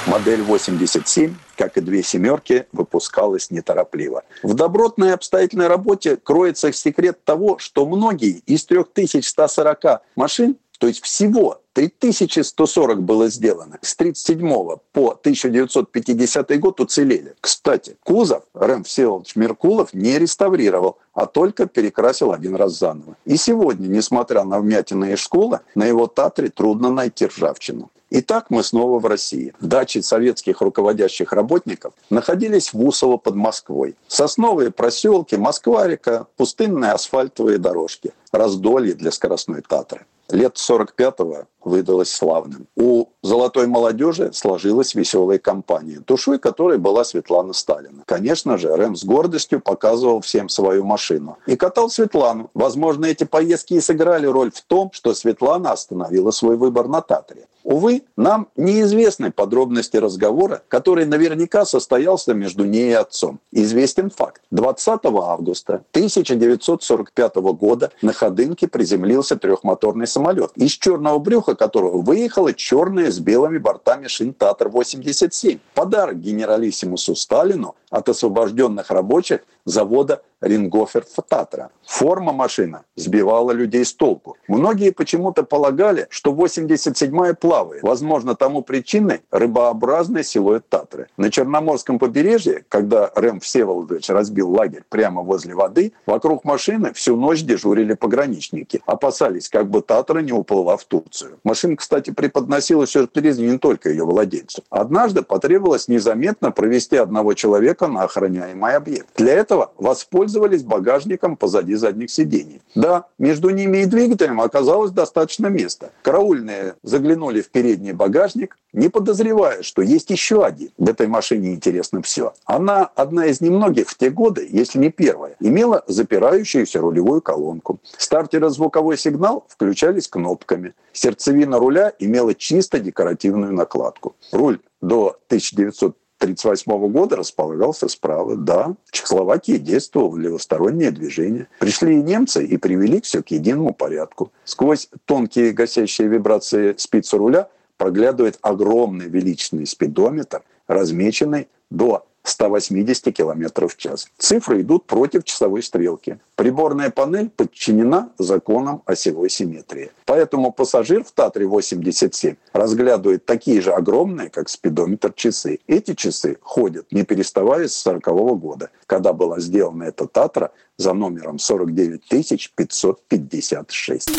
Модель 0.07 0.41
87, 0.41 1.35
как 1.55 1.77
и 1.77 1.81
две 1.81 2.01
семерки, 2.01 2.65
выпускалась 2.71 3.51
неторопливо. 3.51 4.23
В 4.41 4.53
добротной 4.53 5.13
обстоятельной 5.13 5.67
работе 5.67 6.15
кроется 6.15 6.71
секрет 6.71 7.23
того, 7.23 7.59
что 7.59 7.85
многие 7.85 8.41
из 8.47 8.65
3140 8.65 10.01
машин, 10.15 10.57
то 10.79 10.87
есть 10.87 11.03
всего 11.03 11.61
3140 11.73 13.03
было 13.03 13.29
сделано. 13.29 13.77
С 13.81 13.93
1937 13.93 14.77
по 14.93 15.09
1950 15.11 16.59
год 16.59 16.79
уцелели. 16.79 17.35
Кстати, 17.41 17.97
кузов 18.03 18.43
Рэм 18.53 18.85
Всеволодович 18.85 19.35
Меркулов 19.35 19.93
не 19.93 20.17
реставрировал, 20.17 20.97
а 21.13 21.25
только 21.25 21.67
перекрасил 21.67 22.31
один 22.31 22.55
раз 22.55 22.79
заново. 22.79 23.17
И 23.25 23.35
сегодня, 23.35 23.87
несмотря 23.87 24.45
на 24.45 24.59
вмятины 24.59 25.13
и 25.13 25.15
школы, 25.17 25.59
на 25.75 25.85
его 25.85 26.07
Татре 26.07 26.49
трудно 26.49 26.91
найти 26.91 27.25
ржавчину. 27.25 27.91
Итак, 28.09 28.45
мы 28.49 28.63
снова 28.63 28.99
в 28.99 29.05
России. 29.05 29.53
Дачи 29.59 29.99
советских 29.99 30.61
руководящих 30.61 31.33
работников 31.33 31.93
находились 32.09 32.73
в 32.73 32.83
Усово 32.83 33.17
под 33.17 33.35
Москвой. 33.35 33.95
Сосновые 34.07 34.71
проселки, 34.71 35.35
Москва-река, 35.35 36.25
пустынные 36.37 36.93
асфальтовые 36.93 37.57
дорожки, 37.57 38.13
раздолье 38.31 38.93
для 38.93 39.11
скоростной 39.11 39.61
Татры 39.61 40.05
лет 40.29 40.55
45-го 40.55 41.45
выдалось 41.63 42.11
славным. 42.11 42.67
У 42.75 43.07
«Золотой 43.21 43.67
молодежи» 43.67 44.31
сложилась 44.33 44.95
веселая 44.95 45.39
компания, 45.39 46.01
душой 46.05 46.39
которой 46.39 46.77
была 46.77 47.03
Светлана 47.03 47.53
Сталина. 47.53 48.03
Конечно 48.05 48.57
же, 48.57 48.75
Рэм 48.75 48.95
с 48.95 49.03
гордостью 49.03 49.59
показывал 49.59 50.21
всем 50.21 50.49
свою 50.49 50.83
машину. 50.83 51.37
И 51.45 51.55
катал 51.55 51.89
Светлану. 51.89 52.49
Возможно, 52.53 53.05
эти 53.05 53.25
поездки 53.25 53.73
и 53.73 53.81
сыграли 53.81 54.25
роль 54.25 54.51
в 54.51 54.61
том, 54.61 54.91
что 54.93 55.13
Светлана 55.13 55.71
остановила 55.71 56.31
свой 56.31 56.55
выбор 56.55 56.87
на 56.87 57.01
Татре. 57.01 57.47
Увы, 57.63 58.03
нам 58.15 58.47
неизвестны 58.55 59.31
подробности 59.31 59.97
разговора, 59.97 60.63
который 60.69 61.05
наверняка 61.05 61.65
состоялся 61.65 62.33
между 62.33 62.63
ней 62.63 62.91
и 62.91 62.93
отцом. 62.93 63.39
Известен 63.51 64.09
факт. 64.09 64.41
20 64.51 65.01
августа 65.03 65.83
1945 65.91 67.35
года 67.35 67.91
на 68.01 68.13
Ходынке 68.13 68.67
приземлился 68.67 69.35
трехмоторный 69.35 70.07
самолет, 70.07 70.18
из 70.55 70.71
черного 70.71 71.19
брюха 71.19 71.55
которого 71.55 72.01
выехала 72.01 72.53
черная 72.53 73.11
с 73.11 73.19
белыми 73.19 73.57
бортами 73.57 74.07
шин 74.07 74.33
Татар-87. 74.33 75.59
Подарок 75.73 76.19
генералиссимусу 76.19 77.15
Сталину 77.15 77.75
от 77.89 78.09
освобожденных 78.09 78.89
рабочих 78.91 79.41
завода 79.69 80.21
Рингофер 80.41 81.05
Татра. 81.27 81.69
Форма 81.85 82.31
машины 82.31 82.79
сбивала 82.95 83.51
людей 83.51 83.83
с 83.83 83.93
толку. 83.93 84.37
Многие 84.47 84.91
почему-то 84.91 85.43
полагали, 85.43 86.07
что 86.09 86.31
87-я 86.31 87.33
плавает. 87.33 87.83
Возможно, 87.83 88.35
тому 88.35 88.61
причиной 88.61 89.21
рыбообразный 89.31 90.23
силуэт 90.23 90.67
Татры. 90.69 91.07
На 91.17 91.29
Черноморском 91.29 91.99
побережье, 91.99 92.63
когда 92.69 93.11
Рэм 93.15 93.39
Всеволодович 93.39 94.09
разбил 94.09 94.51
лагерь 94.51 94.83
прямо 94.87 95.23
возле 95.23 95.55
воды, 95.55 95.93
вокруг 96.05 96.45
машины 96.45 96.93
всю 96.93 97.15
ночь 97.15 97.41
дежурили 97.41 97.93
пограничники. 97.93 98.81
Опасались, 98.85 99.49
как 99.49 99.69
бы 99.69 99.81
Татра 99.81 100.19
не 100.19 100.31
уплыла 100.31 100.77
в 100.77 100.85
Турцию. 100.85 101.39
Машина, 101.43 101.75
кстати, 101.75 102.11
преподносила 102.11 102.87
сюрпризы 102.87 103.41
не 103.45 103.57
только 103.57 103.89
ее 103.89 104.05
владельцу. 104.05 104.63
Однажды 104.69 105.21
потребовалось 105.21 105.87
незаметно 105.87 106.51
провести 106.51 106.95
одного 106.95 107.33
человека 107.33 107.87
на 107.87 108.03
охраняемый 108.03 108.75
объект. 108.75 109.07
Для 109.17 109.33
этого 109.33 109.58
воспользовались 109.77 110.63
багажником 110.63 111.35
позади 111.35 111.75
задних 111.75 112.11
сидений. 112.11 112.61
Да, 112.75 113.05
между 113.17 113.49
ними 113.49 113.79
и 113.79 113.85
двигателем 113.85 114.41
оказалось 114.41 114.91
достаточно 114.91 115.47
места. 115.47 115.91
Караульные 116.01 116.75
заглянули 116.83 117.41
в 117.41 117.49
передний 117.49 117.91
багажник, 117.91 118.57
не 118.73 118.89
подозревая, 118.89 119.63
что 119.63 119.81
есть 119.81 120.09
еще 120.09 120.43
один. 120.43 120.69
В 120.77 120.89
этой 120.89 121.07
машине 121.07 121.53
интересно 121.53 122.01
все. 122.01 122.33
Она 122.45 122.85
одна 122.95 123.25
из 123.25 123.41
немногих 123.41 123.89
в 123.89 123.97
те 123.97 124.09
годы, 124.09 124.47
если 124.49 124.79
не 124.79 124.91
первая, 124.91 125.35
имела 125.39 125.83
запирающуюся 125.87 126.79
рулевую 126.79 127.21
колонку. 127.21 127.79
Стартер-звуковой 127.97 128.97
сигнал 128.97 129.45
включались 129.47 130.07
кнопками. 130.07 130.73
Сердцевина 130.93 131.59
руля 131.59 131.93
имела 131.99 132.33
чисто 132.35 132.79
декоративную 132.79 133.53
накладку. 133.53 134.15
Руль 134.31 134.59
до 134.81 135.17
1900 135.27 135.95
1938 136.21 136.91
года 136.91 137.15
располагался 137.15 137.87
справа. 137.87 138.35
Да, 138.35 138.75
в 138.85 138.91
Чехословакии 138.91 139.57
действовало 139.57 140.17
левостороннее 140.17 140.91
движение. 140.91 141.47
Пришли 141.59 141.97
и 141.97 142.01
немцы 142.01 142.45
и 142.45 142.57
привели 142.57 142.99
все 142.99 143.23
к 143.23 143.29
единому 143.29 143.73
порядку. 143.73 144.31
Сквозь 144.43 144.89
тонкие 145.05 145.53
гасящие 145.53 146.09
вибрации 146.09 146.75
спицы 146.77 147.17
руля 147.17 147.49
проглядывает 147.77 148.37
огромный 148.41 149.07
величественный 149.07 149.65
спидометр, 149.65 150.43
размеченный 150.67 151.47
до 151.69 152.05
180 152.29 153.13
км 153.15 153.67
в 153.67 153.77
час. 153.77 154.07
Цифры 154.17 154.61
идут 154.61 154.85
против 154.85 155.23
часовой 155.23 155.63
стрелки. 155.63 156.19
Приборная 156.35 156.89
панель 156.89 157.29
подчинена 157.29 158.09
законам 158.17 158.81
осевой 158.85 159.29
симметрии. 159.29 159.91
Поэтому 160.05 160.51
пассажир 160.51 161.03
в 161.03 161.11
Татре-87 161.11 162.37
разглядывает 162.53 163.25
такие 163.25 163.61
же 163.61 163.71
огромные, 163.71 164.29
как 164.29 164.49
спидометр, 164.49 165.13
часы. 165.13 165.59
Эти 165.67 165.93
часы 165.93 166.37
ходят, 166.41 166.91
не 166.91 167.03
переставая 167.03 167.67
с 167.67 167.75
40 167.75 168.07
-го 168.07 168.35
года, 168.35 168.69
когда 168.85 169.13
была 169.13 169.39
сделана 169.39 169.83
эта 169.83 170.07
Татра 170.07 170.51
за 170.77 170.93
номером 170.93 171.39
49 171.39 172.51
556. 172.55 174.09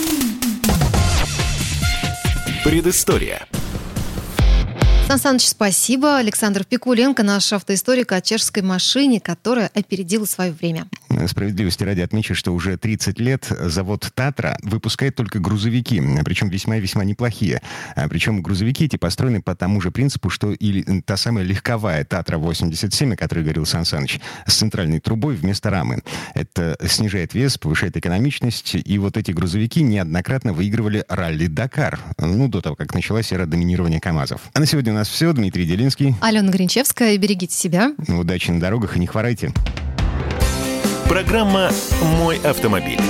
Предыстория. 2.64 3.46
Сан 5.10 5.18
Саныч, 5.18 5.48
спасибо. 5.48 6.18
Александр 6.18 6.64
Пикуленко, 6.64 7.24
наш 7.24 7.52
автоисторик 7.52 8.12
о 8.12 8.20
чешской 8.20 8.62
машине, 8.62 9.18
которая 9.18 9.68
опередила 9.74 10.24
свое 10.24 10.52
время. 10.52 10.86
Справедливости 11.26 11.82
ради 11.82 12.00
отмечу, 12.00 12.36
что 12.36 12.52
уже 12.52 12.76
30 12.76 13.18
лет 13.18 13.44
завод 13.48 14.08
«Татра» 14.14 14.56
выпускает 14.62 15.16
только 15.16 15.40
грузовики, 15.40 16.00
причем 16.24 16.48
весьма-весьма 16.48 17.02
неплохие. 17.02 17.60
А 17.96 18.08
Причем 18.08 18.40
грузовики 18.40 18.84
эти 18.84 18.94
построены 18.94 19.42
по 19.42 19.56
тому 19.56 19.80
же 19.80 19.90
принципу, 19.90 20.30
что 20.30 20.52
и 20.52 21.00
та 21.00 21.16
самая 21.16 21.44
легковая 21.44 22.04
«Татра-87», 22.04 23.14
о 23.14 23.16
которой 23.16 23.40
говорил 23.42 23.66
Сан 23.66 23.84
Саныч, 23.84 24.20
с 24.46 24.54
центральной 24.54 25.00
трубой 25.00 25.34
вместо 25.34 25.70
рамы. 25.70 26.04
Это 26.34 26.78
снижает 26.86 27.34
вес, 27.34 27.58
повышает 27.58 27.96
экономичность, 27.96 28.76
и 28.76 28.98
вот 28.98 29.16
эти 29.16 29.32
грузовики 29.32 29.82
неоднократно 29.82 30.52
выигрывали 30.52 31.04
ралли 31.08 31.48
«Дакар», 31.48 31.98
ну, 32.16 32.46
до 32.46 32.60
того, 32.60 32.76
как 32.76 32.94
началась 32.94 33.32
эра 33.32 33.46
доминирования 33.46 33.98
КАМАЗов. 33.98 34.42
А 34.52 34.60
на 34.60 34.66
сегодня 34.66 34.92
у 34.92 34.96
нас 35.00 35.08
все. 35.08 35.32
Дмитрий 35.32 35.64
Делинский. 35.64 36.14
Алена 36.20 36.50
Гринчевская. 36.50 37.16
Берегите 37.16 37.54
себя. 37.56 37.94
Удачи 38.06 38.50
на 38.50 38.60
дорогах 38.60 38.96
и 38.96 39.00
не 39.00 39.06
хворайте. 39.06 39.52
Программа 41.08 41.70
«Мой 42.18 42.38
автомобиль». 42.38 43.00